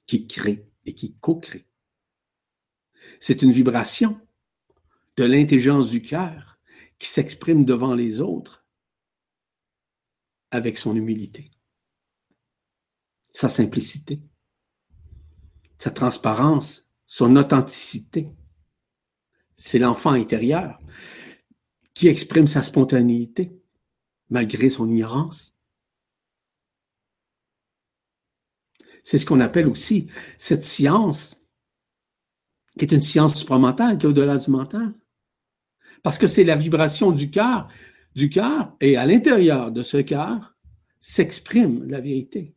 qui 0.05 0.27
crée 0.27 0.69
et 0.85 0.93
qui 0.93 1.15
co-crée. 1.15 1.65
C'est 3.19 3.41
une 3.41 3.51
vibration 3.51 4.21
de 5.17 5.23
l'intelligence 5.23 5.89
du 5.89 6.03
cœur 6.03 6.59
qui 6.99 7.07
s'exprime 7.07 7.65
devant 7.65 7.95
les 7.95 8.21
autres 8.21 8.60
avec 10.51 10.77
son 10.77 10.95
humilité, 10.95 11.49
sa 13.33 13.47
simplicité, 13.47 14.21
sa 15.77 15.89
transparence, 15.89 16.87
son 17.07 17.35
authenticité. 17.35 18.29
C'est 19.57 19.79
l'enfant 19.79 20.11
intérieur 20.11 20.79
qui 21.93 22.07
exprime 22.07 22.47
sa 22.47 22.63
spontanéité 22.63 23.59
malgré 24.29 24.69
son 24.69 24.89
ignorance. 24.89 25.55
C'est 29.03 29.17
ce 29.17 29.25
qu'on 29.25 29.39
appelle 29.39 29.67
aussi 29.67 30.07
cette 30.37 30.63
science 30.63 31.35
qui 32.77 32.85
est 32.85 32.93
une 32.93 33.01
science 33.01 33.35
supramentale, 33.35 33.97
qui 33.97 34.05
est 34.05 34.09
au-delà 34.09 34.37
du 34.37 34.49
mental. 34.51 34.93
Parce 36.03 36.17
que 36.17 36.27
c'est 36.27 36.43
la 36.43 36.55
vibration 36.55 37.11
du 37.11 37.29
cœur, 37.29 37.67
du 38.15 38.29
cœur, 38.29 38.75
et 38.81 38.97
à 38.97 39.05
l'intérieur 39.05 39.71
de 39.71 39.83
ce 39.83 39.97
cœur 39.97 40.55
s'exprime 40.99 41.87
la 41.89 41.99
vérité, 41.99 42.55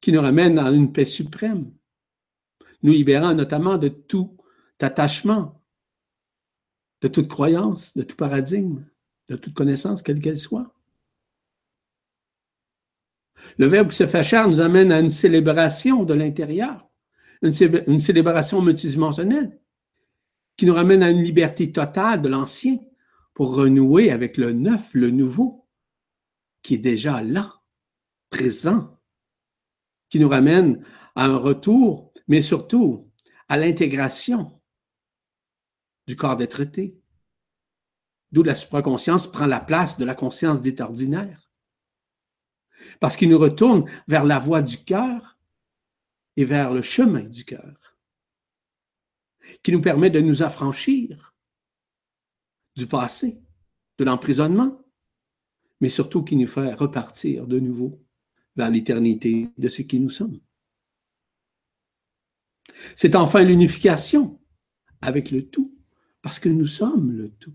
qui 0.00 0.12
nous 0.12 0.20
ramène 0.20 0.58
à 0.58 0.70
une 0.70 0.92
paix 0.92 1.04
suprême, 1.04 1.72
nous 2.82 2.92
libérant 2.92 3.34
notamment 3.34 3.76
de 3.76 3.88
tout 3.88 4.36
attachement, 4.80 5.62
de 7.02 7.08
toute 7.08 7.28
croyance, 7.28 7.96
de 7.96 8.02
tout 8.02 8.16
paradigme, 8.16 8.84
de 9.28 9.36
toute 9.36 9.54
connaissance, 9.54 10.02
quelle 10.02 10.20
qu'elle 10.20 10.38
soit. 10.38 10.74
Le 13.58 13.66
Verbe 13.66 13.90
qui 13.90 13.96
se 13.96 14.06
fait 14.06 14.24
chair 14.24 14.48
nous 14.48 14.60
amène 14.60 14.92
à 14.92 15.00
une 15.00 15.10
célébration 15.10 16.04
de 16.04 16.14
l'intérieur 16.14 16.90
une, 17.42 18.00
célébration 18.00 18.60
multidimensionnelle 18.60 19.58
qui 20.56 20.66
nous 20.66 20.74
ramène 20.74 21.02
à 21.02 21.10
une 21.10 21.22
liberté 21.22 21.72
totale 21.72 22.22
de 22.22 22.28
l'ancien 22.28 22.78
pour 23.40 23.54
renouer 23.54 24.10
avec 24.10 24.36
le 24.36 24.52
neuf, 24.52 24.92
le 24.92 25.10
nouveau, 25.10 25.66
qui 26.60 26.74
est 26.74 26.76
déjà 26.76 27.22
là, 27.22 27.62
présent, 28.28 29.00
qui 30.10 30.20
nous 30.20 30.28
ramène 30.28 30.84
à 31.14 31.24
un 31.24 31.38
retour, 31.38 32.12
mais 32.28 32.42
surtout 32.42 33.10
à 33.48 33.56
l'intégration 33.56 34.60
du 36.06 36.16
corps 36.16 36.36
d'être-té, 36.36 37.00
d'où 38.30 38.42
la 38.42 38.54
supraconscience 38.54 39.26
prend 39.26 39.46
la 39.46 39.60
place 39.60 39.96
de 39.96 40.04
la 40.04 40.14
conscience 40.14 40.60
dite 40.60 40.82
ordinaire. 40.82 41.50
Parce 43.00 43.16
qu'il 43.16 43.30
nous 43.30 43.38
retourne 43.38 43.90
vers 44.06 44.24
la 44.24 44.38
voie 44.38 44.60
du 44.60 44.84
cœur 44.84 45.38
et 46.36 46.44
vers 46.44 46.74
le 46.74 46.82
chemin 46.82 47.22
du 47.22 47.46
cœur, 47.46 47.96
qui 49.62 49.72
nous 49.72 49.80
permet 49.80 50.10
de 50.10 50.20
nous 50.20 50.42
affranchir 50.42 51.30
du 52.76 52.86
passé, 52.86 53.40
de 53.98 54.04
l'emprisonnement, 54.04 54.80
mais 55.80 55.88
surtout 55.88 56.22
qui 56.22 56.36
nous 56.36 56.46
fait 56.46 56.74
repartir 56.74 57.46
de 57.46 57.58
nouveau 57.58 58.02
vers 58.56 58.70
l'éternité 58.70 59.48
de 59.56 59.68
ce 59.68 59.82
qui 59.82 60.00
nous 60.00 60.10
sommes. 60.10 60.40
C'est 62.96 63.16
enfin 63.16 63.42
l'unification 63.42 64.40
avec 65.00 65.30
le 65.30 65.48
tout, 65.48 65.74
parce 66.22 66.38
que 66.38 66.48
nous 66.48 66.66
sommes 66.66 67.12
le 67.12 67.30
tout. 67.30 67.54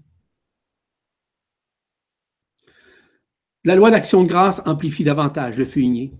La 3.64 3.76
loi 3.76 3.90
d'action 3.90 4.24
de 4.24 4.28
grâce 4.28 4.62
amplifie 4.66 5.04
davantage 5.04 5.58
le 5.58 5.66
fumier 5.66 6.14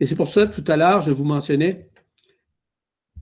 et 0.00 0.06
c'est 0.06 0.16
pour 0.16 0.28
ça 0.28 0.46
que 0.46 0.60
tout 0.60 0.70
à 0.70 0.76
l'heure, 0.76 1.00
je 1.00 1.10
vous 1.10 1.24
mentionnais 1.24 1.90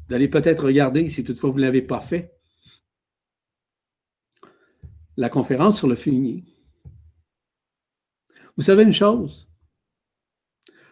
d'aller 0.08 0.28
peut-être 0.28 0.66
regarder, 0.66 1.08
si 1.08 1.24
toutefois 1.24 1.50
vous 1.50 1.58
ne 1.58 1.62
l'avez 1.62 1.82
pas 1.82 2.00
fait, 2.00 2.34
la 5.16 5.28
conférence 5.28 5.78
sur 5.78 5.88
le 5.88 5.96
fumier. 5.96 6.44
Vous 8.56 8.62
savez 8.62 8.82
une 8.82 8.92
chose, 8.92 9.50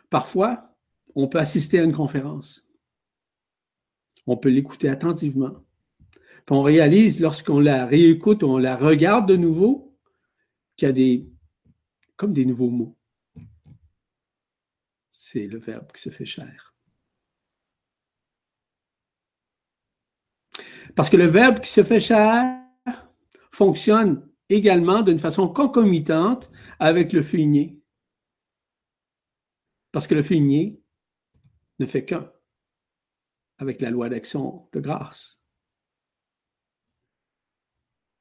parfois, 0.09 0.77
on 1.15 1.29
peut 1.29 1.39
assister 1.39 1.79
à 1.79 1.85
une 1.85 1.93
conférence, 1.93 2.67
on 4.27 4.37
peut 4.37 4.49
l'écouter 4.49 4.89
attentivement, 4.89 5.65
puis 6.47 6.57
on 6.57 6.63
réalise 6.63 7.21
lorsqu'on 7.21 7.61
la 7.61 7.87
réécoute, 7.87 8.43
on 8.43 8.59
la 8.59 8.77
regarde 8.77 9.29
de 9.29 9.37
nouveau, 9.37 9.99
qu'il 10.77 10.87
y 10.87 10.91
a 10.91 10.93
des, 10.93 11.31
comme 12.17 12.33
des 12.33 12.47
nouveaux 12.47 12.71
mots 12.71 12.97
c'est 15.31 15.47
le 15.47 15.59
Verbe 15.59 15.93
qui 15.93 16.01
se 16.01 16.11
fait 16.11 16.27
chair. 16.27 16.75
Parce 20.97 21.09
que 21.09 21.17
le 21.17 21.27
Verbe 21.27 21.61
qui 21.61 21.71
se 21.71 21.85
fait 21.85 22.01
chair 22.01 22.60
fonctionne 23.51 24.29
également 24.49 25.03
d'une 25.03 25.19
façon 25.19 25.49
concomitante 25.49 26.51
avec 26.79 27.13
le 27.13 27.23
fumier. 27.23 27.81
Parce 29.93 30.07
que 30.07 30.15
le 30.15 30.23
fumier 30.23 30.83
ne 31.79 31.87
fait 31.87 32.05
qu'un 32.05 32.31
avec 33.59 33.81
la 33.81 33.91
loi 33.91 34.09
d'action 34.09 34.69
de 34.73 34.81
grâce. 34.81 35.43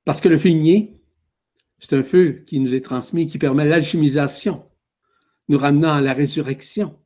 Parce 0.04 0.20
que 0.20 0.28
le 0.28 0.38
fumier, 0.38 1.02
c'est 1.80 1.96
un 1.96 2.04
feu 2.04 2.44
qui 2.46 2.60
nous 2.60 2.76
est 2.76 2.82
transmis, 2.82 3.28
qui 3.28 3.38
permet 3.38 3.66
l'alchimisation 3.66 4.70
nous 5.48 5.58
ramenant 5.58 5.94
à 5.94 6.02
la 6.02 6.14
résurrection, 6.14 7.04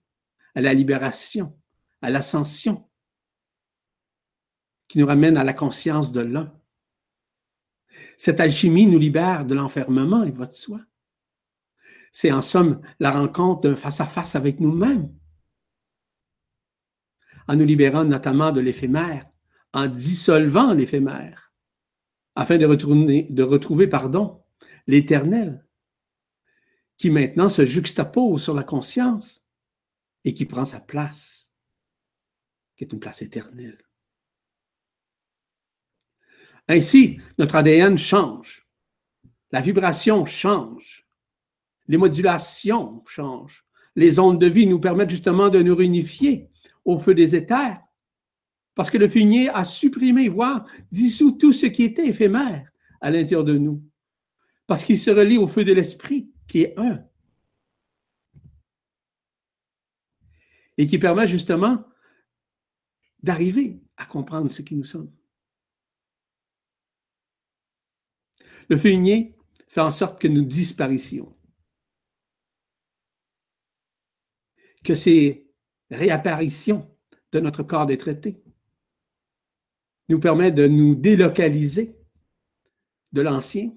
à 0.54 0.62
la 0.62 0.74
libération, 0.74 1.58
à 2.02 2.10
l'ascension, 2.10 2.90
qui 4.88 5.00
nous 5.00 5.06
ramène 5.06 5.38
à 5.38 5.44
la 5.44 5.54
conscience 5.54 6.12
de 6.12 6.22
l'un. 6.22 6.54
Cette 8.18 8.40
alchimie 8.40 8.88
nous 8.88 9.00
libère 9.00 9.46
de 9.46 9.56
l'enfermement, 9.56 10.24
et 10.24 10.32
va 10.32 10.46
de 10.46 10.54
soi. 10.54 10.80
C'est 12.12 12.32
en 12.32 12.42
somme 12.42 12.82
la 13.00 13.12
rencontre 13.12 13.62
d'un 13.62 13.76
face-à-face 13.76 14.36
avec 14.36 14.60
nous-mêmes. 14.60 15.12
En 17.48 17.56
nous 17.56 17.66
libérant 17.66 18.06
notamment 18.06 18.52
de 18.52 18.62
l'éphémère, 18.62 19.26
en 19.74 19.88
dissolvant 19.88 20.74
l'éphémère, 20.74 21.54
afin 22.36 22.58
de, 22.58 23.44
retrouver 23.44 23.88
pardon, 23.88 24.44
l'éternel, 24.88 25.66
qui 26.98 27.10
maintenant 27.10 27.50
se 27.50 27.66
juxtapose 27.66 28.44
sur 28.44 28.54
la 28.54 28.64
conscience 28.64 29.46
et 30.24 30.34
qui 30.34 30.46
prend 30.46 30.66
sa 30.66 30.80
place, 30.80 31.52
qui 32.78 32.84
est 32.84 32.94
une 32.94 33.00
place 33.00 33.22
éternelle. 33.22 33.78
Ainsi, 36.68 37.20
notre 37.38 37.56
ADN 37.56 37.98
change, 37.98 38.68
la 39.52 39.62
vibration 39.62 40.26
change, 40.26 41.08
les 41.88 41.98
modulations 41.98 43.04
changent, 43.06 43.66
les 43.96 44.18
ondes 44.20 44.40
de 44.40 44.48
vie 44.48 44.66
nous 44.66 44.80
permettent 44.80 45.10
justement 45.10 45.50
de 45.50 45.62
nous 45.62 45.76
réunifier 45.76 46.50
au 46.86 46.98
feu 46.98 47.14
des 47.14 47.36
éthers, 47.36 47.80
parce 48.76 48.90
que 48.90 48.98
le 48.98 49.08
fumier 49.08 49.50
a 49.50 49.64
supprimé, 49.64 50.30
voire 50.30 50.66
dissous 50.92 51.34
tout 51.34 51.54
ce 51.54 51.68
qui 51.68 51.84
était 51.84 52.08
éphémère 52.08 52.72
à 53.02 53.12
l'intérieur 53.12 53.44
de 53.44 53.58
nous, 53.58 53.84
parce 54.66 54.84
qu'il 54.84 54.98
se 54.98 55.12
relie 55.12 55.38
au 55.38 55.48
feu 55.48 55.64
de 55.64 55.74
l'esprit 55.74 56.32
qui 56.48 56.62
est 56.62 56.80
un, 56.80 57.06
et 60.78 60.88
qui 60.88 60.98
permet 60.98 61.28
justement 61.28 61.86
d'arriver 63.22 63.82
à 63.98 64.06
comprendre 64.06 64.50
ce 64.50 64.62
qui 64.62 64.76
nous 64.76 64.86
sommes. 64.86 65.12
Le 68.70 68.78
fumier 68.78 69.36
fait 69.68 69.82
en 69.82 69.92
sorte 69.92 70.22
que 70.22 70.28
nous 70.28 70.44
disparissions. 70.44 71.36
Que 74.84 74.96
ces 74.96 75.50
réapparitions 75.90 76.90
de 77.32 77.40
notre 77.40 77.64
corps 77.64 77.86
des 77.86 77.98
traités 77.98 78.44
nous 80.10 80.20
permettent 80.20 80.56
de 80.56 80.68
nous 80.68 80.96
délocaliser 80.96 81.98
de 83.14 83.22
l'ancien, 83.22 83.74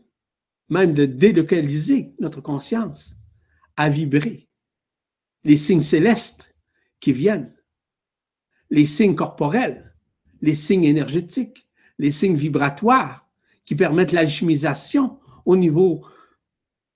même 0.68 0.93
de 0.93 1.05
délocaliser 1.05 2.14
notre 2.18 2.41
conscience 2.41 3.16
à 3.76 3.89
vibrer. 3.89 4.49
Les 5.45 5.57
signes 5.57 5.82
célestes 5.82 6.57
qui 6.99 7.12
viennent, 7.12 7.55
les 8.70 8.87
signes 8.87 9.14
corporels, 9.14 9.95
les 10.41 10.55
signes 10.55 10.84
énergétiques, 10.84 11.68
les 11.99 12.11
signes 12.11 12.34
vibratoires 12.34 13.26
qui 13.67 13.75
permettent 13.75 14.12
l'alchimisation 14.12 15.19
au 15.45 15.57
niveau 15.57 16.07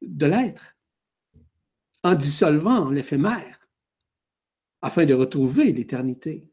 de 0.01 0.27
l'être, 0.27 0.77
en 2.03 2.15
dissolvant 2.15 2.89
l'éphémère, 2.89 3.69
afin 4.81 5.05
de 5.05 5.13
retrouver 5.13 5.73
l'éternité. 5.73 6.51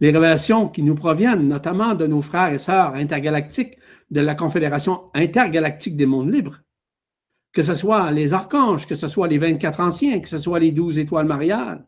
Les 0.00 0.10
révélations 0.10 0.68
qui 0.68 0.82
nous 0.82 0.94
proviennent 0.94 1.46
notamment 1.46 1.94
de 1.94 2.06
nos 2.06 2.22
frères 2.22 2.52
et 2.52 2.58
sœurs 2.58 2.94
intergalactiques 2.94 3.78
de 4.10 4.20
la 4.20 4.34
Confédération 4.34 5.10
intergalactique 5.14 5.96
des 5.96 6.06
mondes 6.06 6.32
libres, 6.32 6.60
que 7.52 7.62
ce 7.62 7.74
soit 7.74 8.10
les 8.10 8.32
archanges, 8.32 8.86
que 8.86 8.94
ce 8.94 9.08
soit 9.08 9.28
les 9.28 9.38
24 9.38 9.80
anciens, 9.80 10.20
que 10.20 10.28
ce 10.28 10.38
soit 10.38 10.60
les 10.60 10.72
12 10.72 10.98
étoiles 10.98 11.26
mariales, 11.26 11.86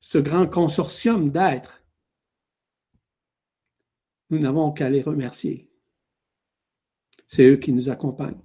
ce 0.00 0.18
grand 0.18 0.46
consortium 0.46 1.30
d'êtres 1.30 1.79
nous 4.30 4.38
n'avons 4.38 4.72
qu'à 4.72 4.88
les 4.88 5.02
remercier. 5.02 5.70
C'est 7.26 7.48
eux 7.48 7.56
qui 7.56 7.72
nous 7.72 7.88
accompagnent 7.90 8.40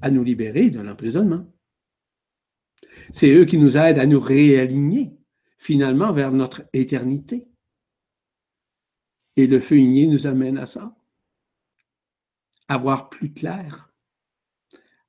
à 0.00 0.10
nous 0.10 0.24
libérer 0.24 0.70
de 0.70 0.80
l'emprisonnement. 0.80 1.46
C'est 3.12 3.34
eux 3.34 3.44
qui 3.44 3.58
nous 3.58 3.76
aident 3.76 3.98
à 3.98 4.06
nous 4.06 4.20
réaligner 4.20 5.16
finalement 5.58 6.12
vers 6.12 6.32
notre 6.32 6.62
éternité. 6.72 7.48
Et 9.36 9.46
le 9.46 9.60
feu 9.60 9.78
nous 9.78 10.26
amène 10.26 10.58
à 10.58 10.66
ça, 10.66 10.96
à 12.68 12.78
voir 12.78 13.08
plus 13.08 13.32
clair, 13.32 13.92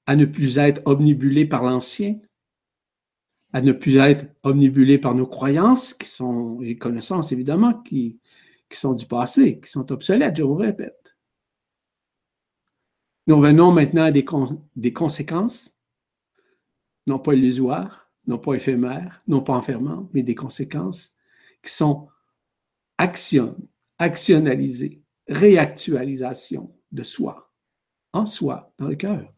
à 0.07 0.15
ne 0.15 0.25
plus 0.25 0.57
être 0.57 0.81
omnibulé 0.85 1.45
par 1.45 1.63
l'ancien, 1.63 2.19
à 3.53 3.61
ne 3.61 3.71
plus 3.71 3.97
être 3.97 4.25
omnibulé 4.43 4.97
par 4.97 5.15
nos 5.15 5.27
croyances, 5.27 5.93
qui 5.93 6.07
sont 6.07 6.59
les 6.59 6.77
connaissances 6.77 7.31
évidemment, 7.31 7.73
qui, 7.73 8.19
qui 8.69 8.79
sont 8.79 8.93
du 8.93 9.05
passé, 9.05 9.59
qui 9.59 9.69
sont 9.69 9.91
obsolètes, 9.91 10.37
je 10.37 10.43
vous 10.43 10.55
répète. 10.55 11.15
Nous 13.27 13.37
revenons 13.37 13.71
maintenant 13.71 14.03
à 14.03 14.11
des, 14.11 14.93
conséquences, 14.93 15.77
non 17.07 17.19
pas 17.19 17.33
illusoires, 17.33 18.11
non 18.27 18.37
pas 18.37 18.53
éphémères, 18.53 19.21
non 19.27 19.41
pas 19.41 19.53
enfermantes, 19.53 20.09
mais 20.13 20.23
des 20.23 20.35
conséquences 20.35 21.13
qui 21.63 21.71
sont 21.71 22.07
action, 22.97 23.57
actionnalisées, 23.97 25.01
réactualisation 25.27 26.75
de 26.91 27.03
soi, 27.03 27.51
en 28.13 28.25
soi, 28.25 28.71
dans 28.77 28.87
le 28.87 28.95
cœur. 28.95 29.33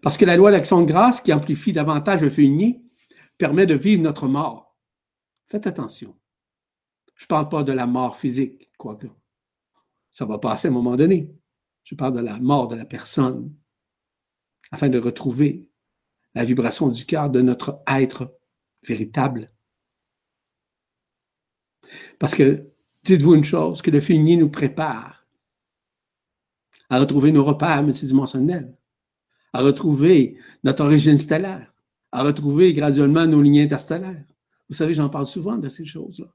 Parce 0.00 0.16
que 0.16 0.24
la 0.24 0.36
loi 0.36 0.50
d'action 0.50 0.80
de 0.80 0.86
grâce 0.86 1.20
qui 1.20 1.32
amplifie 1.32 1.72
davantage 1.72 2.22
le 2.22 2.30
feu 2.30 2.42
permet 3.38 3.66
de 3.66 3.74
vivre 3.74 4.02
notre 4.02 4.28
mort 4.28 4.73
Faites 5.46 5.66
attention. 5.66 6.16
Je 7.16 7.24
ne 7.24 7.28
parle 7.28 7.48
pas 7.48 7.62
de 7.62 7.72
la 7.72 7.86
mort 7.86 8.16
physique, 8.16 8.70
quoique 8.76 9.06
ça 10.10 10.24
va 10.24 10.38
passer 10.38 10.68
à 10.68 10.70
un 10.70 10.74
moment 10.74 10.94
donné. 10.94 11.34
Je 11.82 11.94
parle 11.94 12.14
de 12.14 12.20
la 12.20 12.38
mort 12.38 12.68
de 12.68 12.76
la 12.76 12.84
personne, 12.84 13.52
afin 14.70 14.88
de 14.88 14.98
retrouver 14.98 15.68
la 16.34 16.44
vibration 16.44 16.88
du 16.88 17.04
cœur 17.04 17.30
de 17.30 17.40
notre 17.40 17.82
être 17.86 18.38
véritable. 18.86 19.52
Parce 22.18 22.34
que, 22.34 22.70
dites-vous 23.02 23.34
une 23.34 23.44
chose, 23.44 23.82
que 23.82 23.90
le 23.90 24.00
fini 24.00 24.36
nous 24.36 24.50
prépare 24.50 25.26
à 26.90 27.00
retrouver 27.00 27.32
nos 27.32 27.44
repères 27.44 27.82
multidimensionnels, 27.82 28.76
à 29.52 29.62
retrouver 29.62 30.38
notre 30.62 30.84
origine 30.84 31.18
stellaire, 31.18 31.74
à 32.12 32.22
retrouver 32.22 32.72
graduellement 32.72 33.26
nos 33.26 33.42
lignes 33.42 33.60
interstellaires. 33.60 34.24
Vous 34.74 34.78
savez, 34.78 34.94
j'en 34.94 35.08
parle 35.08 35.28
souvent 35.28 35.56
de 35.56 35.68
ces 35.68 35.84
choses-là. 35.84 36.34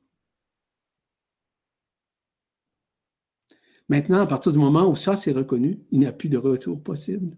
Maintenant, 3.89 4.21
à 4.21 4.27
partir 4.27 4.53
du 4.53 4.57
moment 4.57 4.87
où 4.87 4.95
ça 4.95 5.17
s'est 5.17 5.33
reconnu, 5.33 5.83
il 5.91 5.99
n'y 5.99 6.05
a 6.05 6.13
plus 6.13 6.29
de 6.29 6.37
retour 6.37 6.81
possible. 6.81 7.37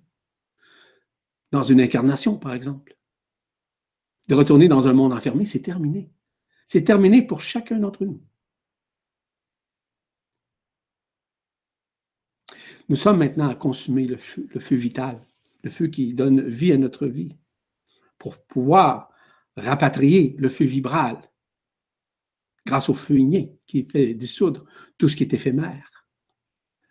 Dans 1.49 1.64
une 1.64 1.82
incarnation, 1.82 2.38
par 2.38 2.54
exemple. 2.54 2.95
De 4.28 4.36
retourner 4.36 4.68
dans 4.68 4.88
un 4.88 4.93
monde 4.93 5.12
enfermé, 5.12 5.43
c'est 5.43 5.64
terminé. 5.64 6.12
C'est 6.68 6.84
terminé 6.84 7.26
pour 7.26 7.41
chacun 7.41 7.80
d'entre 7.80 8.06
nous. 8.06 8.22
Nous 12.89 12.95
sommes 12.95 13.18
maintenant 13.18 13.49
à 13.49 13.56
consumer 13.56 14.06
le 14.06 14.18
feu, 14.18 14.47
le 14.54 14.60
feu 14.60 14.76
vital, 14.76 15.26
le 15.64 15.72
feu 15.72 15.88
qui 15.88 16.14
donne 16.14 16.47
vie 16.47 16.72
à 16.72 16.78
notre 16.78 17.08
vie, 17.08 17.36
pour 18.20 18.38
pouvoir 18.38 19.11
rapatrier 19.58 20.36
le 20.38 20.49
feu 20.49 20.66
vibral 20.66 21.32
grâce 22.66 22.89
au 22.89 22.93
feu 22.93 23.18
igné 23.18 23.58
qui 23.66 23.84
fait 23.84 24.14
dissoudre 24.14 24.66
tout 24.97 25.10
ce 25.10 25.16
qui 25.16 25.24
est 25.24 25.34
éphémère, 25.34 26.08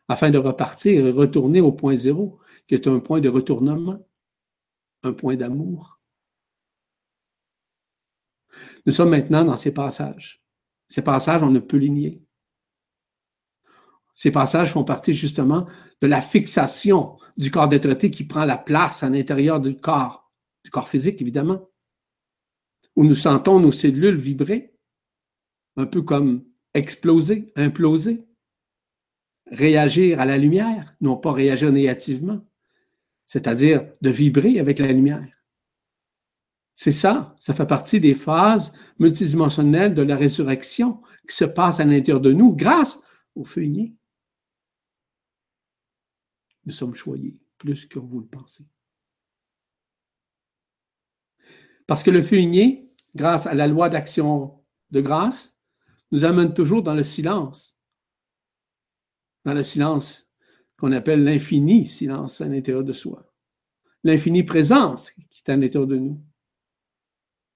afin 0.08 0.30
de 0.30 0.38
repartir 0.38 1.06
et 1.06 1.10
retourner 1.10 1.60
au 1.60 1.72
point 1.72 1.94
zéro, 1.94 2.40
qui 2.66 2.74
est 2.74 2.88
un 2.88 2.98
point 2.98 3.20
de 3.20 3.28
retournement, 3.28 4.06
un 5.02 5.12
point 5.12 5.36
d'amour. 5.36 6.00
Nous 8.84 8.92
sommes 8.92 9.10
maintenant 9.10 9.44
dans 9.44 9.56
ces 9.56 9.72
passages. 9.72 10.42
Ces 10.88 11.02
passages, 11.02 11.42
on 11.42 11.50
ne 11.50 11.60
peut 11.60 11.76
les 11.76 11.88
nier. 11.88 12.22
Ces 14.16 14.32
passages 14.32 14.72
font 14.72 14.84
partie 14.84 15.14
justement 15.14 15.66
de 16.00 16.06
la 16.06 16.20
fixation 16.20 17.16
du 17.36 17.50
corps 17.50 17.68
d'être 17.68 17.94
qui 18.08 18.24
prend 18.24 18.44
la 18.44 18.58
place 18.58 19.02
à 19.02 19.08
l'intérieur 19.08 19.60
du 19.60 19.76
corps, 19.76 20.30
du 20.64 20.70
corps 20.70 20.88
physique 20.88 21.22
évidemment 21.22 21.69
où 22.96 23.04
nous 23.04 23.14
sentons 23.14 23.60
nos 23.60 23.72
cellules 23.72 24.16
vibrer, 24.16 24.74
un 25.76 25.86
peu 25.86 26.02
comme 26.02 26.44
exploser, 26.74 27.52
imploser, 27.56 28.26
réagir 29.46 30.20
à 30.20 30.24
la 30.24 30.38
lumière, 30.38 30.94
non 31.00 31.16
pas 31.16 31.32
réagir 31.32 31.72
négativement, 31.72 32.44
c'est-à-dire 33.26 33.90
de 34.00 34.10
vibrer 34.10 34.58
avec 34.58 34.78
la 34.78 34.92
lumière. 34.92 35.40
C'est 36.74 36.92
ça, 36.92 37.36
ça 37.38 37.54
fait 37.54 37.66
partie 37.66 38.00
des 38.00 38.14
phases 38.14 38.72
multidimensionnelles 38.98 39.94
de 39.94 40.02
la 40.02 40.16
résurrection 40.16 41.02
qui 41.28 41.36
se 41.36 41.44
passe 41.44 41.78
à 41.78 41.84
l'intérieur 41.84 42.20
de 42.20 42.32
nous 42.32 42.54
grâce 42.54 43.02
au 43.34 43.44
feu 43.44 43.66
Nous 46.64 46.72
sommes 46.72 46.94
choyés 46.94 47.38
plus 47.58 47.84
que 47.86 47.98
vous 47.98 48.20
le 48.20 48.26
pensez. 48.26 48.64
Parce 51.90 52.04
que 52.04 52.12
le 52.12 52.22
feu 52.22 52.38
grâce 53.16 53.48
à 53.48 53.54
la 53.54 53.66
loi 53.66 53.88
d'action 53.88 54.62
de 54.92 55.00
grâce 55.00 55.58
nous 56.12 56.24
amène 56.24 56.54
toujours 56.54 56.84
dans 56.84 56.94
le 56.94 57.02
silence, 57.02 57.80
dans 59.44 59.54
le 59.54 59.64
silence 59.64 60.30
qu'on 60.78 60.92
appelle 60.92 61.24
l'infini 61.24 61.84
silence 61.84 62.40
à 62.42 62.46
l'intérieur 62.46 62.84
de 62.84 62.92
soi, 62.92 63.34
l'infinie 64.04 64.44
présence 64.44 65.10
qui 65.10 65.22
est 65.22 65.50
à 65.50 65.56
l'intérieur 65.56 65.88
de 65.88 65.96
nous, 65.96 66.22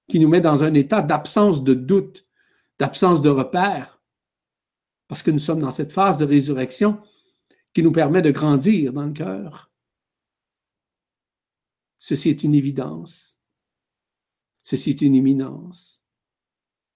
qui 0.09 0.19
nous 0.19 0.27
met 0.27 0.41
dans 0.41 0.63
un 0.63 0.73
état 0.73 1.01
d'absence 1.01 1.63
de 1.63 1.73
doute, 1.73 2.27
d'absence 2.77 3.21
de 3.21 3.29
repère, 3.29 4.01
parce 5.07 5.23
que 5.23 5.31
nous 5.31 5.39
sommes 5.39 5.61
dans 5.61 5.71
cette 5.71 5.93
phase 5.93 6.17
de 6.17 6.25
résurrection 6.25 7.01
qui 7.73 7.83
nous 7.83 7.93
permet 7.93 8.21
de 8.21 8.31
grandir 8.31 8.91
dans 8.91 9.05
le 9.05 9.13
cœur. 9.13 9.65
Ceci 11.99 12.31
est 12.31 12.43
une 12.43 12.53
évidence. 12.53 13.34
Ceci 14.65 14.89
est 14.89 15.01
une 15.03 15.13
éminence 15.13 16.01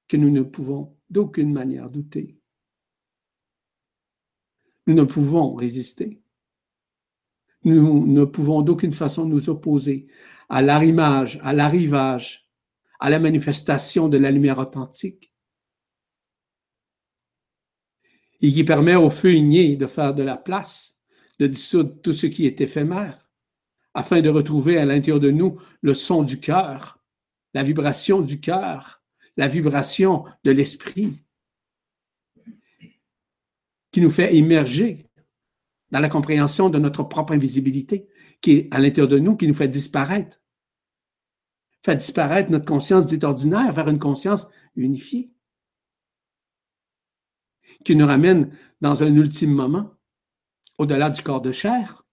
que 0.08 0.18
nous 0.18 0.32
ne 0.32 0.42
pouvons 0.42 0.98
d'aucune 1.12 1.54
manière 1.54 1.92
douter. 1.92 2.40
Nous 4.88 4.96
ne 4.96 5.04
pouvons 5.04 5.54
résister. 5.54 6.20
Nous 7.64 8.08
ne 8.08 8.26
pouvons 8.26 8.64
d'aucune 8.64 8.92
façon 8.92 9.28
nous 9.28 9.50
opposer 9.50 10.08
à 10.50 10.64
l'arrimage, 10.64 11.38
à 11.44 11.54
l'arrivage, 11.54 12.50
à 13.00 13.12
la 13.12 13.20
manifestation 13.20 14.10
de 14.10 14.18
la 14.18 14.32
lumière 14.32 14.58
authentique 14.58 15.32
et 18.42 18.52
qui 18.52 18.64
permet 18.64 18.96
au 18.96 19.12
feu 19.12 19.36
igné 19.36 19.76
de 19.76 19.86
faire 19.86 20.16
de 20.16 20.24
la 20.24 20.38
place, 20.38 20.98
de 21.38 21.46
dissoudre 21.46 22.02
tout 22.02 22.14
ce 22.14 22.26
qui 22.26 22.48
est 22.48 22.62
éphémère, 22.62 23.30
afin 23.94 24.22
de 24.22 24.30
retrouver 24.30 24.80
à 24.80 24.86
l'intérieur 24.86 25.20
de 25.20 25.30
nous 25.30 25.62
le 25.82 25.94
son 25.94 26.24
du 26.24 26.40
cœur, 26.40 26.99
la 27.54 27.64
vibration 27.64 28.22
du 28.22 28.40
cœur, 28.40 29.04
la 29.38 29.48
vibration 29.48 30.26
de 30.44 30.52
l'esprit, 30.52 31.18
qui 33.92 34.02
nous 34.02 34.10
fait 34.10 34.36
émerger 34.36 35.10
dans 35.92 36.00
la 36.00 36.10
compréhension 36.10 36.70
de 36.70 36.78
notre 36.78 37.04
propre 37.04 37.34
invisibilité, 37.34 38.08
qui 38.42 38.52
est 38.52 38.74
à 38.74 38.80
l'intérieur 38.80 39.08
de 39.08 39.18
nous, 39.18 39.36
qui 39.36 39.48
nous 39.48 39.54
fait 39.54 39.68
disparaître, 39.68 40.42
fait 41.84 41.96
disparaître 41.96 42.52
notre 42.52 42.66
conscience 42.66 43.06
dite 43.06 43.24
ordinaire 43.24 43.72
vers 43.74 43.88
une 43.88 44.00
conscience 44.00 44.48
unifiée 44.76 45.32
qui 47.84 47.96
nous 47.96 48.06
ramène 48.06 48.56
dans 48.82 49.04
un 49.04 49.14
ultime 49.14 49.54
moment, 49.54 49.92
au-delà 50.78 51.10
du 51.10 51.22
corps 51.22 51.42
de 51.42 51.52
chair, 51.52 52.06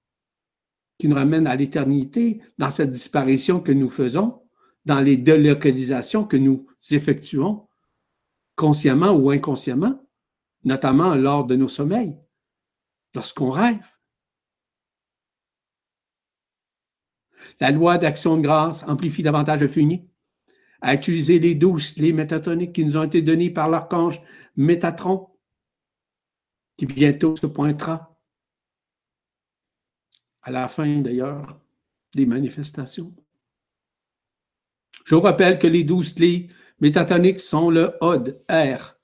qui 0.98 1.08
nous 1.08 1.16
ramène 1.16 1.46
à 1.46 1.56
l'éternité, 1.56 2.40
dans 2.58 2.70
cette 2.70 2.92
disparition 2.92 3.60
que 3.60 3.72
nous 3.72 3.88
faisons, 3.88 4.45
dans 4.86 5.00
les 5.00 5.16
délocalisations 5.16 6.24
que 6.24 6.36
nous 6.36 6.66
effectuons, 6.90 7.68
consciemment 8.54 9.10
ou 9.10 9.30
inconsciemment, 9.30 10.00
notamment 10.64 11.14
lors 11.14 11.44
de 11.44 11.56
nos 11.56 11.68
sommeils, 11.68 12.16
lorsqu'on 13.14 13.50
rêve. 13.50 13.86
La 17.60 17.70
loi 17.70 17.98
d'action 17.98 18.36
de 18.36 18.42
grâce 18.42 18.82
amplifie 18.84 19.22
davantage 19.22 19.60
le 19.60 19.68
fumier, 19.68 20.08
à 20.80 20.94
utiliser 20.94 21.38
les 21.38 21.54
douces, 21.54 21.96
les 21.96 22.12
métatoniques 22.12 22.74
qui 22.74 22.84
nous 22.84 22.96
ont 22.96 23.04
été 23.04 23.22
donnés 23.22 23.50
par 23.50 23.68
l'archange 23.68 24.20
Métatron 24.56 25.28
qui 26.76 26.86
bientôt 26.86 27.34
se 27.36 27.46
pointera 27.46 28.20
à 30.42 30.50
la 30.50 30.68
fin 30.68 31.00
d'ailleurs 31.00 31.60
des 32.14 32.26
manifestations. 32.26 33.14
Je 35.06 35.14
vous 35.14 35.20
rappelle 35.20 35.60
que 35.60 35.68
les 35.68 35.84
douze 35.84 36.14
clés 36.14 36.48
métatoniques 36.80 37.38
sont 37.38 37.70
le 37.70 37.92
Od, 38.00 38.42
R, 38.50 38.98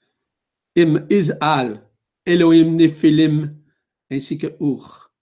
Im, 0.77 1.07
Isal, 1.09 1.89
Elohim, 2.27 2.75
Nephilim, 2.75 3.57
ainsi 4.11 4.37
que 4.37 4.49
Ur. 4.61 5.13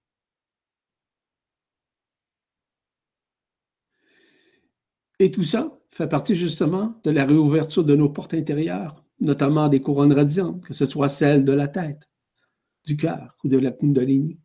Et 5.18 5.30
tout 5.30 5.44
ça 5.44 5.78
fait 5.90 6.08
partie 6.08 6.34
justement 6.34 6.98
de 7.04 7.10
la 7.10 7.26
réouverture 7.26 7.84
de 7.84 7.94
nos 7.94 8.08
portes 8.08 8.32
intérieures, 8.32 9.04
notamment 9.20 9.68
des 9.68 9.82
couronnes 9.82 10.14
radiantes, 10.14 10.64
que 10.64 10.72
ce 10.72 10.86
soit 10.86 11.08
celles 11.08 11.44
de 11.44 11.52
la 11.52 11.68
tête, 11.68 12.08
du 12.86 12.96
cœur 12.96 13.36
ou 13.44 13.48
de 13.48 13.58
la 13.58 13.70
Kundalini, 13.70 14.40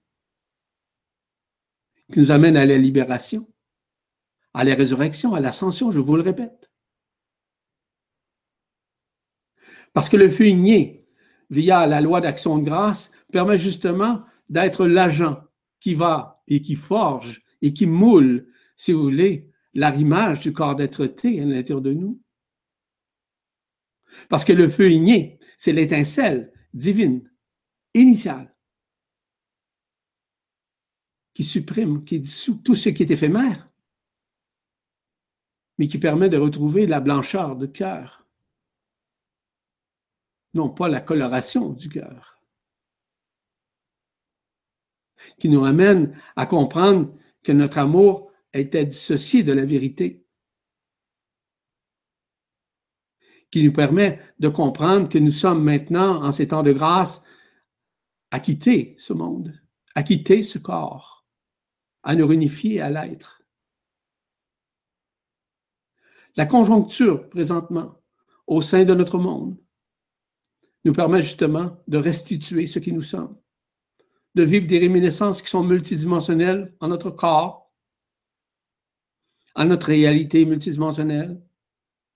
qui 2.12 2.20
nous 2.20 2.32
amène 2.32 2.58
à 2.58 2.66
la 2.66 2.78
libération, 2.78 3.48
à 4.56 4.64
la 4.64 4.74
résurrection, 4.74 5.36
à 5.36 5.42
l'ascension, 5.42 5.92
je 5.92 6.00
vous 6.00 6.16
le 6.16 6.22
répète. 6.22 6.72
Parce 9.92 10.08
que 10.08 10.16
le 10.16 10.30
feu 10.30 10.48
igné, 10.48 11.06
via 11.50 11.86
la 11.86 12.00
loi 12.00 12.22
d'action 12.22 12.58
de 12.58 12.64
grâce, 12.64 13.12
permet 13.34 13.58
justement 13.58 14.24
d'être 14.48 14.88
l'agent 14.88 15.44
qui 15.82 15.94
va 15.94 16.42
et 16.48 16.62
qui 16.62 16.76
forge 16.76 17.44
et 17.62 17.74
qui 17.74 17.86
moule, 17.86 18.48
si 18.78 18.94
vous 18.94 19.04
voulez, 19.04 19.52
l'arrimage 19.74 20.40
du 20.40 20.54
corps 20.54 20.78
d'être-té 20.78 21.42
à 21.42 21.46
l'intérieur 21.46 21.82
de 21.82 21.94
nous. 21.94 22.22
Parce 24.30 24.46
que 24.46 24.54
le 24.54 24.70
feu 24.70 24.90
igné, 24.90 25.38
c'est 25.58 25.74
l'étincelle 25.74 26.54
divine 26.74 27.30
initial 27.94 28.56
qui 31.34 31.44
supprime, 31.44 32.06
qui 32.06 32.22
dissout 32.22 32.62
tout 32.64 32.76
ce 32.76 32.88
qui 32.88 33.04
est 33.04 33.12
éphémère, 33.12 33.68
mais 35.78 35.88
qui 35.88 35.98
permet 35.98 36.30
de 36.30 36.38
retrouver 36.38 36.86
la 36.86 37.00
blancheur 37.00 37.56
du 37.56 37.72
cœur, 37.72 38.26
non 40.54 40.70
pas 40.70 40.88
la 40.88 41.02
coloration 41.02 41.70
du 41.74 41.90
cœur, 41.90 42.40
qui 45.40 45.50
nous 45.50 45.66
amène 45.66 46.18
à 46.36 46.46
comprendre 46.46 47.14
que 47.44 47.52
notre 47.52 47.78
amour 47.78 48.32
était 48.54 48.86
dissocié 48.86 49.44
de 49.44 49.54
la 49.54 49.66
vérité, 49.66 50.26
qui 53.52 53.64
nous 53.64 53.74
permet 53.74 54.20
de 54.40 54.50
comprendre 54.50 55.10
que 55.10 55.18
nous 55.18 55.32
sommes 55.32 55.64
maintenant, 55.64 56.24
en 56.24 56.32
ces 56.32 56.50
temps 56.50 56.64
de 56.64 56.72
grâce, 56.72 57.24
à 58.32 58.40
quitter 58.40 58.96
ce 58.98 59.14
monde, 59.14 59.58
à 59.94 60.04
quitter 60.04 60.44
ce 60.44 60.58
corps, 60.58 61.26
à 62.04 62.16
nous 62.16 62.28
réunifier 62.28 62.82
à 62.82 62.90
l'être. 62.90 63.35
La 66.38 66.46
conjoncture 66.46 67.30
présentement 67.30 68.02
au 68.48 68.62
sein 68.62 68.84
de 68.84 68.94
notre 68.94 69.18
monde 69.18 69.58
nous 70.84 70.94
permet 70.94 71.24
justement 71.24 71.78
de 71.88 71.98
restituer 71.98 72.68
ce 72.68 72.80
qui 72.80 72.92
nous 72.92 73.02
sommes, 73.02 73.38
de 74.36 74.44
vivre 74.44 74.68
des 74.68 74.78
réminiscences 74.78 75.42
qui 75.42 75.50
sont 75.50 75.64
multidimensionnelles 75.64 76.76
en 76.80 76.90
notre 76.90 77.10
corps, 77.10 77.74
à 79.56 79.66
notre 79.66 79.88
réalité 79.88 80.46
multidimensionnelle, 80.46 81.42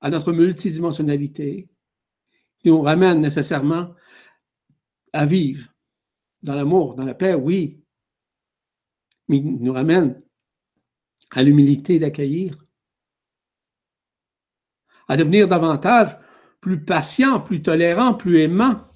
à 0.02 0.10
notre 0.10 0.34
multidimensionnalité, 0.34 1.70
qui 2.60 2.68
nous 2.68 2.82
ramène 2.82 3.22
nécessairement 3.22 3.94
à 5.14 5.26
vivre 5.26 5.74
dans 6.44 6.56
l'amour, 6.56 6.96
dans 6.96 7.06
la 7.06 7.16
paix, 7.16 7.34
oui, 7.34 7.82
mais 9.30 9.40
nous 9.40 9.74
ramène 9.74 10.18
à 11.32 11.44
l'humilité 11.44 12.00
d'accueillir, 12.00 12.62
à 15.10 15.18
devenir 15.18 15.48
davantage 15.48 16.16
plus 16.62 16.86
patient, 16.86 17.42
plus 17.42 17.62
tolérant, 17.62 18.14
plus 18.14 18.40
aimant 18.40 18.88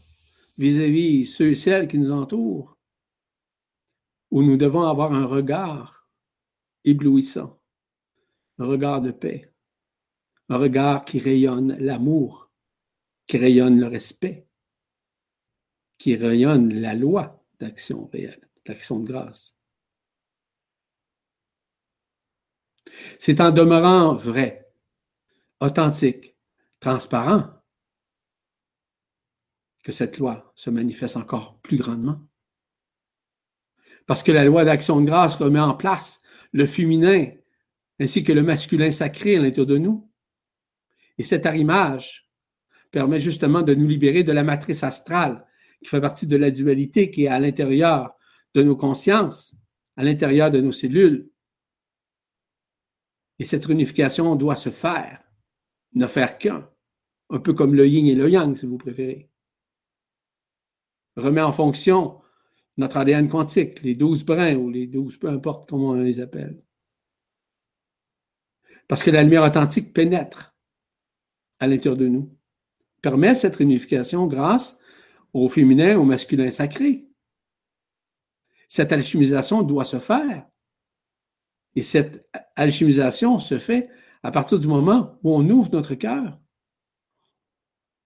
vis-à-vis 0.58 1.26
ceux 1.26 1.50
et 1.50 1.56
celles 1.56 1.88
qui 1.88 1.98
nous 1.98 2.12
entourent, 2.12 2.78
où 4.32 4.44
nous 4.44 4.56
devons 4.56 4.84
avoir 4.84 5.14
un 5.14 5.26
regard 5.26 6.08
éblouissant, 6.86 7.60
un 8.60 8.66
regard 8.66 9.02
de 9.02 9.12
paix, 9.12 9.52
un 10.50 10.58
regard 10.58 11.04
qui 11.04 11.20
rayonne 11.20 11.76
l'amour, 11.80 12.52
qui 13.26 13.38
rayonne 13.38 13.80
le 13.80 13.88
respect, 13.88 14.48
qui 15.98 16.16
rayonne 16.16 16.74
la 16.80 16.94
loi 16.94 17.44
d'action 17.60 18.08
réelle, 18.08 18.50
d'action 18.66 19.00
de 19.00 19.08
grâce. 19.08 19.56
C'est 23.18 23.42
en 23.42 23.50
demeurant 23.50 24.14
vrai, 24.14 24.63
authentique, 25.64 26.36
transparent 26.80 27.50
que 29.84 29.92
cette 29.92 30.18
loi 30.18 30.52
se 30.56 30.70
manifeste 30.70 31.18
encore 31.18 31.60
plus 31.62 31.78
grandement. 31.78 32.20
Parce 34.06 34.24
que 34.24 34.32
la 34.32 34.46
loi 34.46 34.66
d'action 34.66 35.00
de 35.00 35.06
grâce 35.06 35.36
remet 35.36 35.60
en 35.60 35.76
place 35.76 36.22
le 36.52 36.66
féminin 36.66 37.28
ainsi 38.00 38.24
que 38.24 38.34
le 38.34 38.44
masculin 38.44 38.92
sacré 38.92 39.38
à 39.38 39.40
l'intérieur 39.40 39.68
de 39.68 39.78
nous. 39.78 40.12
Et 41.18 41.24
cet 41.24 41.46
arrimage 41.46 42.30
permet 42.92 43.20
justement 43.20 43.62
de 43.62 43.74
nous 43.74 43.88
libérer 43.88 44.24
de 44.24 44.32
la 44.32 44.44
matrice 44.44 44.84
astrale 44.84 45.46
qui 45.82 45.90
fait 45.90 46.02
partie 46.02 46.28
de 46.28 46.36
la 46.38 46.52
dualité 46.52 47.10
qui 47.10 47.26
est 47.26 47.28
à 47.28 47.40
l'intérieur 47.40 48.16
de 48.54 48.64
nos 48.64 48.76
consciences, 48.76 49.56
à 49.96 50.04
l'intérieur 50.04 50.52
de 50.52 50.62
nos 50.62 50.72
cellules. 50.72 51.30
Et 53.40 53.46
cette 53.46 53.66
réunification 53.66 54.36
doit 54.36 54.56
se 54.56 54.70
faire, 54.70 55.23
ne 55.96 56.08
faire 56.08 56.38
qu'un, 56.38 56.70
un 57.30 57.40
peu 57.40 57.54
comme 57.54 57.76
le 57.76 57.88
yin 57.88 58.08
et 58.08 58.16
le 58.16 58.30
yang, 58.30 58.56
si 58.56 58.66
vous 58.66 58.78
préférez. 58.78 59.30
Remet 61.16 61.42
en 61.42 61.52
fonction 61.52 62.22
notre 62.78 62.98
ADN 62.98 63.30
quantique, 63.30 63.84
les 63.84 63.96
douze 63.96 64.24
brins 64.24 64.56
ou 64.56 64.70
les 64.70 64.88
douze, 64.88 65.18
peu 65.18 65.30
importe 65.30 65.70
comment 65.70 65.90
on 65.90 65.94
les 65.94 66.20
appelle. 66.20 66.64
Parce 68.88 69.04
que 69.04 69.12
la 69.12 69.24
lumière 69.24 69.44
authentique 69.44 69.94
pénètre 69.94 70.56
à 71.60 71.68
l'intérieur 71.68 71.98
de 71.98 72.08
nous, 72.08 72.36
permet 73.02 73.36
cette 73.36 73.56
réunification 73.58 74.28
grâce 74.28 74.80
au 75.34 75.50
féminin, 75.50 75.98
au 75.98 76.04
masculin 76.04 76.50
sacré. 76.52 77.08
Cette 78.68 78.92
alchimisation 78.92 79.62
doit 79.62 79.86
se 79.86 80.00
faire. 80.00 80.48
Et 81.76 81.84
cette 81.84 82.28
alchimisation 82.56 83.40
se 83.40 83.60
fait 83.60 83.90
à 84.24 84.32
partir 84.32 84.58
du 84.58 84.68
moment 84.68 85.20
où 85.24 85.36
on 85.36 85.48
ouvre 85.50 85.70
notre 85.72 85.96
cœur, 85.96 86.40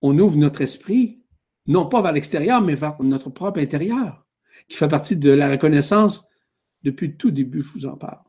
on 0.01 0.17
ouvre 0.17 0.37
notre 0.37 0.61
esprit, 0.61 1.23
non 1.67 1.87
pas 1.87 2.01
vers 2.01 2.11
l'extérieur, 2.11 2.61
mais 2.61 2.75
vers 2.75 3.01
notre 3.01 3.29
propre 3.29 3.59
intérieur, 3.59 4.25
qui 4.67 4.75
fait 4.75 4.87
partie 4.87 5.15
de 5.15 5.31
la 5.31 5.49
reconnaissance 5.49 6.27
depuis 6.83 7.17
tout 7.17 7.31
début, 7.31 7.61
je 7.61 7.71
vous 7.73 7.85
en 7.85 7.97
parle. 7.97 8.21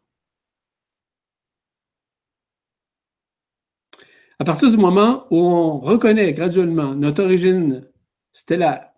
À 4.39 4.45
partir 4.45 4.71
du 4.71 4.77
moment 4.77 5.27
où 5.31 5.37
on 5.37 5.79
reconnaît 5.81 6.33
graduellement 6.33 6.95
notre 6.95 7.25
origine 7.25 7.89
stellaire, 8.33 8.93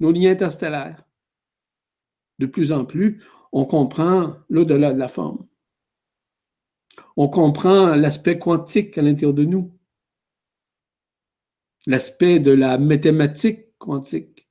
nos 0.00 0.10
liens 0.10 0.32
interstellaires, 0.32 1.04
de 2.38 2.46
plus 2.46 2.72
en 2.72 2.84
plus, 2.84 3.22
on 3.52 3.64
comprend 3.64 4.36
l'au-delà 4.48 4.92
de 4.92 4.98
la 4.98 5.08
forme. 5.08 5.46
On 7.16 7.28
comprend 7.28 7.94
l'aspect 7.94 8.38
quantique 8.38 8.96
à 8.98 9.02
l'intérieur 9.02 9.34
de 9.34 9.44
nous, 9.44 9.72
l'aspect 11.86 12.40
de 12.40 12.52
la 12.52 12.78
mathématique 12.78 13.76
quantique, 13.78 14.48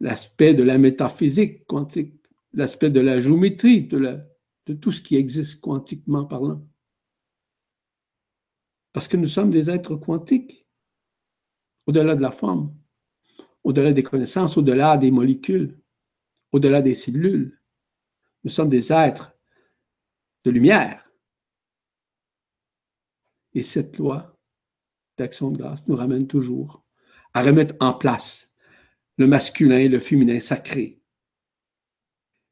l'aspect 0.00 0.54
de 0.54 0.62
la 0.62 0.78
métaphysique 0.78 1.66
quantique, 1.66 2.14
l'aspect 2.52 2.90
de 2.90 3.00
la 3.00 3.20
géométrie, 3.20 3.86
de, 3.86 4.20
tout 4.80 4.92
ce 4.92 5.00
qui 5.00 5.16
existe 5.16 5.60
quantiquement 5.60 6.24
parlant. 6.24 6.66
Parce 8.92 9.08
que 9.08 9.16
nous 9.16 9.26
sommes 9.26 9.50
des 9.50 9.70
êtres 9.70 9.96
quantiques, 9.96 10.66
au-delà 11.86 12.14
de 12.14 12.22
la 12.22 12.30
forme, 12.30 12.74
au-delà 13.62 13.92
des 13.92 14.02
connaissances, 14.02 14.56
au-delà 14.56 14.96
des 14.96 15.10
molécules, 15.10 15.78
au-delà 16.52 16.80
des 16.80 16.94
cellules. 16.94 17.60
Nous 18.44 18.50
sommes 18.50 18.68
des 18.68 18.92
êtres 18.92 19.33
de 20.44 20.50
lumière. 20.50 21.10
Et 23.54 23.62
cette 23.62 23.98
loi 23.98 24.38
d'action 25.16 25.50
de 25.50 25.58
grâce 25.58 25.86
nous 25.86 25.96
ramène 25.96 26.26
toujours 26.26 26.84
à 27.34 27.42
remettre 27.42 27.74
en 27.80 27.94
place 27.94 28.54
le 29.16 29.26
masculin 29.26 29.78
et 29.78 29.88
le 29.88 30.00
féminin 30.00 30.40
sacré. 30.40 31.00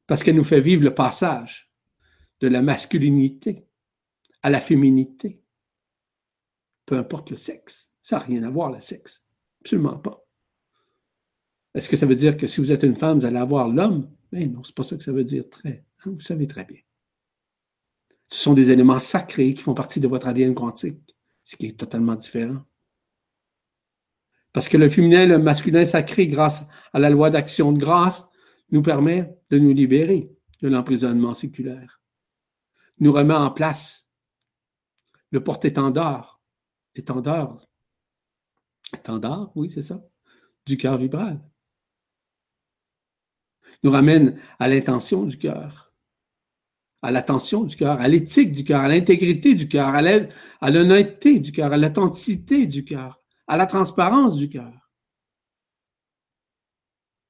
Parce 0.07 0.23
qu'elle 0.23 0.37
nous 0.37 0.45
fait 0.45 0.61
vivre 0.61 0.85
le 0.85 0.95
passage 0.95 1.73
de 2.41 2.49
la 2.49 2.63
masculinité 2.63 3.67
à 4.43 4.51
la 4.51 4.61
féminité 4.61 5.43
peu 6.87 6.99
importe 6.99 7.31
le 7.31 7.37
sexe. 7.37 7.91
Ça 8.03 8.19
n'a 8.19 8.25
rien 8.25 8.43
à 8.43 8.51
voir, 8.51 8.71
le 8.71 8.81
sexe. 8.81 9.25
Absolument 9.63 9.99
pas. 9.99 10.27
Est-ce 11.75 11.89
que 11.89 11.97
ça 11.97 12.07
veut 12.07 12.15
dire 12.15 12.37
que 12.37 12.47
si 12.47 12.61
vous 12.61 12.73
êtes 12.73 12.83
une 12.83 12.95
femme, 12.95 13.21
vous 13.21 13.25
allez 13.25 13.39
avoir 13.39 13.69
l'homme? 13.69 14.11
Mais 14.31 14.47
non, 14.47 14.63
c'est 14.63 14.75
pas 14.75 14.83
ça 14.83 14.97
que 14.97 15.03
ça 15.03 15.13
veut 15.13 15.25
dire 15.25 15.49
très. 15.49 15.87
Hein, 16.05 16.11
vous 16.11 16.21
savez 16.21 16.47
très 16.47 16.65
bien. 16.65 16.81
Ce 18.33 18.39
sont 18.39 18.55
des 18.55 18.71
éléments 18.71 18.99
sacrés 18.99 19.53
qui 19.53 19.61
font 19.61 19.75
partie 19.75 20.01
de 20.01 20.09
votre 20.09 20.27
ADN 20.27 20.55
quantique, 20.55 21.15
ce 21.45 21.55
qui 21.55 21.67
est 21.67 21.79
totalement 21.79 22.15
différent. 22.15 22.63
Parce 24.55 24.71
que 24.71 24.79
le 24.79 24.89
féminin 24.89 25.27
le 25.27 25.39
masculin 25.39 25.85
sacré, 25.85 26.27
grâce 26.29 26.65
à 26.95 26.99
la 26.99 27.11
loi 27.11 27.29
d'action 27.29 27.73
de 27.73 27.79
grâce, 27.79 28.27
nous 28.71 28.81
permet 28.81 29.37
de 29.51 29.59
nous 29.59 29.75
libérer 29.75 30.35
de 30.63 30.69
l'emprisonnement 30.69 31.35
séculaire. 31.35 32.01
Nous 33.01 33.13
remet 33.13 33.35
en 33.35 33.51
place 33.51 34.09
le 35.31 35.45
porte-étendard 35.45 36.41
étendard. 36.95 37.59
Étendard, 38.95 39.53
oui, 39.57 39.69
c'est 39.69 39.83
ça. 39.83 40.03
Du 40.65 40.79
cœur 40.79 40.97
vibral. 40.97 41.39
Nous 43.83 43.91
ramène 43.91 44.41
à 44.59 44.69
l'intention 44.69 45.25
du 45.25 45.37
cœur, 45.37 45.92
à 47.03 47.11
l'attention 47.11 47.65
du 47.65 47.77
cœur, 47.77 48.01
à 48.01 48.09
l'éthique 48.09 48.53
du 48.53 48.65
cœur, 48.65 48.81
à 48.81 48.89
l'intégrité 48.89 49.55
du 49.55 49.69
cœur, 49.69 49.89
à 49.89 50.71
l'honnêteté 50.71 51.41
du 51.41 51.53
cœur, 51.53 51.73
à 51.73 51.77
l'authenticité 51.77 52.67
du 52.67 52.85
cœur, 52.85 53.21
à 53.47 53.57
la 53.57 53.67
transparence 53.67 54.37
du 54.37 54.49
cœur. 54.49 54.73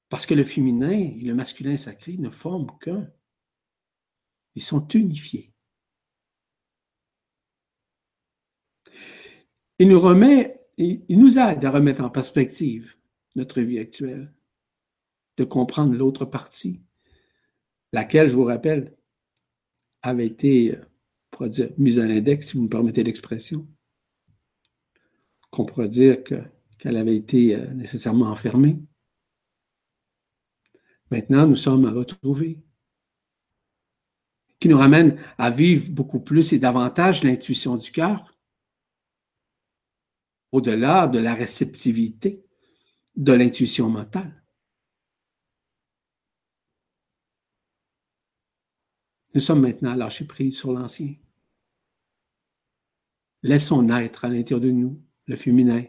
Parce 0.09 0.27
que 0.27 0.35
le 0.35 0.45
féminin 0.45 0.91
et 0.91 1.23
le 1.23 1.35
masculin 1.35 1.77
sacré 1.77 2.19
ne 2.19 2.29
forment 2.29 2.71
qu'un. 2.81 3.09
Ils 4.55 4.63
sont 4.63 4.87
unifiés. 4.89 5.53
il 9.83 9.89
nous 9.89 9.99
remet, 9.99 10.61
il, 10.77 11.19
nous 11.19 11.41
aide 11.41 11.65
à 11.65 11.71
remettre 11.73 12.03
en 12.05 12.09
perspective 12.09 12.95
notre 13.35 13.61
vie 13.61 13.81
actuelle, 13.81 14.33
de 15.39 15.43
comprendre 15.43 15.93
l'autre 15.93 16.25
partie, 16.25 16.85
laquelle, 17.93 18.29
je 18.29 18.35
vous 18.35 18.45
rappelle, 18.45 18.97
avait 20.03 20.27
été, 20.27 20.77
pourrait 21.31 21.51
mise 21.79 21.99
à 21.99 22.07
l'index, 22.07 22.49
si 22.49 22.57
vous 22.57 22.65
me 22.65 22.69
permettez 22.69 23.03
l'expression, 23.05 23.67
qu'on 25.51 25.65
pourrait 25.65 25.89
dire 25.89 26.23
qu'elle 26.79 26.97
avait 26.97 27.17
été 27.17 27.57
euh, 27.57 27.67
nécessairement 27.75 28.27
enfermée. 28.27 28.81
Maintenant, 31.11 31.47
nous 31.47 31.57
sommes 31.57 31.85
à 31.85 31.91
retrouver, 31.91 32.59
qui 34.59 34.69
nous 34.69 34.79
ramène 34.79 35.19
à 35.39 35.51
vivre 35.51 35.91
beaucoup 35.91 36.21
plus 36.21 36.53
et 36.53 36.59
davantage 36.59 37.23
l'intuition 37.23 37.77
du 37.77 37.91
cœur, 37.91 38.39
au-delà 40.53 41.09
de 41.09 41.19
la 41.19 41.35
réceptivité 41.35 42.45
de 43.17 43.33
l'intuition 43.33 43.89
mentale. 43.89 44.42
Nous 49.35 49.41
sommes 49.41 49.63
maintenant 49.63 49.95
lâchés 49.95 50.27
prise 50.27 50.59
sur 50.59 50.73
l'ancien. 50.73 51.15
Laissons 53.43 53.83
naître 53.83 54.25
à 54.25 54.29
l'intérieur 54.29 54.61
de 54.61 54.71
nous 54.71 55.03
le 55.27 55.37
féminin 55.37 55.85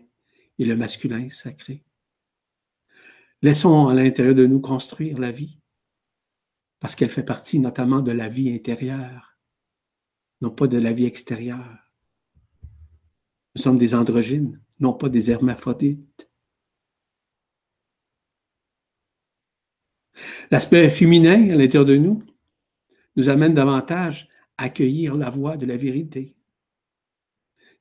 et 0.58 0.66
le 0.66 0.76
masculin 0.76 1.30
sacré. 1.30 1.84
Laissons 3.42 3.88
à 3.88 3.94
l'intérieur 3.94 4.36
de 4.36 4.46
nous 4.46 4.62
construire 4.62 5.20
la 5.20 5.32
vie, 5.32 5.60
parce 6.80 6.96
qu'elle 6.96 7.10
fait 7.10 7.24
partie 7.24 7.60
notamment 7.60 8.00
de 8.00 8.12
la 8.12 8.30
vie 8.30 8.54
intérieure, 8.54 9.38
non 10.42 10.50
pas 10.50 10.68
de 10.68 10.78
la 10.78 10.94
vie 10.94 11.06
extérieure. 11.06 11.92
Nous 13.56 13.62
sommes 13.62 13.78
des 13.78 13.94
androgynes, 13.94 14.62
non 14.80 14.94
pas 14.94 15.10
des 15.10 15.30
hermaphrodites. 15.30 16.30
L'aspect 20.50 20.90
féminin 20.90 21.50
à 21.52 21.56
l'intérieur 21.56 21.86
de 21.86 21.98
nous 21.98 22.20
nous 23.16 23.30
amène 23.30 23.54
davantage 23.54 24.28
à 24.58 24.64
accueillir 24.64 25.16
la 25.16 25.30
voix 25.30 25.58
de 25.58 25.66
la 25.66 25.78
vérité, 25.78 26.36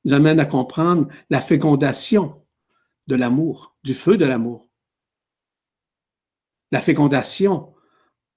nous 0.05 0.13
amène 0.13 0.39
à 0.39 0.45
comprendre 0.45 1.07
la 1.29 1.41
fécondation 1.41 2.45
de 3.07 3.15
l'amour, 3.15 3.75
du 3.83 3.93
feu 3.93 4.17
de 4.17 4.25
l'amour. 4.25 4.69
La 6.71 6.81
fécondation, 6.81 7.73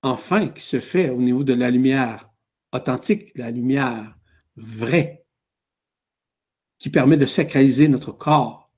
enfin, 0.03 0.49
qui 0.49 0.63
se 0.63 0.81
fait 0.81 1.11
au 1.11 1.21
niveau 1.21 1.45
de 1.45 1.55
la 1.55 1.71
lumière 1.71 2.31
authentique, 2.73 3.37
la 3.37 3.51
lumière 3.51 4.17
vraie, 4.57 5.25
qui 6.79 6.91
permet 6.91 7.17
de 7.17 7.27
sacraliser 7.27 7.89
notre 7.89 8.13
corps, 8.13 8.71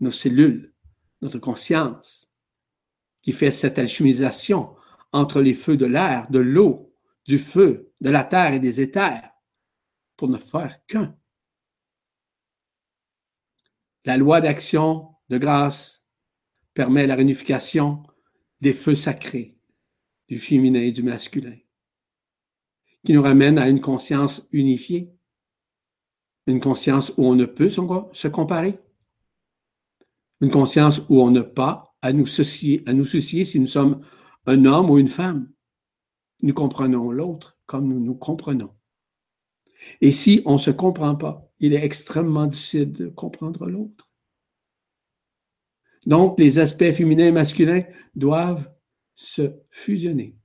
nos 0.00 0.10
cellules, 0.10 0.72
notre 1.20 1.38
conscience, 1.38 2.28
qui 3.20 3.32
fait 3.32 3.50
cette 3.50 3.78
alchimisation 3.78 4.74
entre 5.12 5.40
les 5.40 5.54
feux 5.54 5.76
de 5.76 5.86
l'air, 5.86 6.30
de 6.30 6.38
l'eau, 6.38 6.91
du 7.26 7.38
feu, 7.38 7.92
de 8.00 8.10
la 8.10 8.24
terre 8.24 8.54
et 8.54 8.60
des 8.60 8.80
éthers, 8.80 9.30
pour 10.16 10.28
ne 10.28 10.38
faire 10.38 10.84
qu'un. 10.86 11.16
La 14.04 14.16
loi 14.16 14.40
d'action 14.40 15.14
de 15.28 15.38
grâce 15.38 16.08
permet 16.74 17.06
la 17.06 17.14
réunification 17.14 18.02
des 18.60 18.72
feux 18.72 18.94
sacrés, 18.94 19.58
du 20.28 20.38
féminin 20.38 20.80
et 20.80 20.92
du 20.92 21.02
masculin, 21.02 21.56
qui 23.04 23.12
nous 23.12 23.22
ramène 23.22 23.58
à 23.58 23.68
une 23.68 23.80
conscience 23.80 24.48
unifiée, 24.52 25.14
une 26.46 26.60
conscience 26.60 27.12
où 27.16 27.26
on 27.26 27.34
ne 27.34 27.44
peut 27.44 27.70
se 27.70 28.28
comparer. 28.28 28.78
Une 30.40 30.50
conscience 30.50 31.02
où 31.08 31.20
on 31.20 31.30
n'a 31.30 31.44
pas 31.44 31.94
à 32.02 32.12
nous, 32.12 32.26
soucier, 32.26 32.82
à 32.86 32.92
nous 32.92 33.04
soucier 33.04 33.44
si 33.44 33.60
nous 33.60 33.68
sommes 33.68 34.04
un 34.46 34.64
homme 34.64 34.90
ou 34.90 34.98
une 34.98 35.08
femme. 35.08 35.52
Nous 36.42 36.54
comprenons 36.54 37.10
l'autre 37.10 37.58
comme 37.66 37.88
nous 37.88 38.00
nous 38.00 38.14
comprenons. 38.14 38.74
Et 40.00 40.12
si 40.12 40.42
on 40.44 40.54
ne 40.54 40.58
se 40.58 40.70
comprend 40.70 41.16
pas, 41.16 41.50
il 41.60 41.74
est 41.74 41.84
extrêmement 41.84 42.46
difficile 42.46 42.92
de 42.92 43.08
comprendre 43.08 43.66
l'autre. 43.66 44.10
Donc, 46.06 46.38
les 46.38 46.58
aspects 46.58 46.90
féminins 46.90 47.28
et 47.28 47.32
masculins 47.32 47.84
doivent 48.14 48.72
se 49.14 49.54
fusionner. 49.70 50.36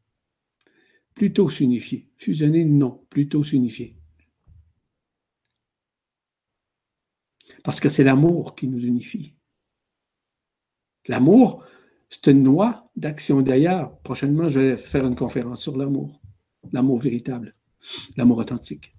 Plutôt 1.16 1.50
s'unifier. 1.50 2.12
Fusionner, 2.16 2.64
non, 2.64 3.06
plutôt 3.10 3.44
s'unifier. 3.44 3.98
Parce 7.64 7.80
que 7.80 7.90
c'est 7.90 8.04
l'amour 8.04 8.56
qui 8.56 8.68
nous 8.68 8.86
unifie. 8.86 9.36
L'amour, 11.08 11.66
c'est 12.10 12.28
une 12.28 12.44
loi 12.44 12.90
d'action. 12.96 13.42
D'ailleurs, 13.42 14.00
prochainement, 14.00 14.50
je 14.50 14.60
vais 14.60 14.78
faire 14.78 15.06
une 15.06 15.16
conférence 15.16 15.62
sur 15.62 15.78
l'amour. 15.78 16.22
L'amour 16.72 17.00
véritable. 17.00 17.56
L'amour 18.16 18.40
authentique. 18.40 18.96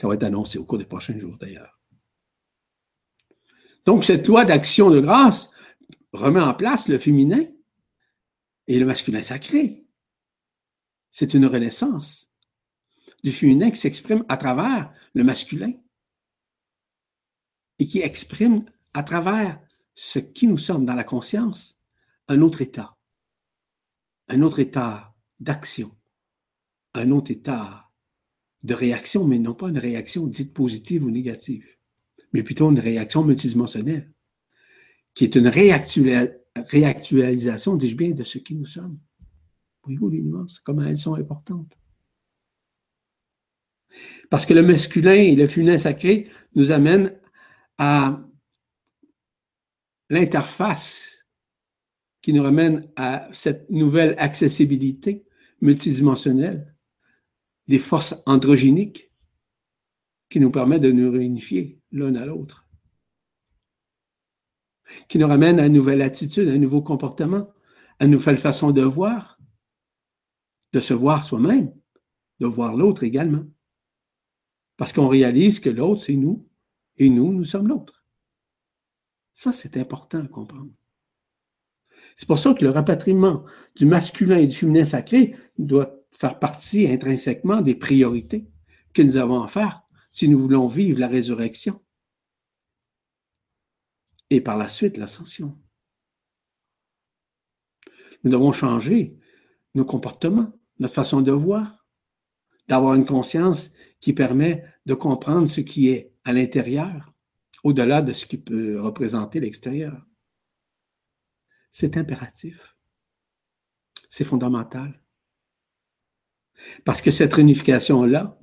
Ça 0.00 0.06
va 0.06 0.14
être 0.14 0.22
annoncé 0.22 0.58
au 0.58 0.64
cours 0.64 0.78
des 0.78 0.84
prochains 0.84 1.18
jours, 1.18 1.36
d'ailleurs. 1.38 1.80
Donc, 3.84 4.04
cette 4.04 4.26
loi 4.28 4.44
d'action 4.44 4.90
de 4.90 5.00
grâce 5.00 5.50
remet 6.12 6.40
en 6.40 6.54
place 6.54 6.88
le 6.88 6.98
féminin 6.98 7.44
et 8.66 8.78
le 8.78 8.86
masculin 8.86 9.22
sacré. 9.22 9.86
C'est 11.10 11.34
une 11.34 11.46
renaissance 11.46 12.30
du 13.24 13.32
féminin 13.32 13.70
qui 13.70 13.78
s'exprime 13.78 14.24
à 14.28 14.36
travers 14.36 14.92
le 15.14 15.24
masculin 15.24 15.72
et 17.78 17.86
qui 17.86 18.00
exprime 18.00 18.64
à 18.92 19.02
travers 19.02 19.60
ce 20.00 20.20
qui 20.20 20.46
nous 20.46 20.58
sommes 20.58 20.86
dans 20.86 20.94
la 20.94 21.02
conscience 21.02 21.76
un 22.28 22.40
autre 22.40 22.62
état, 22.62 22.96
un 24.28 24.42
autre 24.42 24.60
état 24.60 25.12
d'action, 25.40 25.90
un 26.94 27.10
autre 27.10 27.32
état 27.32 27.90
de 28.62 28.74
réaction, 28.74 29.26
mais 29.26 29.40
non 29.40 29.54
pas 29.54 29.70
une 29.70 29.78
réaction 29.78 30.28
dite 30.28 30.54
positive 30.54 31.04
ou 31.04 31.10
négative, 31.10 31.66
mais 32.32 32.44
plutôt 32.44 32.70
une 32.70 32.78
réaction 32.78 33.24
multidimensionnelle, 33.24 34.12
qui 35.14 35.24
est 35.24 35.34
une 35.34 35.48
réactualisation, 35.48 37.74
dis-je 37.74 37.96
bien, 37.96 38.12
de 38.12 38.22
ce 38.22 38.38
qui 38.38 38.54
nous 38.54 38.66
sommes. 38.66 39.00
Voyez-vous 39.82 40.10
les 40.10 40.22
nuances, 40.22 40.60
comment 40.60 40.84
elles 40.84 40.96
sont 40.96 41.14
importantes. 41.14 41.76
Parce 44.30 44.46
que 44.46 44.54
le 44.54 44.62
masculin 44.62 45.14
et 45.14 45.34
le 45.34 45.48
féminin 45.48 45.76
sacré 45.76 46.28
nous 46.54 46.70
amènent 46.70 47.18
à 47.78 48.27
l'interface 50.10 51.26
qui 52.20 52.32
nous 52.32 52.42
ramène 52.42 52.90
à 52.96 53.28
cette 53.32 53.70
nouvelle 53.70 54.14
accessibilité 54.18 55.24
multidimensionnelle 55.60 56.74
des 57.68 57.78
forces 57.78 58.14
androgyniques 58.26 59.12
qui 60.28 60.40
nous 60.40 60.50
permet 60.50 60.80
de 60.80 60.90
nous 60.90 61.10
réunifier 61.10 61.80
l'un 61.90 62.14
à 62.14 62.26
l'autre, 62.26 62.68
qui 65.08 65.18
nous 65.18 65.26
ramène 65.26 65.60
à 65.60 65.66
une 65.66 65.72
nouvelle 65.72 66.02
attitude, 66.02 66.48
à 66.48 66.52
un 66.52 66.58
nouveau 66.58 66.82
comportement, 66.82 67.52
à 67.98 68.04
une 68.04 68.12
nouvelle 68.12 68.38
façon 68.38 68.70
de 68.70 68.82
voir, 68.82 69.38
de 70.72 70.80
se 70.80 70.94
voir 70.94 71.24
soi-même, 71.24 71.74
de 72.40 72.46
voir 72.46 72.76
l'autre 72.76 73.04
également. 73.04 73.44
Parce 74.76 74.92
qu'on 74.92 75.08
réalise 75.08 75.60
que 75.60 75.70
l'autre, 75.70 76.02
c'est 76.02 76.14
nous, 76.14 76.48
et 76.96 77.10
nous, 77.10 77.32
nous 77.32 77.44
sommes 77.44 77.68
l'autre. 77.68 77.97
Ça, 79.38 79.52
c'est 79.52 79.76
important 79.76 80.18
à 80.18 80.26
comprendre. 80.26 80.72
C'est 82.16 82.26
pour 82.26 82.40
ça 82.40 82.54
que 82.54 82.64
le 82.64 82.72
rapatriement 82.72 83.44
du 83.76 83.86
masculin 83.86 84.36
et 84.36 84.48
du 84.48 84.56
féminin 84.56 84.84
sacré 84.84 85.36
doit 85.58 85.94
faire 86.10 86.40
partie 86.40 86.88
intrinsèquement 86.88 87.60
des 87.60 87.76
priorités 87.76 88.48
que 88.92 89.00
nous 89.00 89.16
avons 89.16 89.40
à 89.40 89.46
faire 89.46 89.82
si 90.10 90.28
nous 90.28 90.40
voulons 90.40 90.66
vivre 90.66 90.98
la 90.98 91.06
résurrection 91.06 91.80
et 94.30 94.40
par 94.40 94.56
la 94.56 94.66
suite 94.66 94.96
l'ascension. 94.96 95.56
Nous 98.24 98.32
devons 98.32 98.50
changer 98.50 99.16
nos 99.76 99.84
comportements, 99.84 100.52
notre 100.80 100.94
façon 100.94 101.20
de 101.20 101.30
voir, 101.30 101.86
d'avoir 102.66 102.94
une 102.94 103.06
conscience 103.06 103.70
qui 104.00 104.14
permet 104.14 104.64
de 104.84 104.94
comprendre 104.94 105.46
ce 105.48 105.60
qui 105.60 105.90
est 105.90 106.12
à 106.24 106.32
l'intérieur, 106.32 107.07
au-delà 107.64 108.02
de 108.02 108.12
ce 108.12 108.26
qui 108.26 108.38
peut 108.38 108.80
représenter 108.80 109.40
l'extérieur. 109.40 110.06
C'est 111.70 111.96
impératif. 111.96 112.76
C'est 114.08 114.24
fondamental. 114.24 115.02
Parce 116.84 117.02
que 117.02 117.10
cette 117.10 117.34
réunification-là, 117.34 118.38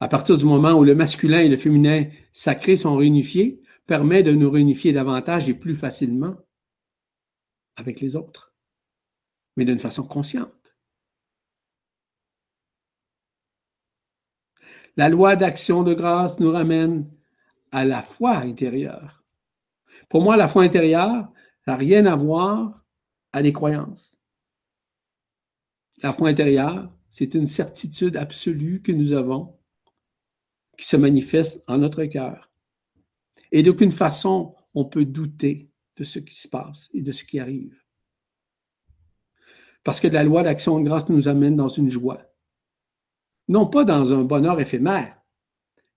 à 0.00 0.08
partir 0.08 0.36
du 0.36 0.44
moment 0.44 0.72
où 0.72 0.84
le 0.84 0.94
masculin 0.94 1.40
et 1.40 1.48
le 1.48 1.56
féminin 1.56 2.06
sacré 2.32 2.76
sont 2.76 2.96
réunifiés, 2.96 3.62
permet 3.86 4.22
de 4.22 4.32
nous 4.32 4.50
réunifier 4.50 4.92
davantage 4.92 5.48
et 5.48 5.54
plus 5.54 5.74
facilement 5.74 6.36
avec 7.76 8.00
les 8.00 8.16
autres, 8.16 8.54
mais 9.56 9.64
d'une 9.64 9.78
façon 9.78 10.04
consciente. 10.04 10.76
La 14.96 15.08
loi 15.08 15.34
d'action 15.36 15.82
de 15.82 15.92
grâce 15.92 16.38
nous 16.38 16.52
ramène 16.52 17.10
à 17.74 17.84
la 17.84 18.02
foi 18.02 18.36
intérieure. 18.36 19.24
Pour 20.08 20.22
moi, 20.22 20.36
la 20.36 20.46
foi 20.46 20.62
intérieure 20.62 21.28
n'a 21.66 21.76
rien 21.76 22.06
à 22.06 22.14
voir 22.14 22.86
à 23.32 23.42
des 23.42 23.52
croyances. 23.52 24.16
La 26.00 26.12
foi 26.12 26.28
intérieure, 26.28 26.96
c'est 27.10 27.34
une 27.34 27.48
certitude 27.48 28.16
absolue 28.16 28.80
que 28.80 28.92
nous 28.92 29.12
avons 29.12 29.58
qui 30.78 30.86
se 30.86 30.96
manifeste 30.96 31.64
en 31.66 31.78
notre 31.78 32.04
cœur. 32.04 32.52
Et 33.50 33.64
d'aucune 33.64 33.90
façon, 33.90 34.54
on 34.74 34.84
peut 34.84 35.04
douter 35.04 35.68
de 35.96 36.04
ce 36.04 36.20
qui 36.20 36.36
se 36.36 36.46
passe 36.46 36.88
et 36.94 37.02
de 37.02 37.10
ce 37.10 37.24
qui 37.24 37.40
arrive. 37.40 37.82
Parce 39.82 39.98
que 39.98 40.08
la 40.08 40.22
loi 40.22 40.44
d'action 40.44 40.78
de 40.78 40.84
grâce 40.84 41.08
nous 41.08 41.26
amène 41.26 41.56
dans 41.56 41.68
une 41.68 41.90
joie. 41.90 42.22
Non 43.48 43.66
pas 43.66 43.84
dans 43.84 44.12
un 44.12 44.22
bonheur 44.22 44.60
éphémère, 44.60 45.23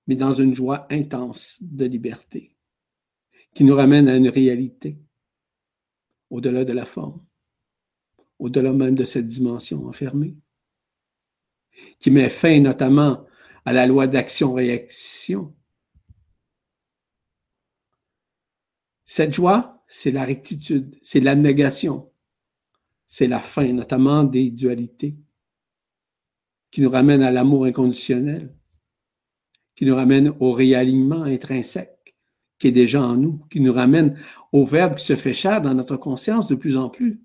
mais 0.08 0.16
dans 0.16 0.34
une 0.34 0.55
joie 0.55 0.88
intense 0.89 1.58
de 1.62 1.86
liberté, 1.86 2.55
qui 3.53 3.64
nous 3.64 3.76
ramène 3.76 4.08
à 4.08 4.16
une 4.16 4.30
réalité, 4.30 4.97
au-delà 6.30 6.66
de 6.66 6.74
la 6.74 6.86
forme, 6.86 7.26
au-delà 8.39 8.74
même 8.74 8.96
de 8.96 9.04
cette 9.04 9.28
dimension 9.28 9.86
enfermée 9.86 10.36
qui 12.00 12.12
met 12.12 12.29
fin 12.29 12.59
notamment 12.59 13.25
à 13.66 13.74
la 13.74 13.86
loi 13.86 14.08
d'action-réaction. 14.08 15.54
Cette 19.05 19.34
joie, 19.34 19.84
c'est 19.88 20.12
la 20.12 20.25
rectitude, 20.25 20.97
c'est 21.01 21.20
l'abnégation, 21.20 22.12
c'est 23.05 23.28
la 23.28 23.39
fin 23.39 23.71
notamment 23.74 24.24
des 24.24 24.51
dualités, 24.51 25.17
qui 26.71 26.82
nous 26.82 26.89
ramène 26.89 27.21
à 27.21 27.32
l'amour 27.32 27.66
inconditionnel, 27.66 28.57
qui 29.78 29.86
nous 29.86 29.95
ramène 29.95 30.33
au 30.41 30.51
réalignement 30.51 31.24
intrinsèque 31.24 31.97
qui 32.59 32.67
est 32.67 32.71
déjà 32.71 33.01
en 33.01 33.16
nous, 33.16 33.45
qui 33.49 33.59
nous 33.59 33.71
ramène 33.71 34.17
au 34.51 34.66
Verbe 34.66 34.95
qui 34.95 35.05
se 35.05 35.16
fait 35.16 35.33
chair 35.33 35.62
dans 35.62 35.75
notre 35.75 35.95
conscience 35.95 36.47
de 36.47 36.55
plus 36.55 36.75
en 36.75 36.89
plus. 36.89 37.21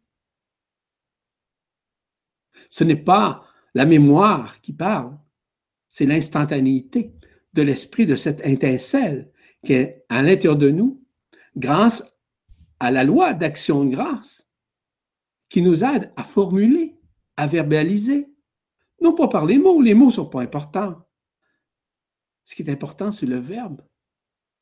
Ce 2.68 2.84
n'est 2.84 2.94
pas 2.94 3.44
la 3.74 3.86
mémoire 3.86 4.60
qui 4.60 4.74
parle, 4.74 5.16
c'est 5.88 6.06
l'instantanéité 6.06 7.14
de 7.54 7.62
l'esprit 7.62 8.06
de 8.06 8.16
cette 8.16 8.44
étincelle 8.46 9.32
qui 9.64 9.72
est 9.72 10.04
à 10.10 10.22
l'intérieur 10.22 10.56
de 10.56 10.70
nous 10.70 11.02
grâce 11.56 12.18
à 12.80 12.90
la 12.90 13.04
loi 13.04 13.32
d'action 13.32 13.84
de 13.84 13.90
grâce 13.90 14.48
qui 15.48 15.62
nous 15.62 15.84
aide 15.84 16.12
à 16.16 16.24
formuler, 16.24 16.98
à 17.36 17.46
verbaliser. 17.46 18.28
Non 19.00 19.14
pas 19.14 19.28
par 19.28 19.46
les 19.46 19.58
mots, 19.58 19.80
les 19.80 19.94
mots 19.94 20.06
ne 20.06 20.12
sont 20.12 20.26
pas 20.26 20.42
importants. 20.42 21.02
Ce 22.44 22.54
qui 22.54 22.62
est 22.62 22.70
important, 22.70 23.12
c'est 23.12 23.26
le 23.26 23.38
verbe. 23.38 23.82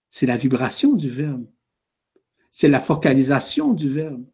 C'est 0.09 0.27
la 0.27 0.37
vibration 0.37 0.95
du 0.95 1.09
verbe. 1.09 1.47
C'est 2.51 2.69
la 2.69 2.81
focalisation 2.81 3.73
du 3.73 3.89
verbe. 3.89 4.27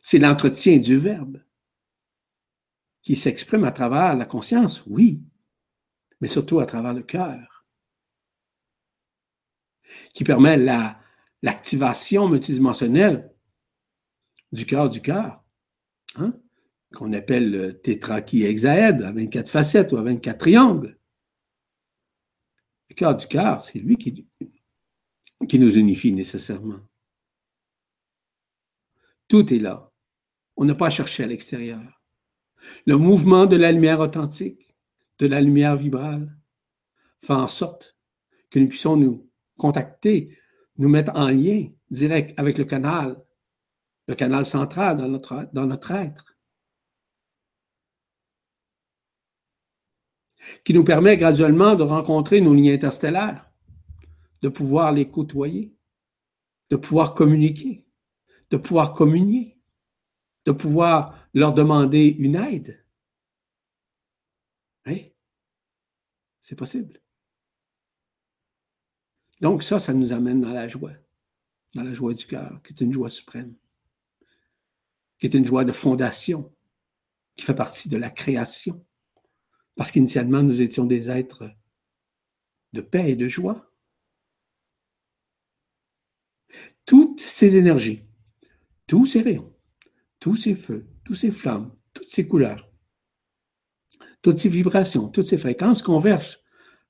C'est 0.00 0.18
l'entretien 0.18 0.78
du 0.78 0.96
verbe 0.96 1.42
qui 3.02 3.16
s'exprime 3.16 3.64
à 3.64 3.72
travers 3.72 4.14
la 4.14 4.26
conscience, 4.26 4.84
oui, 4.86 5.22
mais 6.20 6.28
surtout 6.28 6.60
à 6.60 6.66
travers 6.66 6.92
le 6.92 7.02
cœur, 7.02 7.64
qui 10.12 10.24
permet 10.24 10.56
la, 10.56 11.00
l'activation 11.42 12.28
multidimensionnelle 12.28 13.32
du 14.52 14.66
cœur 14.66 14.88
du 14.88 15.00
cœur, 15.00 15.42
hein, 16.16 16.34
qu'on 16.94 17.12
appelle 17.12 17.50
le 17.50 17.80
tétrakiehexaède 17.80 19.02
à 19.02 19.12
24 19.12 19.48
facettes 19.48 19.92
ou 19.92 19.96
à 19.96 20.02
24 20.02 20.38
triangles. 20.38 20.97
Le 22.90 22.94
cœur 22.94 23.16
du 23.16 23.26
cœur, 23.26 23.62
c'est 23.62 23.78
lui 23.78 23.96
qui, 23.96 24.26
nous 25.58 25.76
unifie 25.76 26.12
nécessairement. 26.12 26.80
Tout 29.28 29.52
est 29.52 29.58
là. 29.58 29.92
On 30.56 30.64
n'a 30.64 30.74
pas 30.74 30.86
à 30.86 30.90
chercher 30.90 31.24
à 31.24 31.26
l'extérieur. 31.26 32.02
Le 32.86 32.96
mouvement 32.96 33.46
de 33.46 33.56
la 33.56 33.72
lumière 33.72 34.00
authentique, 34.00 34.74
de 35.18 35.26
la 35.26 35.40
lumière 35.40 35.76
vibrale, 35.76 36.34
fait 37.20 37.34
en 37.34 37.48
sorte 37.48 37.96
que 38.50 38.58
nous 38.58 38.68
puissions 38.68 38.96
nous 38.96 39.30
contacter 39.56 40.38
nous 40.78 40.88
mettre 40.88 41.12
en 41.14 41.28
lien 41.28 41.68
direct 41.90 42.38
avec 42.38 42.56
le 42.56 42.64
canal, 42.64 43.20
le 44.06 44.14
canal 44.14 44.46
central 44.46 44.96
dans 44.96 45.66
notre 45.66 45.92
être, 45.92 46.27
qui 50.64 50.74
nous 50.74 50.84
permet 50.84 51.16
graduellement 51.16 51.74
de 51.74 51.82
rencontrer 51.82 52.40
nos 52.40 52.54
lignes 52.54 52.72
interstellaires, 52.72 53.50
de 54.42 54.48
pouvoir 54.48 54.92
les 54.92 55.10
côtoyer, 55.10 55.74
de 56.70 56.76
pouvoir 56.76 57.14
communiquer, 57.14 57.86
de 58.50 58.56
pouvoir 58.56 58.92
communier, 58.92 59.58
de 60.44 60.52
pouvoir 60.52 61.28
leur 61.34 61.54
demander 61.54 62.06
une 62.18 62.36
aide. 62.36 62.84
Hein? 64.86 64.98
C'est 66.40 66.56
possible. 66.56 67.00
Donc 69.40 69.62
ça, 69.62 69.78
ça 69.78 69.92
nous 69.94 70.12
amène 70.12 70.40
dans 70.40 70.52
la 70.52 70.68
joie, 70.68 70.92
dans 71.74 71.82
la 71.82 71.94
joie 71.94 72.14
du 72.14 72.26
cœur, 72.26 72.60
qui 72.62 72.72
est 72.72 72.80
une 72.80 72.92
joie 72.92 73.10
suprême, 73.10 73.54
qui 75.18 75.26
est 75.26 75.34
une 75.34 75.44
joie 75.46 75.64
de 75.64 75.72
fondation, 75.72 76.54
qui 77.36 77.44
fait 77.44 77.54
partie 77.54 77.88
de 77.88 77.96
la 77.96 78.10
création. 78.10 78.84
Parce 79.78 79.92
qu'initialement, 79.92 80.42
nous 80.42 80.60
étions 80.60 80.84
des 80.84 81.08
êtres 81.08 81.48
de 82.72 82.80
paix 82.80 83.12
et 83.12 83.16
de 83.16 83.28
joie. 83.28 83.72
Toutes 86.84 87.20
ces 87.20 87.54
énergies, 87.54 88.04
tous 88.88 89.06
ces 89.06 89.22
rayons, 89.22 89.56
tous 90.18 90.34
ces 90.34 90.56
feux, 90.56 90.88
tous 91.04 91.14
ces 91.14 91.30
flammes, 91.30 91.72
toutes 91.94 92.10
ces 92.10 92.26
couleurs, 92.26 92.68
toutes 94.20 94.38
ces 94.38 94.48
vibrations, 94.48 95.08
toutes 95.10 95.26
ces 95.26 95.38
fréquences 95.38 95.82
convergent 95.82 96.40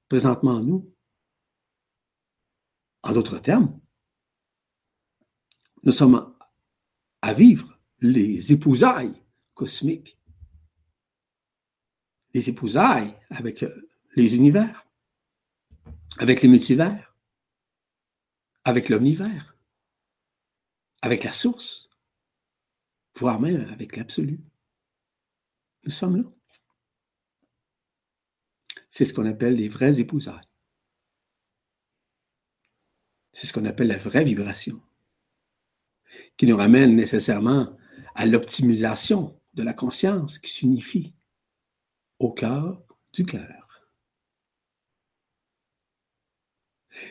présentement 0.09 0.53
en 0.53 0.63
nous 0.63 0.91
en 3.03 3.13
d'autres 3.13 3.39
termes, 3.39 3.79
nous 5.83 5.93
sommes 5.93 6.35
à 7.21 7.35
vivre 7.35 7.79
les 8.01 8.51
épousailles 8.51 9.23
cosmiques, 9.53 10.18
les 12.35 12.49
épousailles 12.49 13.17
avec 13.31 13.63
euh, 13.63 13.89
les 14.17 14.35
univers, 14.35 14.87
avec 16.19 16.43
les 16.43 16.49
multivers, 16.49 17.15
avec 18.65 18.89
l'omnivers, 18.89 19.57
avec 21.03 21.25
la 21.25 21.33
source, 21.33 21.89
voire 23.17 23.41
même 23.41 23.69
avec 23.71 23.97
l'absolu. 23.97 24.41
Nous 25.85 25.91
sommes 25.91 26.17
là. 26.17 26.25
C'est 28.91 29.05
ce 29.05 29.13
qu'on 29.13 29.27
appelle 29.27 29.55
les 29.55 29.69
vraies 29.69 30.01
épousailles. 30.01 30.49
C'est 33.33 33.47
ce 33.47 33.53
qu'on 33.53 33.65
appelle 33.67 33.89
la 33.89 33.99
vraie 33.99 34.25
vibration, 34.25 34.83
qui 36.37 36.47
nous 36.47 36.57
ramène 36.57 36.97
nécessairement 36.97 37.77
à 38.17 38.27
l'optimisation 38.27 39.41
de 39.55 39.63
la 39.63 39.73
conscience 39.73 40.39
qui 40.39 40.51
s'unifie 40.51 41.15
au 42.19 42.33
cœur 42.33 42.83
du 43.13 43.25
cœur. 43.25 43.89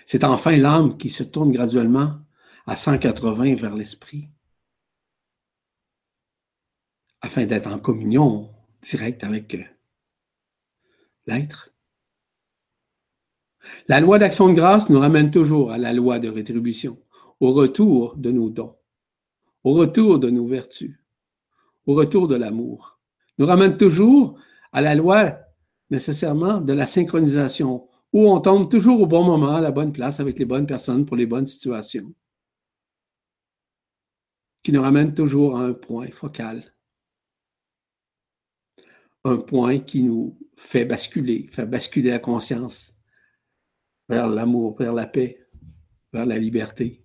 C'est 0.06 0.24
enfin 0.24 0.58
l'âme 0.58 0.98
qui 0.98 1.10
se 1.10 1.24
tourne 1.24 1.52
graduellement 1.52 2.20
à 2.66 2.76
180 2.76 3.56
vers 3.56 3.76
l'esprit, 3.76 4.30
afin 7.22 7.46
d'être 7.46 7.72
en 7.72 7.80
communion 7.80 8.54
directe 8.82 9.24
avec 9.24 9.58
l'être. 11.26 11.72
La 13.88 14.00
loi 14.00 14.20
d'action 14.20 14.50
de 14.50 14.54
grâce 14.54 14.90
nous 14.90 15.00
ramène 15.00 15.32
toujours 15.32 15.72
à 15.72 15.78
la 15.78 15.94
loi 15.94 16.20
de 16.20 16.30
rétribution, 16.30 17.02
au 17.40 17.54
retour 17.54 18.16
de 18.18 18.32
nos 18.32 18.50
dons, 18.50 18.76
au 19.64 19.74
retour 19.74 20.20
de 20.20 20.30
nos 20.30 20.48
vertus, 20.48 21.00
au 21.86 21.94
retour 21.94 22.28
de 22.28 22.36
l'amour. 22.36 23.00
Nous 23.38 23.46
ramène 23.46 23.78
toujours 23.78 24.40
à 24.78 24.82
la 24.82 24.94
loi 24.94 25.40
nécessairement 25.90 26.62
de 26.62 26.72
la 26.72 26.86
synchronisation, 26.86 27.90
où 28.14 28.30
on 28.30 28.40
tombe 28.40 28.70
toujours 28.70 29.02
au 29.02 29.08
bon 29.08 29.24
moment, 29.24 29.56
à 29.56 29.62
la 29.62 29.72
bonne 29.72 29.92
place, 29.92 30.20
avec 30.20 30.38
les 30.38 30.46
bonnes 30.46 30.68
personnes 30.68 31.04
pour 31.04 31.18
les 31.18 31.26
bonnes 31.26 31.48
situations, 31.48 32.14
qui 34.62 34.72
nous 34.72 34.84
ramène 34.84 35.16
toujours 35.16 35.58
à 35.58 35.64
un 35.64 35.74
point 35.74 36.12
focal, 36.12 36.76
un 39.24 39.38
point 39.38 39.80
qui 39.80 40.04
nous 40.04 40.38
fait 40.58 40.86
basculer, 40.86 41.48
fait 41.50 41.66
basculer 41.66 42.12
la 42.12 42.20
conscience 42.20 42.94
vers 44.08 44.30
l'amour, 44.30 44.78
vers 44.78 44.94
la 44.94 45.08
paix, 45.08 45.50
vers 46.14 46.28
la 46.28 46.38
liberté. 46.38 47.04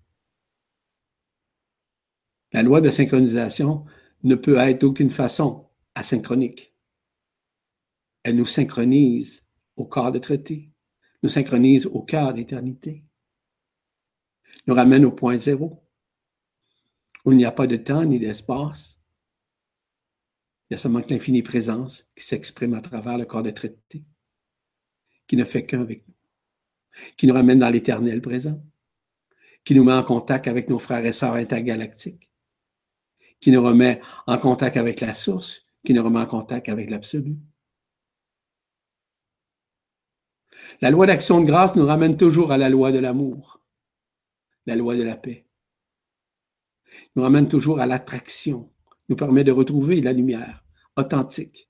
La 2.51 2.61
loi 2.61 2.81
de 2.81 2.91
synchronisation 2.91 3.85
ne 4.21 4.35
peut 4.35 4.57
être 4.57 4.81
d'aucune 4.81 5.09
façon 5.09 5.71
asynchronique. 5.95 6.72
Elle 8.23 8.35
nous 8.35 8.45
synchronise 8.45 9.45
au 9.75 9.85
corps 9.85 10.11
de 10.11 10.19
traité, 10.19 10.71
nous 11.21 11.29
synchronise 11.29 11.85
au 11.85 12.01
cœur 12.01 12.33
d'éternité, 12.33 13.03
nous 14.67 14.75
ramène 14.75 15.05
au 15.05 15.11
point 15.11 15.37
zéro, 15.37 15.83
où 17.25 17.31
il 17.31 17.37
n'y 17.37 17.45
a 17.45 17.51
pas 17.51 17.67
de 17.67 17.77
temps 17.77 18.03
ni 18.03 18.19
d'espace. 18.19 19.01
Il 20.69 20.73
y 20.73 20.75
a 20.75 20.77
seulement 20.77 21.01
que 21.01 21.13
l'infinie 21.13 21.43
présence 21.43 22.09
qui 22.15 22.23
s'exprime 22.23 22.73
à 22.73 22.81
travers 22.81 23.17
le 23.17 23.25
corps 23.25 23.43
de 23.43 23.51
traité, 23.51 24.03
qui 25.27 25.35
ne 25.35 25.43
fait 25.43 25.65
qu'un 25.65 25.81
avec 25.81 26.07
nous 26.07 26.13
qui 27.17 27.27
nous 27.27 27.33
ramène 27.33 27.59
dans 27.59 27.69
l'éternel 27.69 28.21
présent, 28.21 28.61
qui 29.63 29.75
nous 29.75 29.83
met 29.83 29.93
en 29.93 30.03
contact 30.03 30.47
avec 30.47 30.69
nos 30.69 30.79
frères 30.79 31.05
et 31.05 31.13
sœurs 31.13 31.35
intergalactiques, 31.35 32.29
qui 33.39 33.51
nous 33.51 33.63
remet 33.63 34.01
en 34.27 34.37
contact 34.37 34.77
avec 34.77 35.01
la 35.01 35.13
source, 35.13 35.65
qui 35.85 35.93
nous 35.93 36.03
remet 36.03 36.19
en 36.19 36.25
contact 36.25 36.69
avec 36.69 36.89
l'absolu. 36.89 37.37
La 40.83 40.91
loi 40.91 41.05
d'action 41.05 41.39
de 41.39 41.45
grâce 41.45 41.77
nous 41.77 41.85
ramène 41.85 42.17
toujours 42.17 42.51
à 42.51 42.57
la 42.57 42.67
loi 42.67 42.91
de 42.91 42.99
l'amour, 42.99 43.61
la 44.65 44.75
loi 44.75 44.97
de 44.97 45.01
la 45.01 45.15
paix. 45.15 45.45
Nous 47.15 47.23
ramène 47.23 47.47
toujours 47.47 47.79
à 47.79 47.85
l'attraction, 47.85 48.69
nous 49.07 49.15
permet 49.15 49.45
de 49.45 49.53
retrouver 49.53 50.01
la 50.01 50.11
lumière 50.11 50.65
authentique 50.97 51.69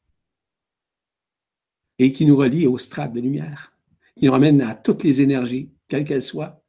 et 2.00 2.12
qui 2.12 2.26
nous 2.26 2.36
relie 2.36 2.66
aux 2.66 2.80
strates 2.80 3.14
de 3.14 3.20
lumière 3.20 3.78
qui 4.16 4.26
nous 4.26 4.32
ramène 4.32 4.64
à 4.64 4.74
toutes 4.74 5.04
les 5.04 5.22
énergies, 5.22 5.72
quelles 5.88 6.06
qu'elles 6.06 6.24
soient, 6.24 6.64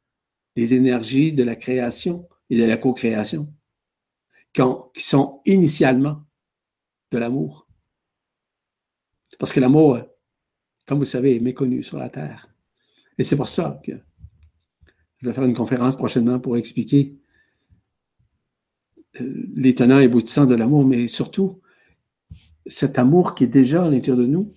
les 0.55 0.75
énergies 0.75 1.33
de 1.33 1.41
la 1.41 1.55
création 1.55 2.29
et 2.51 2.59
de 2.59 2.65
la 2.65 2.77
co-création, 2.77 3.51
qui, 4.53 5.01
sont 5.01 5.41
initialement 5.45 6.23
de 7.11 7.17
l'amour. 7.17 7.67
Parce 9.39 9.51
que 9.51 9.59
l'amour, 9.59 9.99
comme 10.85 10.99
vous 10.99 11.05
savez, 11.05 11.35
est 11.35 11.39
méconnu 11.39 11.83
sur 11.83 11.97
la 11.97 12.09
Terre. 12.09 12.49
Et 13.17 13.23
c'est 13.23 13.35
pour 13.35 13.49
ça 13.49 13.81
que 13.83 13.93
je 15.17 15.27
vais 15.27 15.33
faire 15.33 15.43
une 15.43 15.55
conférence 15.55 15.95
prochainement 15.95 16.39
pour 16.39 16.57
expliquer 16.57 17.17
euh, 19.21 19.47
les 19.55 19.73
tenants 19.73 19.99
et 19.99 20.05
aboutissants 20.05 20.45
de 20.45 20.55
l'amour, 20.55 20.85
mais 20.85 21.07
surtout 21.07 21.61
cet 22.67 22.99
amour 22.99 23.35
qui 23.35 23.45
est 23.45 23.47
déjà 23.47 23.85
à 23.85 23.89
l'intérieur 23.89 24.17
de 24.17 24.25
nous, 24.25 24.53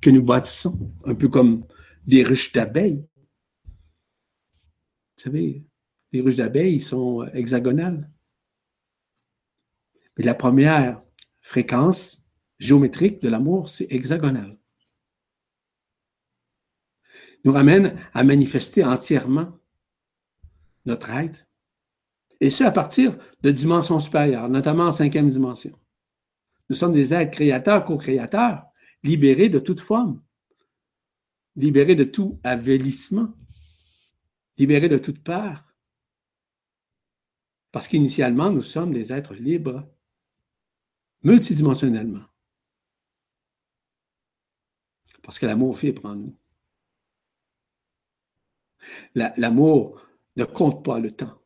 que 0.00 0.10
nous 0.10 0.22
bâtissons, 0.22 0.92
un 1.04 1.14
peu 1.14 1.28
comme 1.28 1.66
des 2.06 2.22
ruches 2.22 2.52
d'abeilles. 2.52 3.04
Vous 5.16 5.24
savez, 5.24 5.64
les 6.12 6.20
ruches 6.20 6.36
d'abeilles 6.36 6.80
sont 6.80 7.24
hexagonales. 7.32 8.08
Mais 10.16 10.24
la 10.24 10.34
première 10.34 11.02
fréquence 11.40 12.24
géométrique 12.58 13.20
de 13.22 13.28
l'amour, 13.28 13.68
c'est 13.68 13.90
hexagonal. 13.90 14.57
Nous 17.44 17.52
ramène 17.52 17.96
à 18.14 18.24
manifester 18.24 18.84
entièrement 18.84 19.58
notre 20.84 21.10
être, 21.10 21.46
et 22.40 22.50
ce 22.50 22.64
à 22.64 22.70
partir 22.70 23.16
de 23.42 23.50
dimensions 23.50 24.00
supérieures, 24.00 24.48
notamment 24.48 24.84
en 24.84 24.92
cinquième 24.92 25.28
dimension. 25.28 25.78
Nous 26.68 26.76
sommes 26.76 26.92
des 26.92 27.14
êtres 27.14 27.32
créateurs, 27.32 27.84
co-créateurs, 27.84 28.64
libérés 29.02 29.48
de 29.48 29.58
toute 29.58 29.80
forme, 29.80 30.22
libérés 31.56 31.96
de 31.96 32.04
tout 32.04 32.40
avélissement, 32.44 33.34
libérés 34.56 34.88
de 34.88 34.98
toute 34.98 35.22
peur. 35.22 35.64
Parce 37.72 37.88
qu'initialement, 37.88 38.50
nous 38.50 38.62
sommes 38.62 38.92
des 38.92 39.12
êtres 39.12 39.34
libres, 39.34 39.86
multidimensionnellement. 41.22 42.24
Parce 45.22 45.38
que 45.38 45.46
l'amour 45.46 45.74
vibre 45.74 46.06
en 46.06 46.16
nous. 46.16 46.38
L'amour 49.14 50.00
ne 50.36 50.44
compte 50.44 50.84
pas 50.84 50.98
le 50.98 51.10
temps, 51.10 51.42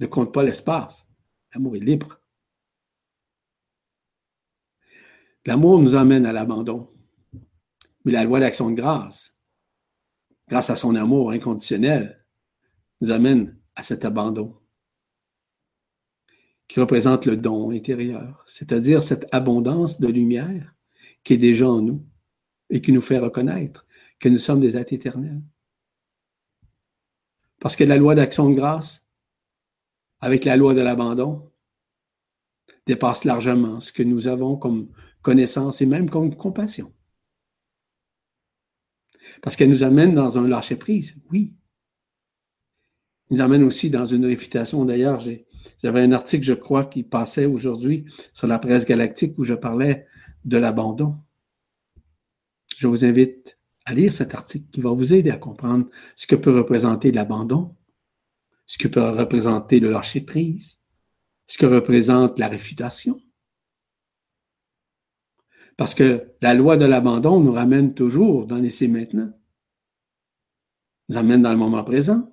ne 0.00 0.06
compte 0.06 0.32
pas 0.32 0.42
l'espace. 0.42 1.08
L'amour 1.54 1.76
est 1.76 1.80
libre. 1.80 2.20
L'amour 5.46 5.78
nous 5.78 5.94
emmène 5.94 6.26
à 6.26 6.32
l'abandon. 6.32 6.90
Mais 8.04 8.12
la 8.12 8.24
loi 8.24 8.40
d'action 8.40 8.70
de 8.70 8.76
grâce, 8.76 9.36
grâce 10.48 10.70
à 10.70 10.76
son 10.76 10.94
amour 10.94 11.30
inconditionnel, 11.30 12.26
nous 13.00 13.10
amène 13.10 13.58
à 13.74 13.82
cet 13.82 14.04
abandon 14.04 14.58
qui 16.68 16.80
représente 16.80 17.26
le 17.26 17.36
don 17.36 17.70
intérieur, 17.70 18.42
c'est-à-dire 18.46 19.02
cette 19.02 19.26
abondance 19.32 20.00
de 20.00 20.08
lumière 20.08 20.74
qui 21.22 21.34
est 21.34 21.38
déjà 21.38 21.68
en 21.68 21.82
nous 21.82 22.06
et 22.70 22.80
qui 22.80 22.92
nous 22.92 23.02
fait 23.02 23.18
reconnaître 23.18 23.86
que 24.18 24.28
nous 24.28 24.38
sommes 24.38 24.60
des 24.60 24.76
êtres 24.76 24.92
éternels. 24.92 25.42
Parce 27.64 27.76
que 27.76 27.84
la 27.84 27.96
loi 27.96 28.14
d'action 28.14 28.50
de 28.50 28.54
grâce, 28.54 29.08
avec 30.20 30.44
la 30.44 30.58
loi 30.58 30.74
de 30.74 30.82
l'abandon, 30.82 31.50
dépasse 32.84 33.24
largement 33.24 33.80
ce 33.80 33.90
que 33.90 34.02
nous 34.02 34.28
avons 34.28 34.58
comme 34.58 34.90
connaissance 35.22 35.80
et 35.80 35.86
même 35.86 36.10
comme 36.10 36.36
compassion. 36.36 36.92
Parce 39.40 39.56
qu'elle 39.56 39.70
nous 39.70 39.82
amène 39.82 40.14
dans 40.14 40.36
un 40.36 40.46
lâcher-prise, 40.46 41.16
oui. 41.30 41.54
Elle 43.30 43.38
nous 43.38 43.42
amène 43.42 43.62
aussi 43.62 43.88
dans 43.88 44.04
une 44.04 44.26
réfutation. 44.26 44.84
D'ailleurs, 44.84 45.20
j'avais 45.82 46.02
un 46.02 46.12
article, 46.12 46.44
je 46.44 46.52
crois, 46.52 46.84
qui 46.84 47.02
passait 47.02 47.46
aujourd'hui 47.46 48.04
sur 48.34 48.46
la 48.46 48.58
presse 48.58 48.84
galactique 48.84 49.38
où 49.38 49.44
je 49.44 49.54
parlais 49.54 50.06
de 50.44 50.58
l'abandon. 50.58 51.16
Je 52.76 52.88
vous 52.88 53.06
invite 53.06 53.58
à 53.84 53.94
lire 53.94 54.12
cet 54.12 54.34
article 54.34 54.70
qui 54.70 54.80
va 54.80 54.90
vous 54.90 55.12
aider 55.12 55.30
à 55.30 55.36
comprendre 55.36 55.88
ce 56.16 56.26
que 56.26 56.36
peut 56.36 56.56
représenter 56.56 57.12
l'abandon, 57.12 57.76
ce 58.66 58.78
que 58.78 58.88
peut 58.88 59.10
représenter 59.10 59.80
le 59.80 59.90
lâcher-prise, 59.90 60.80
ce 61.46 61.58
que 61.58 61.66
représente 61.66 62.38
la 62.38 62.48
réfutation. 62.48 63.20
Parce 65.76 65.94
que 65.94 66.34
la 66.40 66.54
loi 66.54 66.76
de 66.76 66.84
l'abandon 66.84 67.40
nous 67.40 67.52
ramène 67.52 67.94
toujours 67.94 68.46
dans 68.46 68.58
l'essai 68.58 68.88
maintenant, 68.88 69.32
nous 71.08 71.16
amène 71.16 71.42
dans 71.42 71.52
le 71.52 71.58
moment 71.58 71.84
présent, 71.84 72.32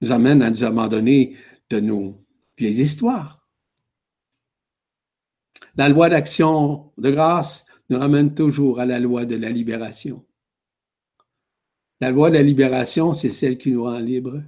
nous 0.00 0.12
amène 0.12 0.42
à 0.42 0.50
nous 0.50 0.64
abandonner 0.64 1.36
de 1.70 1.80
nos 1.80 2.26
vieilles 2.58 2.80
histoires. 2.80 3.48
La 5.76 5.88
loi 5.88 6.08
d'action 6.08 6.92
de 6.98 7.10
grâce 7.10 7.64
nous 7.90 7.98
ramène 7.98 8.34
toujours 8.34 8.80
à 8.80 8.86
la 8.86 9.00
loi 9.00 9.26
de 9.26 9.36
la 9.36 9.50
libération. 9.50 10.24
La 12.00 12.10
loi 12.10 12.30
de 12.30 12.36
la 12.36 12.42
libération, 12.42 13.12
c'est 13.12 13.32
celle 13.32 13.58
qui 13.58 13.72
nous 13.72 13.82
rend 13.82 13.98
libres. 13.98 14.42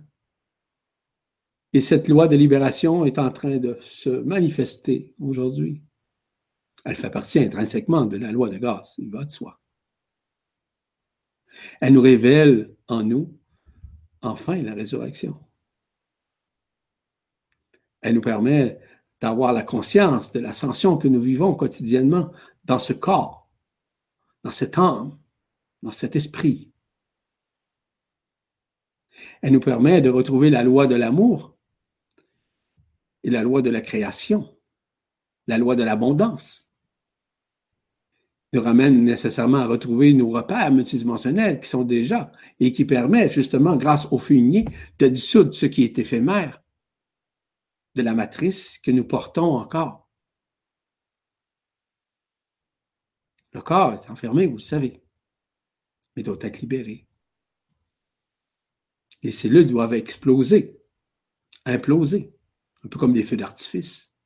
Et 1.74 1.80
cette 1.80 2.08
loi 2.08 2.28
de 2.28 2.36
libération 2.36 3.04
est 3.04 3.18
en 3.18 3.30
train 3.30 3.58
de 3.58 3.76
se 3.80 4.10
manifester 4.10 5.14
aujourd'hui. 5.18 5.82
Elle 6.84 6.96
fait 6.96 7.10
partie 7.10 7.40
intrinsèquement 7.40 8.06
de 8.06 8.16
la 8.16 8.32
loi 8.32 8.48
de 8.48 8.58
grâce, 8.58 8.98
il 8.98 9.10
va 9.10 9.24
de 9.24 9.30
soi. 9.30 9.60
Elle 11.80 11.94
nous 11.94 12.00
révèle 12.00 12.74
en 12.88 13.02
nous, 13.02 13.38
enfin, 14.22 14.56
la 14.62 14.74
résurrection. 14.74 15.38
Elle 18.00 18.14
nous 18.14 18.20
permet 18.20 18.80
d'avoir 19.22 19.52
la 19.52 19.62
conscience 19.62 20.32
de 20.32 20.40
l'ascension 20.40 20.96
que 20.98 21.06
nous 21.06 21.20
vivons 21.20 21.54
quotidiennement 21.54 22.32
dans 22.64 22.80
ce 22.80 22.92
corps, 22.92 23.48
dans 24.42 24.50
cette 24.50 24.76
âme, 24.76 25.16
dans 25.82 25.92
cet 25.92 26.16
esprit. 26.16 26.72
Elle 29.40 29.52
nous 29.52 29.60
permet 29.60 30.00
de 30.00 30.10
retrouver 30.10 30.50
la 30.50 30.64
loi 30.64 30.88
de 30.88 30.96
l'amour 30.96 31.56
et 33.22 33.30
la 33.30 33.42
loi 33.42 33.62
de 33.62 33.70
la 33.70 33.80
création, 33.80 34.58
la 35.46 35.56
loi 35.56 35.76
de 35.76 35.84
l'abondance 35.84 36.68
nous 38.52 38.60
ramène 38.60 39.02
nécessairement 39.04 39.58
à 39.58 39.66
retrouver 39.66 40.12
nos 40.12 40.28
repères 40.28 40.70
multidimensionnels 40.70 41.58
qui 41.60 41.68
sont 41.68 41.84
déjà 41.84 42.30
et 42.60 42.70
qui 42.70 42.84
permettent 42.84 43.32
justement, 43.32 43.76
grâce 43.76 44.12
au 44.12 44.18
fumier, 44.18 44.66
de 44.98 45.08
dissoudre 45.08 45.54
ce 45.54 45.64
qui 45.64 45.84
est 45.84 45.98
éphémère 45.98 46.61
de 47.94 48.02
la 48.02 48.14
matrice 48.14 48.78
que 48.78 48.90
nous 48.90 49.04
portons 49.04 49.56
encore. 49.56 50.08
Le 53.52 53.60
corps 53.60 53.92
est 53.92 54.10
enfermé, 54.10 54.46
vous 54.46 54.56
le 54.56 54.62
savez, 54.62 55.02
mais 56.16 56.22
doit 56.22 56.38
être 56.40 56.60
libéré. 56.60 57.06
Les 59.22 59.30
cellules 59.30 59.66
doivent 59.66 59.94
exploser, 59.94 60.80
imploser, 61.66 62.34
un 62.82 62.88
peu 62.88 62.98
comme 62.98 63.12
des 63.12 63.22
feux 63.22 63.36
d'artifice. 63.36 64.16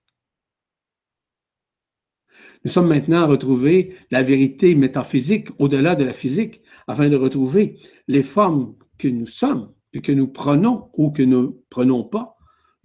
Nous 2.65 2.71
sommes 2.71 2.89
maintenant 2.89 3.23
à 3.23 3.27
retrouver 3.27 3.97
la 4.11 4.23
vérité 4.23 4.75
métaphysique 4.75 5.49
au-delà 5.59 5.97
de 5.97 6.05
la 6.05 6.13
physique, 6.13 6.63
afin 6.87 7.09
de 7.09 7.17
retrouver 7.17 7.81
les 8.09 8.23
formes 8.23 8.77
que 8.99 9.09
nous 9.09 9.27
sommes 9.27 9.75
et 9.93 10.01
que 10.01 10.13
nous 10.13 10.29
prenons 10.29 10.91
ou 10.95 11.11
que 11.11 11.23
nous 11.23 11.43
ne 11.43 11.53
prenons 11.69 12.05
pas 12.05 12.36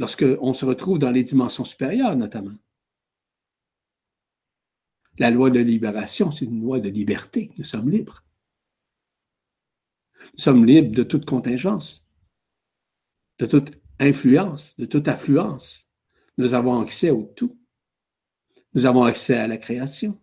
lorsqu'on 0.02 0.56
se 0.56 0.66
retrouve 0.66 0.98
dans 0.98 1.12
les 1.12 1.22
dimensions 1.22 1.64
supérieures 1.64 2.16
notamment. 2.16 2.56
La 5.20 5.30
loi 5.30 5.52
de 5.52 5.60
libération, 5.60 6.32
c'est 6.32 6.46
une 6.46 6.60
loi 6.60 6.80
de 6.80 6.90
liberté. 6.90 7.52
Nous 7.60 7.64
sommes 7.64 7.92
libres. 7.92 8.26
Nous 10.34 10.40
sommes 10.40 10.66
libres 10.66 10.96
de 10.96 11.04
toute 11.04 11.26
contingence, 11.26 12.08
de 13.38 13.46
toute 13.46 13.74
influence, 14.00 14.76
de 14.80 14.86
toute 14.86 15.08
affluence. 15.08 15.88
Nous 16.40 16.56
avons 16.56 16.82
accès 16.82 17.12
au 17.12 17.32
tout. 17.36 17.60
Nous 18.74 18.88
avons 18.88 19.04
accès 19.04 19.38
à 19.38 19.46
la 19.46 19.58
création. 19.58 20.20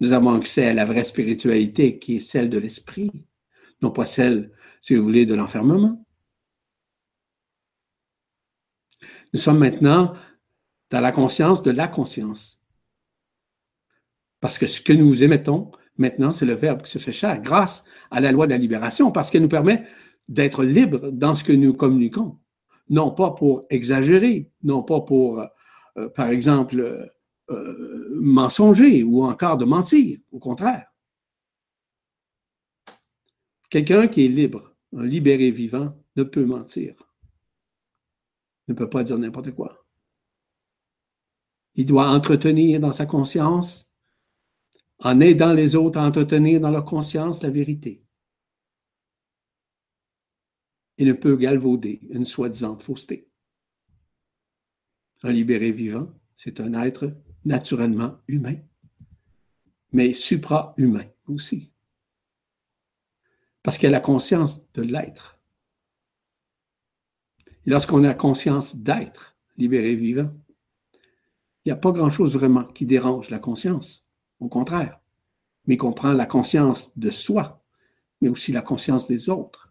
Nous 0.00 0.14
avons 0.14 0.32
accès 0.32 0.68
à 0.68 0.72
la 0.72 0.86
vraie 0.86 1.04
spiritualité 1.04 1.98
qui 1.98 2.16
est 2.16 2.20
celle 2.20 2.48
de 2.48 2.56
l'esprit, 2.56 3.26
non 3.82 3.90
pas 3.90 4.06
celle, 4.06 4.52
si 4.80 4.94
vous 4.94 5.02
voulez, 5.02 5.26
de 5.26 5.34
l'enfermement. 5.34 6.07
Nous 9.32 9.40
sommes 9.40 9.58
maintenant 9.58 10.14
dans 10.90 11.00
la 11.00 11.12
conscience 11.12 11.62
de 11.62 11.70
la 11.70 11.88
conscience. 11.88 12.60
Parce 14.40 14.58
que 14.58 14.66
ce 14.66 14.80
que 14.80 14.92
nous 14.92 15.22
émettons 15.22 15.70
maintenant, 15.96 16.32
c'est 16.32 16.46
le 16.46 16.54
Verbe 16.54 16.82
qui 16.82 16.90
se 16.90 16.98
fait 16.98 17.12
chair 17.12 17.40
grâce 17.40 17.84
à 18.10 18.20
la 18.20 18.32
loi 18.32 18.46
de 18.46 18.52
la 18.52 18.58
libération, 18.58 19.10
parce 19.10 19.30
qu'elle 19.30 19.42
nous 19.42 19.48
permet 19.48 19.84
d'être 20.28 20.64
libres 20.64 21.10
dans 21.10 21.34
ce 21.34 21.44
que 21.44 21.52
nous 21.52 21.74
communiquons. 21.74 22.38
Non 22.88 23.10
pas 23.10 23.32
pour 23.32 23.66
exagérer, 23.70 24.50
non 24.62 24.82
pas 24.82 25.00
pour 25.00 25.44
euh, 25.98 26.08
par 26.08 26.28
exemple, 26.28 27.10
euh, 27.50 28.20
mensonger 28.20 29.02
ou 29.02 29.24
encore 29.24 29.56
de 29.56 29.64
mentir, 29.64 30.18
au 30.30 30.38
contraire. 30.38 30.86
Quelqu'un 33.70 34.08
qui 34.08 34.24
est 34.24 34.28
libre, 34.28 34.74
un 34.96 35.04
libéré 35.04 35.50
vivant, 35.50 35.94
ne 36.16 36.22
peut 36.22 36.44
mentir, 36.44 36.94
ne 38.68 38.74
peut 38.74 38.88
pas 38.88 39.02
dire 39.02 39.18
n'importe 39.18 39.52
quoi. 39.52 39.84
Il 41.74 41.86
doit 41.86 42.08
entretenir 42.08 42.80
dans 42.80 42.92
sa 42.92 43.06
conscience, 43.06 43.90
en 44.98 45.20
aidant 45.20 45.52
les 45.52 45.76
autres 45.76 45.98
à 45.98 46.06
entretenir 46.06 46.60
dans 46.60 46.70
leur 46.70 46.84
conscience 46.84 47.42
la 47.42 47.50
vérité. 47.50 48.04
Il 50.96 51.06
ne 51.06 51.12
peut 51.12 51.36
galvauder 51.36 52.00
une 52.10 52.24
soi-disant 52.24 52.78
fausseté. 52.78 53.30
Un 55.22 55.32
libéré 55.32 55.70
vivant, 55.70 56.08
c'est 56.34 56.60
un 56.60 56.74
être 56.74 57.12
naturellement 57.44 58.18
humain, 58.26 58.56
mais 59.92 60.12
supra-humain 60.12 61.06
aussi. 61.26 61.72
Parce 63.62 63.78
qu'il 63.78 63.88
a 63.88 63.92
la 63.92 64.00
conscience 64.00 64.68
de 64.72 64.82
l'être. 64.82 65.37
Lorsqu'on 67.68 68.02
a 68.04 68.14
conscience 68.14 68.76
d'être 68.76 69.36
libéré 69.58 69.94
vivant, 69.94 70.30
il 70.94 71.68
n'y 71.68 71.72
a 71.72 71.76
pas 71.76 71.92
grand-chose 71.92 72.32
vraiment 72.32 72.64
qui 72.64 72.86
dérange 72.86 73.28
la 73.28 73.38
conscience. 73.38 74.08
Au 74.40 74.48
contraire. 74.48 74.98
Mais 75.66 75.76
qu'on 75.76 75.92
prend 75.92 76.14
la 76.14 76.24
conscience 76.24 76.98
de 76.98 77.10
soi, 77.10 77.62
mais 78.22 78.30
aussi 78.30 78.52
la 78.52 78.62
conscience 78.62 79.06
des 79.06 79.28
autres, 79.28 79.70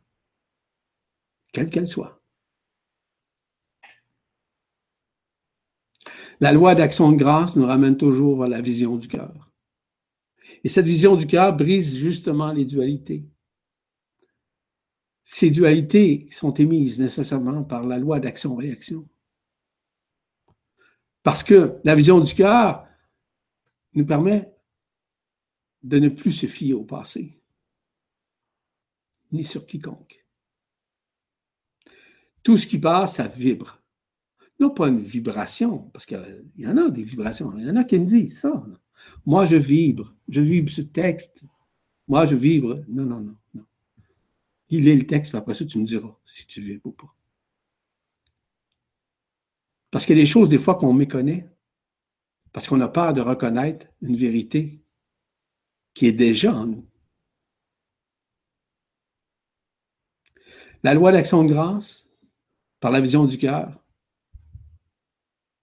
quelle 1.52 1.72
qu'elle 1.72 1.88
soit. 1.88 2.22
La 6.40 6.52
loi 6.52 6.76
d'action 6.76 7.11
de 7.11 7.18
grâce 7.18 7.56
nous 7.56 7.65
ramène 7.65 7.98
toujours 7.98 8.38
vers 8.38 8.48
la 8.48 8.61
vision 8.61 8.95
du 8.98 9.07
cœur. 9.07 9.49
Et 10.64 10.69
cette 10.69 10.86
vision 10.86 11.15
du 11.15 11.26
cœur 11.26 11.57
brise 11.57 11.98
justement 11.98 12.52
les 12.53 12.65
dualités. 12.65 13.26
Ces 15.30 15.52
dualités 15.52 16.26
sont 16.32 16.54
émises 16.54 17.02
nécessairement 17.02 17.62
par 17.66 17.86
la 17.86 17.99
loi 17.99 18.22
d'action-réaction. 18.22 19.06
Parce 21.22 21.44
que 21.44 21.82
la 21.84 21.95
vision 21.95 22.22
du 22.22 22.34
cœur 22.34 22.88
nous 23.94 24.06
permet 24.06 24.56
de 25.84 25.99
ne 25.99 26.08
plus 26.08 26.32
se 26.32 26.45
fier 26.45 26.74
au 26.74 26.86
passé, 26.86 27.41
ni 29.34 29.44
sur 29.44 29.66
quiconque. 29.66 30.26
Tout 32.41 32.56
ce 32.56 32.66
qui 32.66 32.80
passe, 32.80 33.16
ça 33.16 33.28
vibre 33.28 33.82
non 34.60 34.72
pas 34.72 34.88
une 34.88 34.99
vibration, 34.99 35.90
parce 35.94 36.06
qu'il 36.06 36.45
y 36.58 36.66
en 36.68 36.78
a 36.78 36.90
des 36.90 37.04
vibrations, 37.04 37.56
il 37.58 37.68
y 37.68 37.70
en 37.70 37.76
a 37.76 37.84
qui 37.84 37.99
me 37.99 38.06
disent 38.06 38.40
ça. 38.40 38.66
Moi, 39.26 39.45
je 39.45 39.56
vibre, 39.56 40.16
je 40.28 40.41
vibre 40.41 40.70
ce 40.72 40.82
texte. 40.82 41.44
Moi, 42.08 42.26
je 42.26 42.36
vibre. 42.36 42.84
Non, 42.88 43.04
non, 43.04 43.20
non, 43.20 43.36
non. 43.54 43.66
Il 44.69 44.88
est 44.88 44.95
le 44.95 45.07
texte, 45.07 45.35
après 45.35 45.53
ça, 45.53 45.65
tu 45.65 45.80
me 45.80 45.85
diras 45.85 46.15
si 46.26 46.45
tu 46.45 46.61
veux 46.61 46.81
ou 46.84 46.91
pas. 46.91 47.14
Parce 49.91 50.06
qu'il 50.06 50.18
y 50.18 50.19
a 50.19 50.23
des 50.23 50.30
choses, 50.30 50.49
des 50.49 50.60
fois, 50.60 50.76
qu'on 50.76 50.94
méconnaît, 50.94 51.49
parce 52.52 52.68
qu'on 52.68 52.81
a 52.81 52.89
peur 52.89 53.14
de 53.14 53.22
reconnaître 53.22 53.88
une 54.02 54.18
vérité 54.18 54.84
qui 55.94 56.07
est 56.07 56.14
déjà 56.14 56.53
en 56.53 56.65
nous. 56.65 56.88
La 60.84 60.94
loi 60.94 61.11
d'action 61.11 61.44
de 61.44 61.49
grâce, 61.49 62.07
par 62.80 62.91
la 62.91 63.02
vision 63.02 63.26
du 63.26 63.38
cœur, 63.38 63.84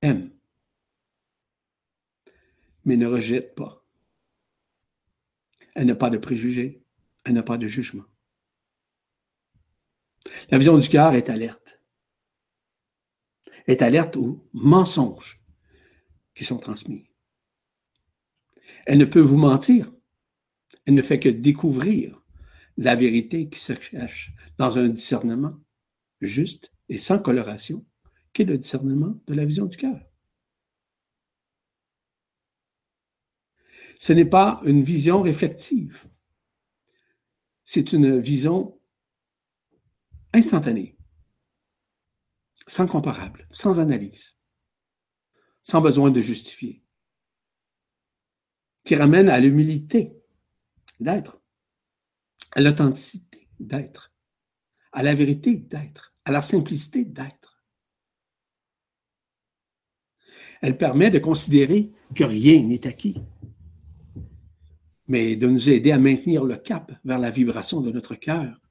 aime, 0.02 0.30
mais 2.84 2.96
ne 2.96 3.06
rejette 3.06 3.54
pas. 3.54 3.84
Elle 5.74 5.86
n'a 5.86 5.94
pas 5.94 6.10
de 6.10 6.18
préjugés, 6.18 6.84
elle 7.24 7.34
n'a 7.34 7.42
pas 7.42 7.58
de 7.58 7.66
jugement. 7.66 8.04
La 10.50 10.58
vision 10.58 10.78
du 10.78 10.88
cœur 10.88 11.14
est 11.14 11.30
alerte. 11.30 11.80
Est 13.66 13.82
alerte 13.82 14.16
aux 14.16 14.46
mensonges 14.52 15.40
qui 16.34 16.44
sont 16.44 16.58
transmis. 16.58 17.08
Elle 18.86 18.98
ne 18.98 19.04
peut 19.04 19.20
vous 19.20 19.36
mentir. 19.36 19.92
Elle 20.86 20.94
ne 20.94 21.02
fait 21.02 21.20
que 21.20 21.28
découvrir 21.28 22.22
la 22.76 22.96
vérité 22.96 23.48
qui 23.48 23.60
se 23.60 23.72
cache 23.72 24.32
dans 24.58 24.78
un 24.78 24.88
discernement 24.88 25.58
juste 26.20 26.72
et 26.88 26.98
sans 26.98 27.18
coloration, 27.18 27.84
qui 28.32 28.42
est 28.42 28.46
le 28.46 28.58
discernement 28.58 29.18
de 29.26 29.34
la 29.34 29.44
vision 29.44 29.66
du 29.66 29.76
cœur. 29.76 30.00
Ce 33.98 34.12
n'est 34.12 34.24
pas 34.24 34.60
une 34.64 34.82
vision 34.82 35.22
réflexive. 35.22 36.06
C'est 37.64 37.92
une 37.92 38.18
vision 38.18 38.73
instantanée, 40.34 40.98
sans 42.66 42.86
comparable, 42.86 43.46
sans 43.50 43.80
analyse, 43.80 44.36
sans 45.62 45.80
besoin 45.80 46.10
de 46.10 46.20
justifier, 46.20 46.82
qui 48.84 48.96
ramène 48.96 49.28
à 49.28 49.40
l'humilité 49.40 50.12
d'être, 51.00 51.40
à 52.52 52.60
l'authenticité 52.60 53.48
d'être, 53.60 54.12
à 54.92 55.02
la 55.02 55.14
vérité 55.14 55.56
d'être, 55.56 56.14
à 56.24 56.32
la 56.32 56.42
simplicité 56.42 57.04
d'être. 57.04 57.64
Elle 60.60 60.76
permet 60.76 61.10
de 61.10 61.18
considérer 61.18 61.92
que 62.14 62.24
rien 62.24 62.62
n'est 62.64 62.86
acquis, 62.86 63.22
mais 65.06 65.36
de 65.36 65.46
nous 65.46 65.68
aider 65.68 65.92
à 65.92 65.98
maintenir 65.98 66.44
le 66.44 66.56
cap 66.56 66.92
vers 67.04 67.18
la 67.18 67.30
vibration 67.30 67.80
de 67.80 67.92
notre 67.92 68.14
cœur. 68.14 68.63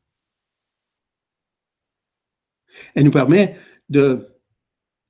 Elle 2.95 3.05
nous 3.05 3.11
permet 3.11 3.57
de, 3.89 4.29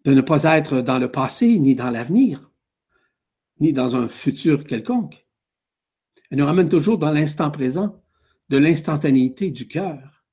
ne 0.05 0.21
pas 0.21 0.43
être 0.57 0.81
dans 0.81 0.99
le 0.99 1.11
passé 1.11 1.59
ni 1.59 1.75
dans 1.75 1.89
l'avenir, 1.89 2.51
ni 3.59 3.73
dans 3.73 3.95
un 3.95 4.07
futur 4.07 4.63
quelconque. 4.63 5.27
Elle 6.29 6.39
nous 6.39 6.45
ramène 6.45 6.69
toujours 6.69 6.97
dans 6.97 7.11
l'instant 7.11 7.51
présent, 7.51 8.03
de 8.49 8.57
l'instantanéité 8.57 9.51
du 9.51 9.67
cœur. 9.67 10.25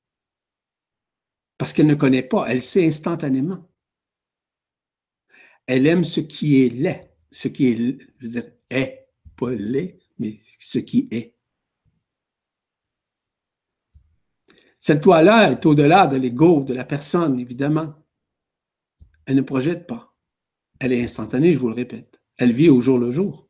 Parce 1.57 1.73
qu'elle 1.73 1.87
ne 1.87 1.95
connaît 1.95 2.23
pas, 2.23 2.45
elle 2.47 2.61
sait 2.61 2.87
instantanément. 2.87 3.69
Elle 5.67 5.85
aime 5.87 6.03
ce 6.03 6.19
qui 6.19 6.63
est 6.63 6.69
laid, 6.69 7.11
ce 7.29 7.47
qui 7.47 7.67
est, 7.67 7.77
je 8.17 8.25
veux 8.25 8.31
dire, 8.31 8.51
est, 8.69 9.07
pas 9.35 9.51
laid, 9.51 9.99
mais 10.17 10.39
ce 10.59 10.79
qui 10.79 11.07
est. 11.11 11.30
Cette 14.81 15.05
loi-là 15.05 15.51
est 15.51 15.65
au-delà 15.67 16.07
de 16.07 16.17
l'ego, 16.17 16.63
de 16.63 16.73
la 16.73 16.83
personne, 16.83 17.39
évidemment. 17.39 17.93
Elle 19.27 19.35
ne 19.35 19.43
projette 19.43 19.85
pas. 19.85 20.15
Elle 20.79 20.91
est 20.91 21.03
instantanée, 21.03 21.53
je 21.53 21.59
vous 21.59 21.69
le 21.69 21.75
répète. 21.75 22.19
Elle 22.37 22.51
vit 22.51 22.69
au 22.69 22.81
jour 22.81 22.97
le 22.97 23.11
jour. 23.11 23.47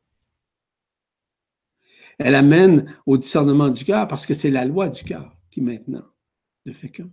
Elle 2.19 2.35
amène 2.35 2.93
au 3.05 3.17
discernement 3.17 3.69
du 3.69 3.85
cœur 3.85 4.09
parce 4.09 4.25
que 4.25 4.33
c'est 4.33 4.51
la 4.51 4.65
loi 4.65 4.89
du 4.89 5.05
cœur 5.05 5.37
qui 5.49 5.61
maintenant 5.61 6.03
ne 6.65 6.73
fait 6.73 6.89
qu'un. 6.89 7.09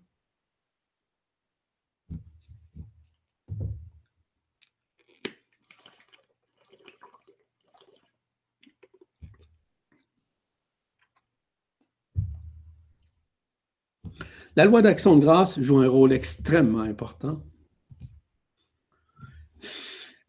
La 14.59 14.65
loi 14.65 14.83
d'action 14.83 15.15
de 15.15 15.21
grâce 15.21 15.61
joue 15.61 15.79
un 15.79 15.87
rôle 15.87 16.13
extrêmement 16.13 16.81
important 16.81 17.47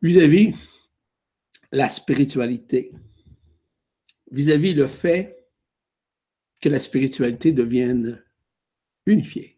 vis-à-vis 0.04 0.54
la 1.72 1.90
spiritualité, 1.90 2.92
vis-à-vis 4.30 4.76
le 4.76 4.86
fait 4.86 5.50
que 6.62 6.70
la 6.70 6.78
spiritualité 6.78 7.54
devienne 7.54 8.24
unifiée, 9.08 9.58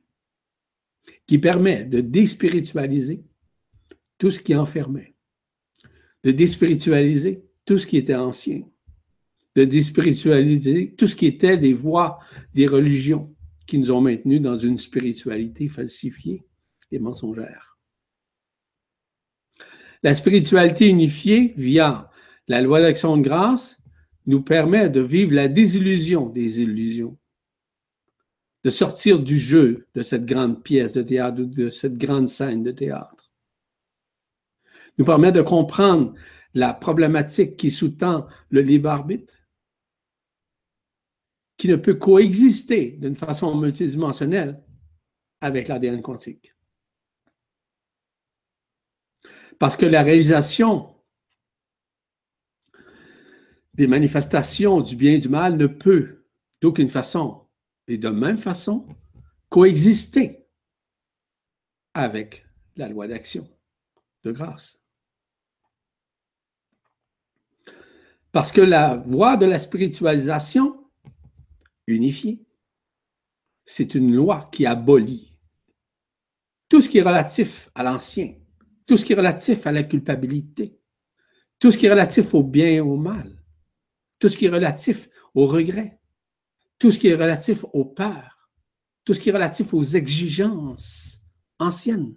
qui 1.28 1.38
permet 1.38 1.84
de 1.84 2.00
déspiritualiser 2.00 3.26
tout 4.20 4.32
ce 4.32 4.40
qui 4.40 4.56
enfermait, 4.56 5.18
de 6.24 6.32
déspiritualiser 6.32 7.44
tout 7.66 7.78
ce 7.78 7.86
qui 7.86 7.98
était 7.98 8.16
ancien, 8.16 8.62
de 9.54 9.66
déspiritualiser 9.66 10.96
tout 10.96 11.10
ce 11.10 11.18
qui 11.18 11.26
était 11.26 11.58
des 11.58 11.74
voies 11.74 12.20
des 12.54 12.68
religions, 12.68 13.31
qui 13.72 13.80
nous 13.80 13.94
ont 13.94 14.02
maintenus 14.02 14.42
dans 14.42 14.60
une 14.60 14.78
spiritualité 14.78 15.70
falsifiée 15.70 16.44
et 16.92 17.00
mensongère. 17.00 17.78
La 20.04 20.14
spiritualité 20.14 20.90
unifiée 20.90 21.54
via 21.56 22.10
la 22.50 22.60
loi 22.60 22.82
d'action 22.82 23.16
de 23.16 23.22
grâce 23.22 23.82
nous 24.26 24.42
permet 24.42 24.90
de 24.90 25.00
vivre 25.00 25.34
la 25.34 25.48
désillusion 25.48 26.28
des 26.28 26.60
illusions, 26.60 27.18
de 28.66 28.70
sortir 28.70 29.20
du 29.20 29.40
jeu 29.40 29.88
de 29.96 30.02
cette 30.02 30.26
grande 30.26 30.62
pièce 30.62 30.92
de 30.92 31.04
théâtre, 31.04 31.42
de 31.42 31.70
cette 31.70 31.98
grande 31.98 32.28
scène 32.28 32.64
de 32.64 32.72
théâtre. 32.72 33.32
Nous 34.98 35.06
permet 35.06 35.32
de 35.32 35.42
comprendre 35.42 36.14
la 36.54 36.74
problématique 36.74 37.56
qui 37.56 37.72
sous-tend 37.72 38.28
le 38.50 38.60
libre 38.60 38.90
arbitre, 38.90 39.34
qui 41.62 41.68
ne 41.68 41.76
peut 41.76 41.94
coexister 41.94 42.94
d'une 42.94 43.16
façon 43.16 43.56
multidimensionnelle 43.56 44.64
avec 45.42 45.68
l'ADN 45.68 46.02
quantique. 46.02 46.56
Parce 49.60 49.78
que 49.78 49.86
la 49.86 50.02
réalisation 50.02 50.96
des 53.76 53.86
manifestations 53.86 54.82
du 54.82 54.96
bien 54.96 55.14
et 55.14 55.20
du 55.20 55.30
mal 55.30 55.56
ne 55.56 55.68
peut 55.68 56.26
d'aucune 56.62 56.88
façon 56.88 57.48
et 57.88 58.00
de 58.00 58.10
même 58.10 58.40
façon 58.40 58.88
coexister 59.50 60.48
avec 61.94 62.44
la 62.76 62.90
loi 62.90 63.08
d'action 63.08 63.48
de 64.24 64.32
grâce. 64.32 64.82
Parce 68.32 68.52
que 68.52 68.62
la 68.62 68.96
voie 69.06 69.38
de 69.38 69.46
la 69.46 69.60
spiritualisation 69.60 70.81
unifié. 71.88 72.46
C'est 73.66 73.96
une 73.96 74.14
loi 74.14 74.50
qui 74.52 74.66
abolit 74.66 75.32
tout 76.72 76.80
ce 76.82 76.88
qui 76.88 77.00
est 77.00 77.04
relatif 77.04 77.70
à 77.76 77.84
l'ancien, 77.84 78.34
tout 78.88 78.96
ce 78.96 79.04
qui 79.04 79.12
est 79.12 79.18
relatif 79.18 79.68
à 79.68 79.74
la 79.74 79.84
culpabilité, 79.84 80.80
tout 81.60 81.70
ce 81.70 81.78
qui 81.78 81.86
est 81.86 81.90
relatif 81.90 82.34
au 82.34 82.44
bien 82.44 82.68
et 82.68 82.80
au 82.80 82.96
mal, 82.96 83.44
tout 84.20 84.30
ce 84.30 84.38
qui 84.38 84.46
est 84.46 84.50
relatif 84.50 85.10
au 85.36 85.48
regret, 85.48 86.00
tout 86.80 86.90
ce 86.90 86.98
qui 86.98 87.10
est 87.10 87.16
relatif 87.16 87.66
aux 87.74 87.84
peurs, 87.84 88.50
tout 89.04 89.14
ce 89.14 89.20
qui 89.20 89.30
est 89.30 89.34
relatif 89.34 89.74
aux 89.74 89.84
exigences 89.84 91.20
anciennes, 91.60 92.16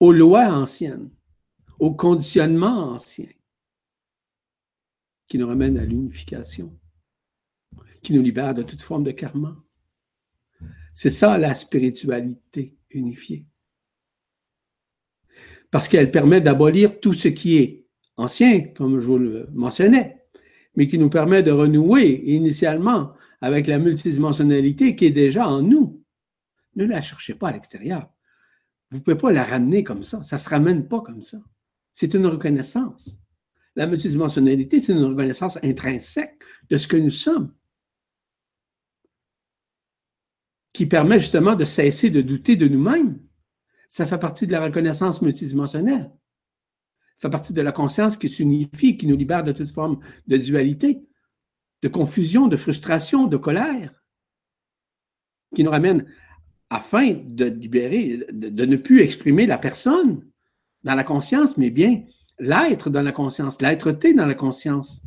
aux 0.00 0.12
lois 0.12 0.52
anciennes, 0.52 1.10
aux 1.78 1.94
conditionnements 1.94 2.92
anciens, 2.92 3.32
qui 5.28 5.38
nous 5.38 5.48
ramènent 5.48 5.78
à 5.78 5.84
l'unification 5.84 6.78
qui 8.06 8.12
nous 8.14 8.22
libère 8.22 8.54
de 8.54 8.62
toute 8.62 8.82
forme 8.82 9.02
de 9.02 9.10
karma. 9.10 9.56
C'est 10.94 11.10
ça 11.10 11.36
la 11.38 11.56
spiritualité 11.56 12.78
unifiée. 12.90 13.46
Parce 15.72 15.88
qu'elle 15.88 16.12
permet 16.12 16.40
d'abolir 16.40 17.00
tout 17.00 17.12
ce 17.12 17.26
qui 17.26 17.56
est 17.56 17.88
ancien, 18.16 18.60
comme 18.60 19.00
je 19.00 19.06
vous 19.06 19.18
le 19.18 19.48
mentionnais, 19.52 20.24
mais 20.76 20.86
qui 20.86 20.98
nous 20.98 21.10
permet 21.10 21.42
de 21.42 21.50
renouer 21.50 22.22
initialement 22.26 23.12
avec 23.40 23.66
la 23.66 23.80
multidimensionnalité 23.80 24.94
qui 24.94 25.06
est 25.06 25.10
déjà 25.10 25.48
en 25.48 25.62
nous. 25.62 26.00
Ne 26.76 26.84
la 26.84 27.00
cherchez 27.00 27.34
pas 27.34 27.48
à 27.48 27.52
l'extérieur. 27.52 28.08
Vous 28.92 28.98
ne 28.98 29.02
pouvez 29.02 29.16
pas 29.16 29.32
la 29.32 29.42
ramener 29.42 29.82
comme 29.82 30.04
ça. 30.04 30.22
Ça 30.22 30.36
ne 30.36 30.40
se 30.40 30.48
ramène 30.48 30.86
pas 30.86 31.00
comme 31.00 31.22
ça. 31.22 31.38
C'est 31.92 32.14
une 32.14 32.28
reconnaissance. 32.28 33.18
La 33.74 33.88
multidimensionnalité, 33.88 34.80
c'est 34.80 34.92
une 34.92 35.04
reconnaissance 35.04 35.58
intrinsèque 35.64 36.38
de 36.70 36.76
ce 36.76 36.86
que 36.86 36.96
nous 36.96 37.10
sommes. 37.10 37.52
Qui 40.76 40.84
permet 40.84 41.18
justement 41.18 41.54
de 41.54 41.64
cesser 41.64 42.10
de 42.10 42.20
douter 42.20 42.54
de 42.54 42.68
nous-mêmes. 42.68 43.18
Ça 43.88 44.04
fait 44.04 44.18
partie 44.18 44.46
de 44.46 44.52
la 44.52 44.62
reconnaissance 44.62 45.22
multidimensionnelle. 45.22 46.12
Ça 47.16 47.28
fait 47.28 47.30
partie 47.30 47.54
de 47.54 47.62
la 47.62 47.72
conscience 47.72 48.18
qui 48.18 48.28
s'unifie, 48.28 48.98
qui 48.98 49.06
nous 49.06 49.16
libère 49.16 49.42
de 49.42 49.52
toute 49.52 49.70
forme 49.70 50.00
de 50.26 50.36
dualité, 50.36 51.02
de 51.82 51.88
confusion, 51.88 52.46
de 52.46 52.56
frustration, 52.56 53.26
de 53.26 53.38
colère, 53.38 54.04
qui 55.54 55.64
nous 55.64 55.70
ramène 55.70 56.04
afin 56.68 57.22
de 57.24 57.46
libérer, 57.46 58.26
de, 58.30 58.66
ne 58.66 58.76
plus 58.76 59.00
exprimer 59.00 59.46
la 59.46 59.56
personne 59.56 60.26
dans 60.82 60.94
la 60.94 61.04
conscience, 61.04 61.56
mais 61.56 61.70
bien 61.70 62.02
l'être 62.38 62.90
dans 62.90 63.02
la 63.02 63.12
conscience, 63.12 63.62
l'être-té 63.62 64.12
dans 64.12 64.26
la 64.26 64.34
conscience, 64.34 65.00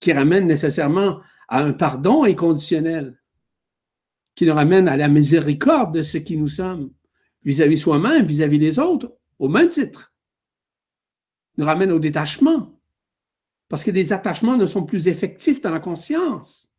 qui 0.00 0.12
ramène 0.12 0.48
nécessairement 0.48 1.20
à 1.46 1.62
un 1.62 1.72
pardon 1.72 2.24
inconditionnel, 2.24 3.21
qui 4.34 4.46
nous 4.46 4.54
ramène 4.54 4.88
à 4.88 4.96
la 4.96 5.08
miséricorde 5.08 5.94
de 5.94 6.02
ce 6.02 6.18
qui 6.18 6.36
nous 6.36 6.48
sommes, 6.48 6.92
vis-à-vis 7.42 7.78
soi-même, 7.78 8.24
vis-à-vis 8.24 8.58
des 8.58 8.78
autres, 8.78 9.12
au 9.38 9.48
même 9.48 9.68
titre. 9.68 10.12
Nous 11.58 11.66
ramène 11.66 11.92
au 11.92 11.98
détachement, 11.98 12.78
parce 13.68 13.84
que 13.84 13.90
les 13.90 14.12
attachements 14.12 14.56
ne 14.56 14.66
sont 14.66 14.84
plus 14.84 15.08
effectifs 15.08 15.60
dans 15.60 15.70
la 15.70 15.80
conscience, 15.80 16.72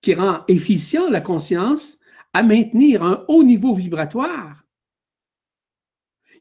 qui 0.00 0.14
rend 0.14 0.44
efficient 0.48 1.08
la 1.10 1.20
conscience 1.20 1.98
à 2.32 2.42
maintenir 2.42 3.02
un 3.02 3.24
haut 3.28 3.42
niveau 3.42 3.74
vibratoire 3.74 4.66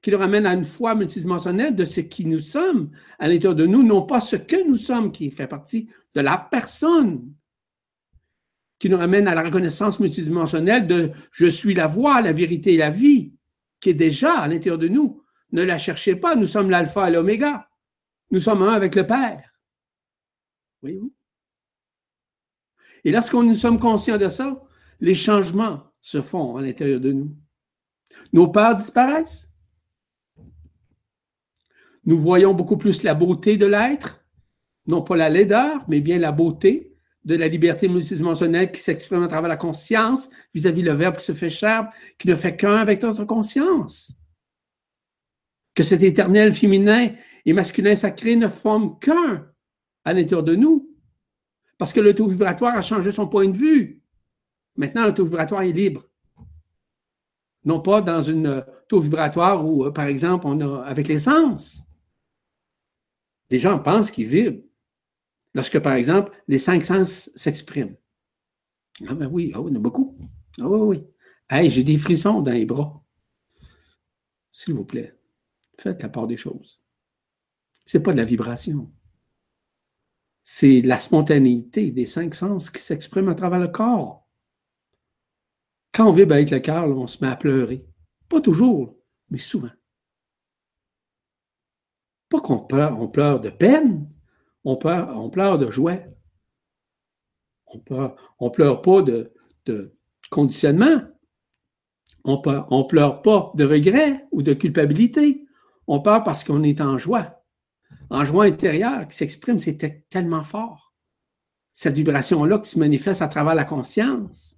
qui 0.05 0.11
nous 0.11 0.19
ramène 0.19 0.45
à 0.45 0.53
une 0.53 0.63
foi 0.63 0.93
multidimensionnelle 0.93 1.75
de 1.75 1.83
ce 1.83 1.99
qui 1.99 2.27
nous 2.27 2.39
sommes 2.39 2.91
à 3.17 3.27
l'intérieur 3.27 3.55
de 3.55 3.65
nous, 3.65 3.81
non 3.81 4.03
pas 4.03 4.21
ce 4.21 4.35
que 4.35 4.67
nous 4.67 4.77
sommes 4.77 5.11
qui 5.11 5.31
fait 5.31 5.47
partie 5.47 5.89
de 6.13 6.21
la 6.21 6.37
personne, 6.37 7.33
qui 8.79 8.89
nous 8.89 8.97
ramène 8.97 9.27
à 9.27 9.35
la 9.35 9.43
reconnaissance 9.43 9.99
multidimensionnelle 9.99 10.87
de 10.87 11.11
je 11.31 11.45
suis 11.45 11.73
la 11.73 11.87
voie, 11.87 12.21
la 12.21 12.33
vérité 12.33 12.73
et 12.73 12.77
la 12.77 12.89
vie, 12.89 13.33
qui 13.79 13.89
est 13.89 13.93
déjà 13.93 14.39
à 14.39 14.47
l'intérieur 14.47 14.77
de 14.77 14.87
nous. 14.87 15.23
Ne 15.51 15.63
la 15.63 15.77
cherchez 15.77 16.15
pas, 16.15 16.35
nous 16.35 16.47
sommes 16.47 16.69
l'alpha 16.69 17.07
et 17.07 17.13
l'oméga. 17.13 17.69
Nous 18.31 18.39
sommes 18.39 18.63
un 18.63 18.73
avec 18.73 18.95
le 18.95 19.07
Père. 19.07 19.49
Voyez-vous? 20.81 21.13
Et 23.03 23.11
lorsqu'on 23.11 23.43
nous 23.43 23.55
sommes 23.55 23.79
conscients 23.79 24.17
de 24.17 24.29
ça, 24.29 24.61
les 24.99 25.13
changements 25.13 25.91
se 26.01 26.21
font 26.21 26.57
à 26.57 26.61
l'intérieur 26.61 26.99
de 26.99 27.11
nous. 27.11 27.35
Nos 28.33 28.47
peurs 28.47 28.75
disparaissent. 28.75 29.49
Nous 32.05 32.17
voyons 32.19 32.53
beaucoup 32.53 32.77
plus 32.77 33.03
la 33.03 33.13
beauté 33.13 33.57
de 33.57 33.65
l'être, 33.65 34.25
non 34.87 35.01
pas 35.01 35.15
la 35.15 35.29
laideur, 35.29 35.83
mais 35.87 36.01
bien 36.01 36.19
la 36.19 36.31
beauté 36.31 36.94
de 37.25 37.35
la 37.35 37.47
liberté 37.47 37.87
multidimensionnelle 37.87 38.71
qui 38.71 38.79
s'exprime 38.79 39.23
à 39.23 39.27
travers 39.27 39.49
la 39.49 39.57
conscience 39.57 40.29
vis-à-vis 40.53 40.83
le 40.83 40.93
Verbe 40.93 41.17
qui 41.17 41.25
se 41.25 41.33
fait 41.33 41.49
chair, 41.49 41.89
qui 42.17 42.27
ne 42.27 42.35
fait 42.35 42.55
qu'un 42.55 42.77
avec 42.77 43.01
notre 43.01 43.25
conscience. 43.25 44.13
Que 45.73 45.83
cet 45.83 46.03
éternel 46.03 46.53
féminin 46.53 47.09
et 47.45 47.53
masculin 47.53 47.95
sacré 47.95 48.35
ne 48.35 48.47
forment 48.47 48.97
qu'un 48.99 49.47
à 50.03 50.13
l'intérieur 50.13 50.43
de 50.43 50.55
nous. 50.55 50.89
Parce 51.77 51.91
que 51.91 51.99
le 51.99 52.13
taux 52.13 52.27
vibratoire 52.27 52.75
a 52.77 52.81
changé 52.81 53.11
son 53.11 53.27
point 53.27 53.47
de 53.47 53.57
vue. 53.57 54.01
Maintenant, 54.77 55.05
le 55.05 55.13
taux 55.13 55.25
vibratoire 55.25 55.63
est 55.63 55.71
libre. 55.71 56.03
Non 57.65 57.81
pas 57.81 58.01
dans 58.01 58.21
une 58.21 58.63
taux 58.87 58.99
vibratoire 58.99 59.65
où, 59.65 59.91
par 59.91 60.05
exemple, 60.05 60.45
on 60.47 60.61
a 60.61 60.83
avec 60.83 61.07
l'essence 61.07 61.85
les 63.49 63.59
gens 63.59 63.79
pensent 63.79 64.11
qu'ils 64.11 64.27
vibrent 64.27 64.63
lorsque, 65.55 65.79
par 65.79 65.93
exemple, 65.93 66.31
les 66.47 66.59
cinq 66.59 66.85
sens 66.85 67.31
s'expriment. 67.33 67.95
Ah 69.07 69.15
ben 69.15 69.27
oui, 69.27 69.51
oui, 69.55 69.71
il 69.71 69.73
y 69.73 69.73
en 69.73 69.75
a 69.75 69.79
beaucoup. 69.79 70.15
Ah 70.59 70.67
oui, 70.69 70.79
oui. 70.99 71.07
Hey, 71.49 71.71
j'ai 71.71 71.83
des 71.83 71.97
frissons 71.97 72.41
dans 72.41 72.51
les 72.51 72.65
bras. 72.65 73.03
S'il 74.51 74.73
vous 74.73 74.85
plaît, 74.85 75.17
faites 75.79 76.03
la 76.03 76.09
part 76.09 76.27
des 76.27 76.37
choses. 76.37 76.81
Ce 77.85 77.97
n'est 77.97 78.03
pas 78.03 78.11
de 78.11 78.17
la 78.17 78.25
vibration. 78.25 78.91
C'est 80.43 80.81
la 80.81 80.97
spontanéité 80.97 81.91
des 81.91 82.05
cinq 82.05 82.35
sens 82.35 82.69
qui 82.69 82.81
s'expriment 82.81 83.29
à 83.29 83.35
travers 83.35 83.59
le 83.59 83.67
corps. 83.67 84.27
Quand 85.91 86.07
on 86.07 86.11
vibre 86.11 86.35
avec 86.35 86.51
le 86.51 86.59
cœur, 86.59 86.87
on 86.87 87.07
se 87.07 87.23
met 87.23 87.31
à 87.31 87.35
pleurer. 87.35 87.85
Pas 88.29 88.41
toujours, 88.41 88.97
mais 89.29 89.37
souvent. 89.37 89.71
Pas 92.29 92.41
qu'on 92.41 92.59
pleure, 92.59 92.99
on 92.99 93.07
pleure 93.07 93.39
de 93.39 93.49
peine, 93.49 94.09
on 94.65 94.75
pleure, 94.75 95.31
pleure 95.31 95.57
de 95.59 95.69
joie. 95.69 95.99
On 97.67 97.79
pleure, 97.79 98.15
pleure 98.51 98.81
pas 98.81 99.01
de, 99.01 99.31
conditionnement. 100.29 101.01
On 102.23 102.41
on 102.69 102.83
pleure 102.85 103.21
pas 103.21 103.51
de 103.55 103.63
regret 103.63 104.25
ou 104.31 104.41
de 104.41 104.53
culpabilité. 104.53 105.45
On 105.87 106.01
pleure 106.01 106.23
parce 106.23 106.43
qu'on 106.43 106.63
est 106.63 106.81
en 106.81 106.97
joie. 106.97 107.43
En 108.09 108.25
joie 108.25 108.45
intérieure 108.45 109.07
qui 109.07 109.15
s'exprime, 109.15 109.59
c'est 109.59 110.07
tellement 110.09 110.43
fort. 110.43 110.93
Cette 111.71 111.95
vibration-là 111.95 112.59
qui 112.59 112.69
se 112.69 112.79
manifeste 112.79 113.21
à 113.21 113.27
travers 113.27 113.55
la 113.55 113.65
conscience. 113.65 114.57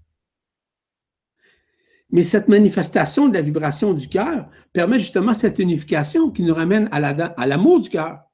Mais 2.10 2.24
cette 2.24 2.48
manifestation 2.48 3.28
de 3.28 3.34
la 3.34 3.42
vibration 3.42 3.94
du 3.94 4.08
cœur 4.08 4.50
permet 4.72 5.00
justement 5.00 5.34
cette 5.34 5.60
unification 5.60 6.32
qui 6.32 6.44
nous 6.44 6.54
ramène 6.54 6.88
à 6.92 7.46
l'amour 7.48 7.82
du 7.82 7.90
cœur, 7.90 8.27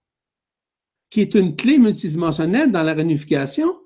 qui 1.13 1.21
est 1.21 1.35
une 1.35 1.55
clé 1.55 1.77
multidimensionnelle 1.77 2.71
dans 2.71 2.81
la 2.81 2.95
réunification, 2.95 3.79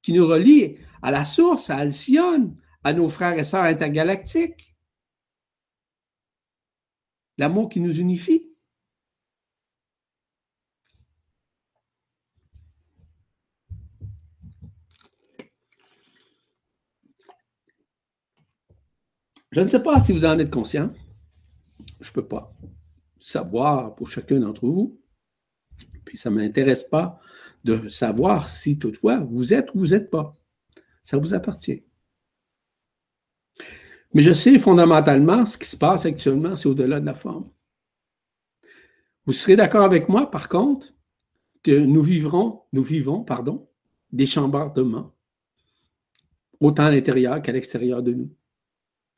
qui 0.00 0.14
nous 0.14 0.26
relie 0.26 0.78
à 1.02 1.10
la 1.10 1.26
source, 1.26 1.68
à 1.68 1.76
Alcyone, 1.76 2.56
à 2.82 2.94
nos 2.94 3.10
frères 3.10 3.38
et 3.38 3.44
sœurs 3.44 3.64
intergalactiques. 3.64 4.74
L'amour 7.36 7.68
qui 7.68 7.78
nous 7.78 7.94
unifie. 7.94 8.50
Je 19.52 19.60
ne 19.60 19.68
sais 19.68 19.82
pas 19.82 20.00
si 20.00 20.14
vous 20.14 20.24
en 20.24 20.38
êtes 20.38 20.50
conscient. 20.50 20.90
Je 22.00 22.08
ne 22.08 22.14
peux 22.14 22.26
pas 22.26 22.56
savoir 23.18 23.94
pour 23.94 24.08
chacun 24.08 24.40
d'entre 24.40 24.66
vous. 24.66 24.99
Puis 26.10 26.18
ça 26.18 26.28
ne 26.28 26.34
m'intéresse 26.34 26.82
pas 26.82 27.20
de 27.62 27.88
savoir 27.88 28.48
si 28.48 28.80
toutefois 28.80 29.18
vous 29.30 29.54
êtes 29.54 29.72
ou 29.74 29.78
vous 29.78 29.86
n'êtes 29.86 30.10
pas. 30.10 30.36
Ça 31.02 31.18
vous 31.18 31.34
appartient. 31.34 31.84
Mais 34.12 34.22
je 34.22 34.32
sais 34.32 34.58
fondamentalement 34.58 35.46
ce 35.46 35.56
qui 35.56 35.68
se 35.68 35.76
passe 35.76 36.06
actuellement, 36.06 36.56
c'est 36.56 36.68
au-delà 36.68 36.98
de 36.98 37.06
la 37.06 37.14
forme. 37.14 37.48
Vous 39.24 39.32
serez 39.32 39.54
d'accord 39.54 39.84
avec 39.84 40.08
moi, 40.08 40.28
par 40.28 40.48
contre, 40.48 40.92
que 41.62 41.78
nous 41.78 42.02
vivrons, 42.02 42.62
nous 42.72 42.82
vivons, 42.82 43.22
pardon, 43.22 43.68
des 44.10 44.26
chambardements, 44.26 45.14
autant 46.58 46.86
à 46.86 46.90
l'intérieur 46.90 47.40
qu'à 47.40 47.52
l'extérieur 47.52 48.02
de 48.02 48.14
nous. 48.14 48.34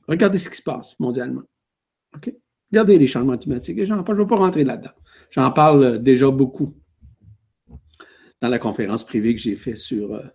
Regardez 0.09 0.36
ce 0.36 0.51
qui 0.51 0.59
se 0.59 0.62
passe 0.62 1.01
mondialement. 1.01 1.44
Regardez 2.70 2.98
les 2.98 3.06
changements 3.06 3.39
climatiques. 3.39 3.82
je 3.82 3.94
ne 3.94 4.02
vais 4.02 4.27
pas 4.27 4.36
rentrer 4.36 4.64
là-dedans. 4.64 4.93
J'en 5.31 5.51
parle 5.52 6.02
déjà 6.02 6.31
beaucoup 6.31 6.77
dans 8.43 8.48
la 8.48 8.59
conférence 8.59 9.06
privée 9.06 9.35
que 9.35 9.40
j'ai 9.40 9.56
faite 9.56 9.78
sur 9.78 10.12
euh, 10.12 10.27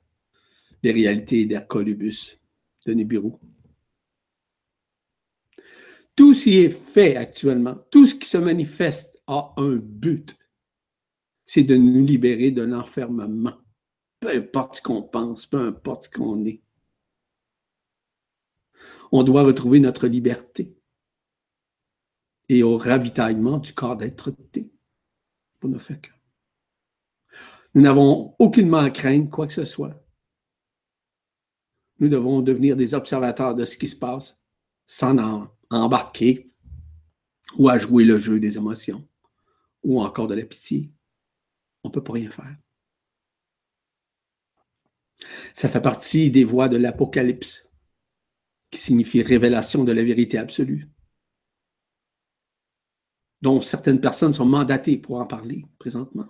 les 0.82 0.92
réalités 0.92 1.46
d'Hercolubus 1.46 2.40
de 2.88 2.94
Nibiru. 2.94 3.34
Tout 6.16 6.34
ce 6.34 6.46
qui 6.46 6.58
est 6.58 6.70
fait 6.70 7.16
actuellement, 7.16 7.76
tout 7.92 8.08
ce 8.08 8.16
qui 8.16 8.28
se 8.28 8.38
manifeste 8.38 9.22
a 9.28 9.54
un 9.58 9.76
but. 9.76 10.36
C'est 11.46 11.64
de 11.64 11.76
nous 11.76 12.04
libérer 12.04 12.50
de 12.50 12.64
l'enfermement. 12.64 13.56
Peu 14.20 14.30
importe 14.30 14.78
ce 14.78 14.82
qu'on 14.82 15.04
pense, 15.04 15.46
peu 15.46 15.60
importe 15.60 16.06
ce 16.06 16.10
qu'on 16.10 16.44
est 16.46 16.64
on 19.12 19.24
doit 19.24 19.44
retrouver 19.44 19.80
notre 19.80 20.08
liberté 20.08 20.76
et 22.50 22.64
au 22.64 22.78
ravitaillement 22.78 23.58
du 23.58 23.74
corps 23.74 23.98
d'être-té 23.98 24.70
pour 25.60 25.70
nos 25.70 25.80
fait 25.80 26.02
Nous 27.73 27.81
n'avons 27.81 28.35
aucunement 28.39 28.77
à 28.77 28.89
craindre 28.89 29.30
quoi 29.30 29.48
que 29.48 29.53
ce 29.53 29.65
soit. 29.65 30.03
Nous 31.99 32.10
devons 32.10 32.41
devenir 32.41 32.76
des 32.76 32.94
observateurs 32.94 33.56
de 33.56 33.65
ce 33.65 33.77
qui 33.77 33.88
se 33.88 33.95
passe 33.95 34.38
sans 34.85 35.18
en 35.18 35.48
embarquer 35.69 36.52
ou 37.57 37.69
à 37.69 37.77
jouer 37.77 38.06
le 38.06 38.18
jeu 38.18 38.39
des 38.39 38.57
émotions 38.57 39.07
ou 39.84 40.02
encore 40.02 40.27
de 40.27 40.35
la 40.35 40.45
pitié. 40.45 40.91
On 41.84 41.89
ne 41.89 41.94
peut 41.94 42.03
pas 42.03 42.14
rien 42.14 42.30
faire. 42.30 42.56
Ça 45.53 45.69
fait 45.69 45.81
partie 45.81 46.30
des 46.30 46.44
voies 46.44 46.69
de 46.69 46.77
l'Apocalypse 46.77 47.72
qui 48.69 48.80
signifie 48.80 49.22
révélation 49.22 49.84
de 49.84 49.91
la 49.91 50.03
vérité 50.03 50.38
absolue, 50.38 50.89
dont 53.41 53.61
certaines 53.61 54.02
personnes 54.02 54.34
sont 54.34 54.45
mandatées 54.45 54.98
pour 54.98 55.19
en 55.19 55.26
parler 55.26 55.65
présentement, 55.80 56.27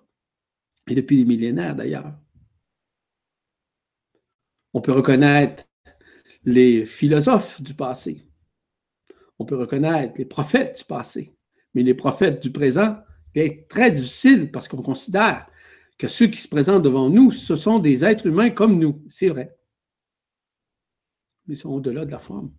et 0.87 0.95
depuis 0.95 1.17
des 1.17 1.25
millénaires 1.25 1.75
d'ailleurs. 1.75 2.13
On 4.73 4.81
peut 4.81 4.91
reconnaître 4.91 5.65
les 6.43 6.85
philosophes 6.85 7.61
du 7.61 7.73
passé. 7.73 8.23
On 9.39 9.45
peut 9.45 9.57
reconnaître 9.57 10.13
les 10.17 10.25
prophètes 10.25 10.77
du 10.77 10.85
passé. 10.85 11.35
Mais 11.73 11.83
les 11.83 11.93
prophètes 11.93 12.41
du 12.41 12.51
présent, 12.51 12.97
c'est 13.35 13.67
très 13.69 13.91
difficile 13.91 14.51
parce 14.51 14.67
qu'on 14.67 14.81
considère 14.81 15.47
que 15.97 16.07
ceux 16.07 16.27
qui 16.27 16.39
se 16.39 16.47
présentent 16.47 16.83
devant 16.83 17.09
nous, 17.09 17.31
ce 17.31 17.55
sont 17.55 17.79
des 17.79 18.05
êtres 18.05 18.27
humains 18.27 18.49
comme 18.49 18.79
nous. 18.79 19.03
C'est 19.09 19.29
vrai. 19.29 19.55
Mais 21.45 21.55
ils 21.55 21.57
sont 21.57 21.69
au-delà 21.69 22.05
de 22.05 22.11
la 22.11 22.19
forme. 22.19 22.51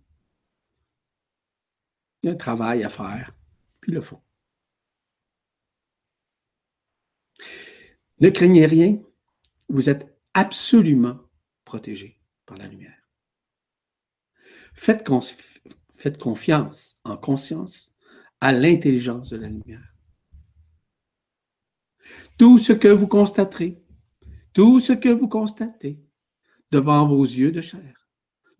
Il 2.21 2.27
y 2.27 2.29
a 2.29 2.33
un 2.33 2.37
travail 2.37 2.83
à 2.83 2.89
faire, 2.89 3.35
puis 3.81 3.91
le 3.91 4.01
font. 4.01 4.21
Ne 8.21 8.29
craignez 8.29 8.65
rien, 8.65 9.01
vous 9.69 9.89
êtes 9.89 10.17
absolument 10.33 11.19
protégé 11.63 12.19
par 12.45 12.57
la 12.57 12.67
lumière. 12.67 13.09
Faites, 14.73 15.07
confiance 16.17 16.99
en 17.03 17.17
conscience 17.17 17.93
à 18.41 18.51
l'intelligence 18.51 19.29
de 19.29 19.37
la 19.37 19.47
lumière. 19.47 19.95
Tout 22.37 22.57
ce 22.57 22.73
que 22.73 22.87
vous 22.87 23.07
constaterez, 23.07 23.81
tout 24.53 24.79
ce 24.79 24.93
que 24.93 25.09
vous 25.09 25.27
constatez 25.27 26.01
devant 26.71 27.07
vos 27.07 27.23
yeux 27.23 27.51
de 27.51 27.61
chair, 27.61 28.09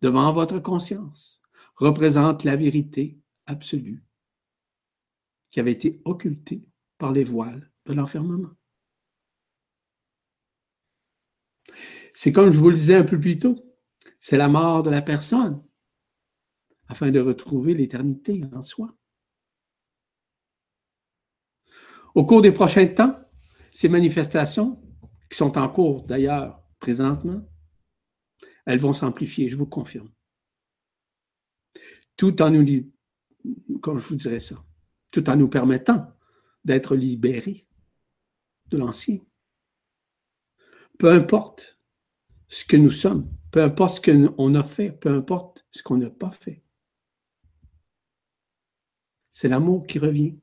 devant 0.01 0.33
votre 0.33 0.59
conscience, 0.59 1.41
représente 1.75 2.43
la 2.43 2.55
vérité 2.55 3.19
absolue 3.45 4.03
qui 5.51 5.59
avait 5.59 5.71
été 5.71 6.01
occultée 6.05 6.67
par 6.97 7.11
les 7.11 7.23
voiles 7.23 7.71
de 7.85 7.93
l'enfermement. 7.93 8.58
C'est 12.13 12.31
comme 12.31 12.51
je 12.51 12.57
vous 12.57 12.69
le 12.69 12.75
disais 12.75 12.95
un 12.95 13.03
peu 13.03 13.19
plus 13.19 13.39
tôt, 13.39 13.63
c'est 14.19 14.37
la 14.37 14.49
mort 14.49 14.83
de 14.83 14.89
la 14.89 15.01
personne 15.01 15.63
afin 16.87 17.11
de 17.11 17.19
retrouver 17.19 17.73
l'éternité 17.73 18.43
en 18.53 18.61
soi. 18.61 18.95
Au 22.15 22.25
cours 22.25 22.41
des 22.41 22.51
prochains 22.51 22.87
temps, 22.87 23.17
ces 23.71 23.87
manifestations, 23.87 24.81
qui 25.29 25.37
sont 25.37 25.57
en 25.57 25.69
cours 25.69 26.05
d'ailleurs 26.05 26.63
présentement, 26.79 27.47
elles 28.65 28.79
vont 28.79 28.93
s'amplifier, 28.93 29.47
je 29.47 29.55
vous 29.55 29.67
confirme. 29.67 30.11
Tout 32.17 32.41
en 32.41 32.49
nous, 32.49 32.65
je 32.65 33.89
vous 33.89 34.15
dirais 34.15 34.39
ça, 34.39 34.55
tout 35.11 35.29
en 35.29 35.35
nous 35.35 35.47
permettant 35.47 36.07
d'être 36.65 36.95
libérés 36.95 37.67
de 38.67 38.77
l'ancien. 38.77 39.19
Peu 40.99 41.09
importe 41.13 41.79
ce 42.49 42.65
que 42.65 42.75
nous 42.75 42.91
sommes, 42.91 43.31
peu 43.51 43.63
importe 43.63 43.95
ce 44.05 44.11
qu'on 44.11 44.53
a 44.53 44.63
fait, 44.63 44.91
peu 44.91 45.09
importe 45.09 45.65
ce 45.71 45.81
qu'on 45.81 45.95
n'a 45.95 46.09
pas 46.09 46.29
fait. 46.29 46.61
C'est 49.31 49.47
l'amour 49.47 49.87
qui 49.87 49.97
revient. 49.97 50.37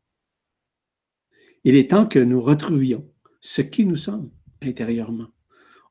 Il 1.64 1.76
est 1.76 1.90
temps 1.90 2.06
que 2.06 2.18
nous 2.18 2.40
retrouvions 2.40 3.06
ce 3.42 3.60
qui 3.60 3.84
nous 3.84 3.96
sommes 3.96 4.32
intérieurement, 4.62 5.28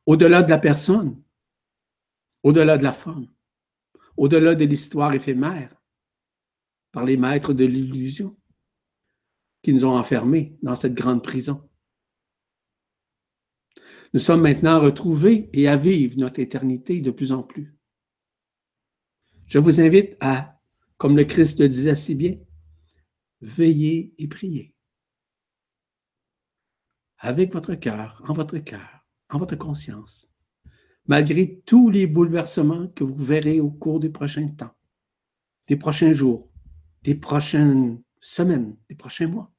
au-delà 0.07 0.41
de 0.41 0.49
la 0.49 0.57
personne, 0.57 1.21
au-delà 2.41 2.79
de 2.79 2.83
la 2.83 2.91
forme, 2.91 3.31
au-delà 4.17 4.55
de 4.55 4.65
l'histoire 4.65 5.13
éphémère, 5.13 5.75
par 6.91 7.05
les 7.05 7.17
maîtres 7.17 7.53
de 7.53 7.65
l'illusion 7.65 8.35
qui 9.61 9.73
nous 9.73 9.85
ont 9.85 9.95
enfermés 9.95 10.57
dans 10.63 10.75
cette 10.75 10.95
grande 10.95 11.21
prison. 11.21 11.69
Nous 14.14 14.19
sommes 14.19 14.41
maintenant 14.41 14.80
retrouvés 14.80 15.49
et 15.53 15.68
à 15.68 15.76
vivre 15.76 16.18
notre 16.18 16.40
éternité 16.40 17.02
de 17.02 17.11
plus 17.11 17.32
en 17.32 17.44
plus. 17.44 17.76
Je 19.48 19.60
vous 19.60 19.80
invite 19.80 20.15
à, 20.19 20.60
comme 20.98 21.18
le 21.18 21.26
Christ 21.26 21.60
le 21.60 21.69
disait 21.69 21.95
si 21.95 22.15
bien, 22.15 22.38
veiller 23.41 24.14
et 24.18 24.27
prier 24.27 24.76
avec 27.26 27.53
votre 27.53 27.73
cœur, 27.76 28.22
en 28.27 28.34
votre 28.34 28.57
cœur, 28.60 29.06
en 29.30 29.40
votre 29.40 29.56
conscience, 29.56 30.27
malgré 31.07 31.60
tous 31.61 31.90
les 31.90 32.07
bouleversements 32.07 32.88
que 32.90 33.03
vous 33.03 33.15
verrez 33.15 33.60
au 33.60 33.72
cours 33.72 33.99
des 33.99 34.10
prochains 34.10 34.48
temps, 34.48 34.76
des 35.68 35.76
prochains 35.76 36.14
jours, 36.14 36.52
des 37.03 37.15
prochaines 37.15 38.02
semaines, 38.19 38.77
des 38.90 38.95
prochains 38.95 39.27
mois. 39.27 39.52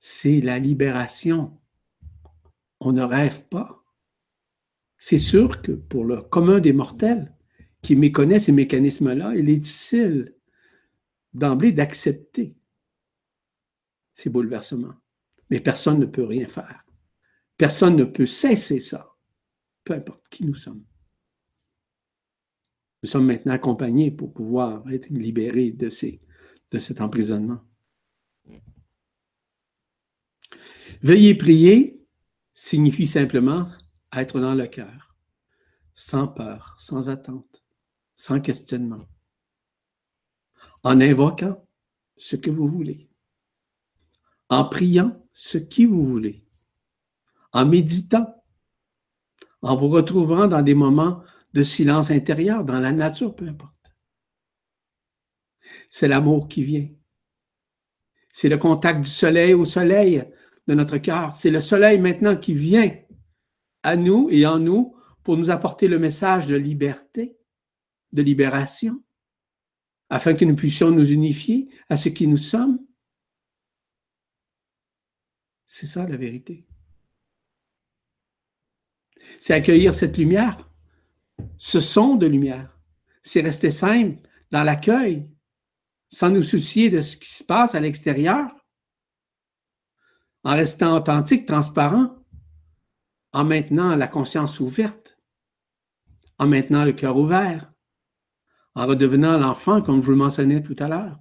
C'est 0.00 0.40
la 0.40 0.58
libération. 0.58 1.58
On 2.86 2.92
ne 2.92 3.02
rêve 3.02 3.48
pas. 3.48 3.84
C'est 4.96 5.18
sûr 5.18 5.60
que 5.60 5.72
pour 5.72 6.04
le 6.04 6.22
commun 6.22 6.60
des 6.60 6.72
mortels 6.72 7.34
qui 7.82 7.96
méconnaît 7.96 8.38
ces 8.38 8.52
mécanismes-là, 8.52 9.34
il 9.34 9.50
est 9.50 9.56
difficile 9.56 10.36
d'emblée 11.32 11.72
d'accepter 11.72 12.56
ces 14.14 14.30
bouleversements. 14.30 14.94
Mais 15.50 15.58
personne 15.58 15.98
ne 15.98 16.06
peut 16.06 16.22
rien 16.22 16.46
faire. 16.46 16.84
Personne 17.56 17.96
ne 17.96 18.04
peut 18.04 18.24
cesser 18.24 18.78
ça, 18.78 19.16
peu 19.82 19.94
importe 19.94 20.28
qui 20.28 20.44
nous 20.44 20.54
sommes. 20.54 20.84
Nous 23.02 23.08
sommes 23.08 23.26
maintenant 23.26 23.54
accompagnés 23.54 24.12
pour 24.12 24.32
pouvoir 24.32 24.88
être 24.92 25.08
libérés 25.08 25.72
de, 25.72 25.90
ces, 25.90 26.20
de 26.70 26.78
cet 26.78 27.00
emprisonnement. 27.00 27.64
Veiller 31.02 31.34
prier 31.34 31.95
signifie 32.58 33.06
simplement 33.06 33.66
être 34.14 34.40
dans 34.40 34.54
le 34.54 34.66
cœur, 34.66 35.14
sans 35.92 36.26
peur, 36.26 36.74
sans 36.78 37.10
attente, 37.10 37.62
sans 38.16 38.40
questionnement, 38.40 39.06
en 40.82 41.02
invoquant 41.02 41.68
ce 42.16 42.34
que 42.34 42.48
vous 42.48 42.66
voulez, 42.66 43.10
en 44.48 44.64
priant 44.64 45.22
ce 45.34 45.58
qui 45.58 45.84
vous 45.84 46.06
voulez, 46.06 46.46
en 47.52 47.66
méditant, 47.66 48.42
en 49.60 49.76
vous 49.76 49.88
retrouvant 49.88 50.46
dans 50.46 50.62
des 50.62 50.74
moments 50.74 51.22
de 51.52 51.62
silence 51.62 52.10
intérieur, 52.10 52.64
dans 52.64 52.80
la 52.80 52.92
nature, 52.92 53.36
peu 53.36 53.46
importe. 53.46 53.92
C'est 55.90 56.08
l'amour 56.08 56.48
qui 56.48 56.62
vient. 56.62 56.88
C'est 58.32 58.48
le 58.48 58.56
contact 58.56 59.02
du 59.02 59.10
soleil 59.10 59.52
au 59.52 59.66
soleil 59.66 60.26
de 60.66 60.74
notre 60.74 60.98
cœur. 60.98 61.36
C'est 61.36 61.50
le 61.50 61.60
soleil 61.60 61.98
maintenant 61.98 62.36
qui 62.36 62.54
vient 62.54 62.90
à 63.82 63.96
nous 63.96 64.28
et 64.30 64.46
en 64.46 64.58
nous 64.58 64.96
pour 65.22 65.36
nous 65.36 65.50
apporter 65.50 65.88
le 65.88 65.98
message 65.98 66.46
de 66.46 66.56
liberté, 66.56 67.36
de 68.12 68.22
libération, 68.22 69.02
afin 70.08 70.34
que 70.34 70.44
nous 70.44 70.56
puissions 70.56 70.90
nous 70.90 71.10
unifier 71.10 71.68
à 71.88 71.96
ce 71.96 72.08
qui 72.08 72.26
nous 72.26 72.36
sommes 72.36 72.78
c'est 75.66 75.86
ça 75.86 76.06
la 76.06 76.16
vérité. 76.16 76.64
C'est 79.40 79.52
accueillir 79.52 79.92
cette 79.92 80.16
lumière, 80.16 80.70
ce 81.58 81.80
son 81.80 82.14
de 82.14 82.26
lumière. 82.26 82.80
C'est 83.20 83.42
rester 83.42 83.70
simple 83.70 84.26
dans 84.50 84.62
l'accueil, 84.62 85.28
sans 86.08 86.30
nous 86.30 86.42
soucier 86.42 86.88
de 86.88 87.02
ce 87.02 87.18
qui 87.18 87.30
se 87.30 87.44
passe 87.44 87.74
à 87.74 87.80
l'extérieur, 87.80 88.65
en 90.46 90.54
restant 90.54 90.96
authentique, 90.96 91.44
transparent, 91.44 92.14
en 93.32 93.44
maintenant 93.44 93.96
la 93.96 94.06
conscience 94.06 94.60
ouverte, 94.60 95.18
en 96.38 96.46
maintenant 96.46 96.84
le 96.84 96.92
cœur 96.92 97.16
ouvert, 97.16 97.72
en 98.76 98.86
redevenant 98.86 99.38
l'enfant 99.38 99.82
comme 99.82 100.00
je 100.00 100.06
vous 100.06 100.12
le 100.12 100.18
mentionnais 100.18 100.62
tout 100.62 100.76
à 100.78 100.86
l'heure. 100.86 101.18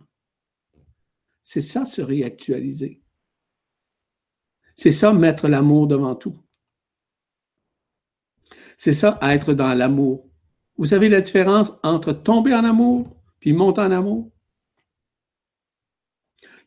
C'est 1.42 1.64
ça 1.64 1.86
se 1.86 2.04
réactualiser. 2.04 3.02
C'est 4.76 4.92
ça, 4.92 5.12
mettre 5.12 5.48
l'amour 5.48 5.88
devant 5.88 6.14
tout. 6.14 6.40
C'est 8.78 8.94
ça, 8.94 9.18
être 9.24 9.56
dans 9.56 9.74
l'amour. 9.74 10.30
Vous 10.78 10.86
savez 10.86 11.10
la 11.10 11.22
différence 11.22 11.74
entre 11.82 12.14
tomber 12.14 12.54
en 12.54 12.64
amour 12.64 13.20
puis 13.40 13.54
monter 13.54 13.82
en 13.82 13.90
amour? 13.90 14.32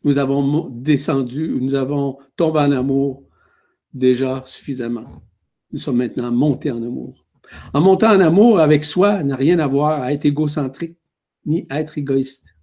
Nous 0.04 0.18
avons 0.18 0.68
descendu, 0.70 1.58
nous 1.60 1.74
avons 1.74 2.18
tombé 2.36 2.60
en 2.60 2.72
amour 2.72 3.24
déjà 3.92 4.42
suffisamment. 4.46 5.06
Nous 5.72 5.78
sommes 5.78 5.96
maintenant 5.96 6.30
montés 6.30 6.70
en 6.70 6.82
amour. 6.82 7.26
En 7.72 7.80
montant 7.80 8.14
en 8.14 8.20
amour 8.20 8.60
avec 8.60 8.84
soi 8.84 9.22
n'a 9.22 9.36
rien 9.36 9.58
à 9.58 9.66
voir 9.66 10.02
à 10.02 10.12
être 10.12 10.24
égocentrique 10.26 10.98
ni 11.46 11.66
à 11.68 11.80
être 11.80 11.98
égoïste. 11.98 12.56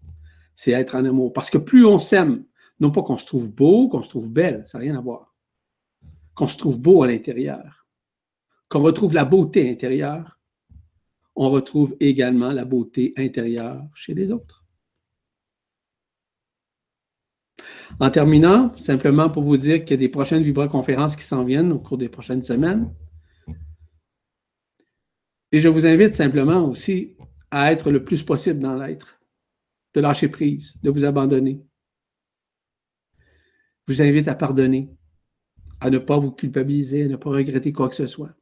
C'est 0.56 0.72
être 0.72 0.96
en 0.96 1.06
amour. 1.06 1.34
Parce 1.34 1.50
que 1.50 1.58
plus 1.58 1.86
on 1.86 2.00
s'aime, 2.00 2.46
non 2.80 2.92
pas 2.92 3.02
qu'on 3.02 3.18
se 3.18 3.26
trouve 3.26 3.52
beau, 3.52 3.90
qu'on 3.90 4.04
se 4.04 4.10
trouve 4.10 4.32
belle, 4.32 4.62
ça 4.66 4.78
n'a 4.78 4.84
rien 4.84 4.98
à 4.98 5.02
voir 5.02 5.36
qu'on 6.36 6.48
se 6.48 6.58
trouve 6.58 6.80
beau 6.80 7.02
à 7.02 7.08
l'intérieur, 7.08 7.88
qu'on 8.70 8.82
retrouve 8.82 9.14
la 9.14 9.26
beauté 9.26 9.72
intérieure, 9.72 10.40
on 11.36 11.50
retrouve 11.50 11.96
également 12.00 12.52
la 12.52 12.66
beauté 12.66 13.14
intérieure 13.18 13.84
chez 13.96 14.14
les 14.14 14.32
autres. 14.32 14.65
En 18.00 18.10
terminant, 18.10 18.76
simplement 18.76 19.30
pour 19.30 19.44
vous 19.44 19.58
dire 19.58 19.84
qu'il 19.84 19.92
y 19.92 19.94
a 19.94 19.98
des 19.98 20.10
prochaines 20.10 20.44
vibra-conférences 20.44 21.16
qui 21.16 21.24
s'en 21.24 21.44
viennent 21.44 21.72
au 21.72 21.80
cours 21.80 21.98
des 21.98 22.10
prochaines 22.10 22.44
semaines. 22.44 22.94
Et 25.52 25.60
je 25.60 25.70
vous 25.70 25.86
invite 25.86 26.14
simplement 26.14 26.66
aussi 26.66 27.16
à 27.52 27.72
être 27.72 27.92
le 27.92 28.04
plus 28.04 28.24
possible 28.24 28.60
dans 28.60 28.76
l'être, 28.76 29.20
de 29.94 30.02
lâcher 30.02 30.28
prise, 30.28 30.76
de 30.84 30.90
vous 30.90 31.06
abandonner. 31.06 31.64
Je 33.88 33.94
vous 33.94 34.02
invite 34.02 34.28
à 34.28 34.36
pardonner, 34.36 34.90
à 35.80 35.90
ne 35.90 35.98
pas 35.98 36.18
vous 36.18 36.32
culpabiliser, 36.32 37.04
à 37.04 37.08
ne 37.08 37.16
pas 37.16 37.30
regretter 37.30 37.72
quoi 37.72 37.88
que 37.88 37.96
ce 37.96 38.08
soit. 38.08 38.36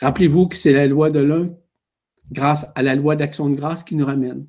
Rappelez-vous 0.00 0.48
que 0.48 0.56
c'est 0.56 0.72
la 0.72 0.86
loi 0.86 1.10
de 1.10 1.20
l'un, 1.20 1.46
grâce 2.30 2.66
à 2.74 2.82
la 2.82 2.94
loi 2.94 3.16
d'action 3.16 3.48
de 3.48 3.56
grâce, 3.56 3.84
qui 3.84 3.96
nous 3.96 4.04
ramène 4.04 4.46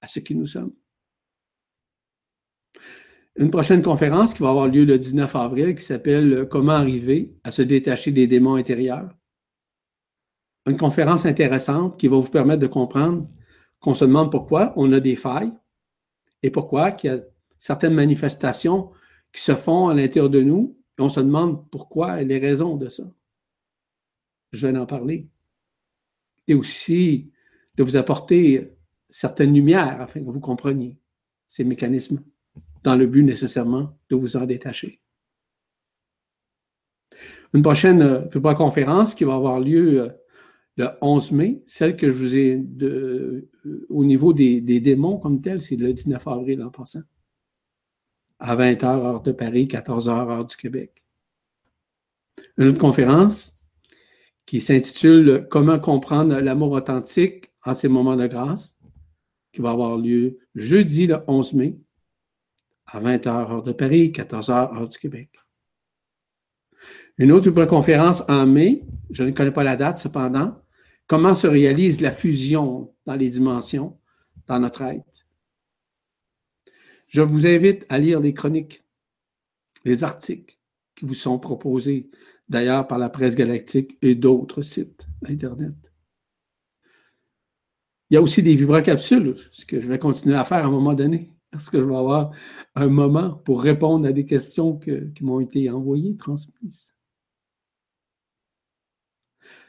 à 0.00 0.06
ce 0.06 0.20
qui 0.20 0.36
nous 0.36 0.46
sommes. 0.46 0.72
Une 3.36 3.50
prochaine 3.50 3.82
conférence 3.82 4.34
qui 4.34 4.42
va 4.42 4.50
avoir 4.50 4.68
lieu 4.68 4.84
le 4.84 4.98
19 4.98 5.34
avril 5.36 5.74
qui 5.74 5.82
s'appelle 5.82 6.46
Comment 6.50 6.72
arriver 6.72 7.36
à 7.42 7.50
se 7.50 7.62
détacher 7.62 8.12
des 8.12 8.26
démons 8.26 8.54
intérieurs 8.54 9.10
une 10.66 10.76
conférence 10.76 11.26
intéressante 11.26 11.98
qui 11.98 12.08
va 12.08 12.16
vous 12.16 12.30
permettre 12.30 12.62
de 12.62 12.66
comprendre 12.66 13.28
qu'on 13.80 13.94
se 13.94 14.04
demande 14.04 14.30
pourquoi 14.30 14.72
on 14.76 14.92
a 14.92 15.00
des 15.00 15.16
failles 15.16 15.52
et 16.42 16.50
pourquoi 16.50 16.94
il 17.02 17.06
y 17.06 17.10
a 17.10 17.20
certaines 17.58 17.94
manifestations 17.94 18.90
qui 19.32 19.42
se 19.42 19.54
font 19.54 19.88
à 19.88 19.94
l'intérieur 19.94 20.30
de 20.30 20.40
nous 20.40 20.78
et 20.98 21.02
on 21.02 21.08
se 21.08 21.20
demande 21.20 21.68
pourquoi 21.70 22.22
et 22.22 22.24
les 22.24 22.38
raisons 22.38 22.76
de 22.76 22.88
ça. 22.88 23.04
Je 24.52 24.66
vais 24.66 24.78
en 24.78 24.86
parler. 24.86 25.28
Et 26.46 26.54
aussi 26.54 27.32
de 27.76 27.82
vous 27.82 27.96
apporter 27.96 28.76
certaines 29.10 29.52
lumières 29.52 30.00
afin 30.00 30.20
que 30.20 30.30
vous 30.30 30.40
compreniez 30.40 30.98
ces 31.48 31.64
mécanismes 31.64 32.22
dans 32.84 32.96
le 32.96 33.06
but 33.06 33.24
nécessairement 33.24 33.98
de 34.10 34.16
vous 34.16 34.36
en 34.36 34.46
détacher. 34.46 35.00
Une 37.54 37.62
prochaine 37.62 38.02
euh, 38.02 38.54
conférence 38.54 39.14
qui 39.14 39.24
va 39.24 39.34
avoir 39.34 39.58
lieu 39.58 40.02
euh, 40.02 40.08
le 40.76 40.88
11 41.00 41.32
mai. 41.32 41.62
Celle 41.66 41.96
que 41.96 42.08
je 42.08 42.12
vous 42.12 42.36
ai 42.36 42.64
euh, 42.82 43.50
au 43.88 44.04
niveau 44.04 44.32
des, 44.32 44.60
démons 44.60 45.18
comme 45.18 45.40
tel, 45.40 45.62
c'est 45.62 45.76
le 45.76 45.92
19 45.92 46.26
avril 46.28 46.62
en 46.62 46.70
passant. 46.70 47.02
À 48.38 48.54
20h, 48.54 48.84
heure 48.84 49.22
de 49.22 49.32
Paris, 49.32 49.66
14h, 49.66 50.08
heure 50.08 50.44
du 50.44 50.56
Québec. 50.56 51.02
Une 52.58 52.68
autre 52.68 52.78
conférence 52.78 53.56
qui 54.44 54.60
s'intitule 54.60 55.46
Comment 55.50 55.78
comprendre 55.78 56.38
l'amour 56.40 56.72
authentique 56.72 57.52
en 57.64 57.72
ces 57.72 57.88
moments 57.88 58.16
de 58.16 58.26
grâce, 58.26 58.76
qui 59.52 59.62
va 59.62 59.70
avoir 59.70 59.96
lieu 59.96 60.38
jeudi 60.54 61.06
le 61.06 61.18
11 61.28 61.54
mai, 61.54 61.78
à 62.86 63.00
20h, 63.00 63.28
heure 63.28 63.62
de 63.62 63.72
Paris, 63.72 64.12
14h, 64.12 64.76
heure 64.76 64.88
du 64.88 64.98
Québec. 64.98 65.30
Une 67.18 67.32
autre 67.32 67.50
conférence 67.64 68.22
en 68.28 68.46
mai, 68.46 68.84
je 69.10 69.22
ne 69.22 69.30
connais 69.30 69.52
pas 69.52 69.64
la 69.64 69.76
date 69.76 69.98
cependant, 69.98 70.64
Comment 71.06 71.34
se 71.34 71.46
réalise 71.46 72.00
la 72.00 72.12
fusion 72.12 72.94
dans 73.04 73.14
les 73.14 73.28
dimensions, 73.28 73.98
dans 74.46 74.58
notre 74.58 74.82
être? 74.82 75.26
Je 77.08 77.20
vous 77.20 77.46
invite 77.46 77.84
à 77.90 77.98
lire 77.98 78.20
les 78.20 78.32
chroniques, 78.32 78.82
les 79.84 80.02
articles 80.02 80.58
qui 80.94 81.04
vous 81.04 81.14
sont 81.14 81.38
proposés 81.38 82.08
d'ailleurs 82.48 82.86
par 82.86 82.98
la 82.98 83.10
presse 83.10 83.34
galactique 83.34 83.98
et 84.00 84.14
d'autres 84.14 84.62
sites 84.62 85.06
Internet. 85.28 85.92
Il 88.08 88.14
y 88.14 88.16
a 88.16 88.22
aussi 88.22 88.42
des 88.42 88.54
vibracapsules, 88.54 89.36
ce 89.52 89.66
que 89.66 89.80
je 89.80 89.86
vais 89.86 89.98
continuer 89.98 90.36
à 90.36 90.44
faire 90.44 90.64
à 90.64 90.66
un 90.66 90.70
moment 90.70 90.94
donné, 90.94 91.33
parce 91.54 91.70
que 91.70 91.78
je 91.78 91.84
vais 91.84 91.94
avoir 91.94 92.34
un 92.74 92.88
moment 92.88 93.36
pour 93.36 93.62
répondre 93.62 94.08
à 94.08 94.12
des 94.12 94.24
questions 94.24 94.76
qui 94.76 95.22
m'ont 95.22 95.38
été 95.38 95.70
envoyées, 95.70 96.16
transmises. 96.16 96.96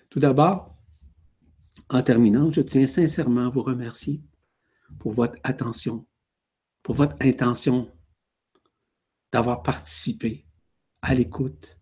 Tout 0.09 0.17
d'abord, 0.17 0.75
en 1.91 2.01
terminant, 2.01 2.49
je 2.49 2.61
tiens 2.61 2.87
sincèrement 2.87 3.45
à 3.45 3.49
vous 3.51 3.61
remercier 3.61 4.23
pour 4.97 5.11
votre 5.11 5.35
attention, 5.43 6.07
pour 6.81 6.95
votre 6.95 7.15
intention 7.21 7.95
d'avoir 9.31 9.61
participé 9.61 10.47
à 11.03 11.13
l'écoute, 11.13 11.77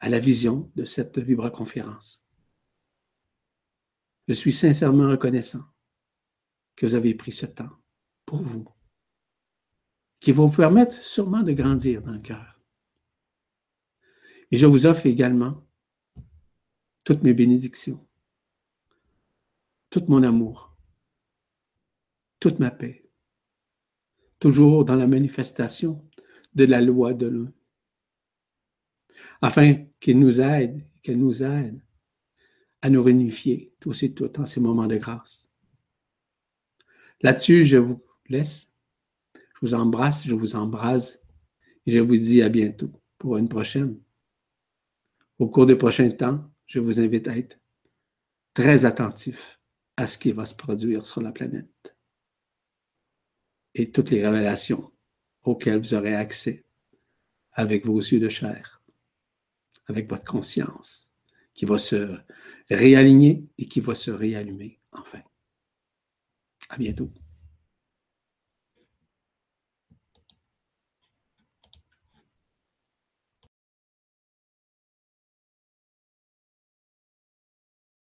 à 0.00 0.08
la 0.08 0.18
vision 0.18 0.72
de 0.74 0.84
cette 0.84 1.20
vibra-conférence. 1.20 2.26
Je 4.26 4.34
suis 4.34 4.52
sincèrement 4.52 5.08
reconnaissant 5.10 5.62
que 6.74 6.86
vous 6.86 6.96
avez 6.96 7.14
pris 7.14 7.30
ce 7.30 7.46
temps 7.46 7.70
pour 8.26 8.42
vous, 8.42 8.68
qui 10.20 10.32
va 10.32 10.44
vous 10.44 10.56
permettre 10.56 10.94
sûrement 10.94 11.42
de 11.42 11.52
grandir 11.52 12.02
dans 12.02 12.12
le 12.12 12.18
cœur. 12.18 12.60
Et 14.50 14.56
je 14.56 14.66
vous 14.66 14.86
offre 14.86 15.06
également 15.06 15.64
toutes 17.04 17.22
mes 17.22 17.34
bénédictions 17.34 18.08
tout 19.90 20.04
mon 20.08 20.22
amour, 20.22 20.76
toute 22.40 22.58
ma 22.58 22.70
paix, 22.70 23.08
toujours 24.38 24.84
dans 24.84 24.96
la 24.96 25.06
manifestation 25.06 26.06
de 26.54 26.64
la 26.64 26.80
loi 26.80 27.14
de 27.14 27.26
l'un, 27.26 27.52
afin 29.40 29.86
qu'il 30.00 30.18
nous 30.18 30.40
aide, 30.40 30.86
qu'elle 31.02 31.18
nous 31.18 31.42
aide 31.42 31.80
à 32.82 32.90
nous 32.90 33.02
réunifier 33.02 33.74
tous 33.80 34.02
et 34.02 34.14
toutes 34.14 34.38
en 34.38 34.46
ces 34.46 34.60
moments 34.60 34.86
de 34.86 34.96
grâce. 34.96 35.50
Là-dessus, 37.22 37.64
je 37.64 37.78
vous 37.78 38.04
laisse, 38.28 38.67
je 39.60 39.66
vous 39.66 39.74
embrasse, 39.74 40.26
je 40.26 40.34
vous 40.34 40.56
embrase 40.56 41.22
et 41.86 41.92
je 41.92 42.00
vous 42.00 42.16
dis 42.16 42.42
à 42.42 42.48
bientôt 42.48 42.90
pour 43.18 43.36
une 43.36 43.48
prochaine. 43.48 43.98
Au 45.38 45.48
cours 45.48 45.66
des 45.66 45.76
prochains 45.76 46.10
temps, 46.10 46.48
je 46.66 46.78
vous 46.78 47.00
invite 47.00 47.28
à 47.28 47.36
être 47.36 47.58
très 48.54 48.84
attentif 48.84 49.60
à 49.96 50.06
ce 50.06 50.18
qui 50.18 50.32
va 50.32 50.44
se 50.44 50.54
produire 50.54 51.06
sur 51.06 51.20
la 51.20 51.32
planète 51.32 51.96
et 53.74 53.90
toutes 53.90 54.10
les 54.10 54.24
révélations 54.24 54.92
auxquelles 55.42 55.78
vous 55.78 55.94
aurez 55.94 56.14
accès 56.14 56.64
avec 57.52 57.86
vos 57.86 57.98
yeux 57.98 58.20
de 58.20 58.28
chair, 58.28 58.82
avec 59.86 60.08
votre 60.08 60.24
conscience 60.24 61.10
qui 61.54 61.64
va 61.64 61.78
se 61.78 62.16
réaligner 62.70 63.48
et 63.58 63.66
qui 63.66 63.80
va 63.80 63.94
se 63.94 64.10
réallumer 64.10 64.78
enfin. 64.92 65.22
À 66.68 66.76
bientôt. 66.76 67.10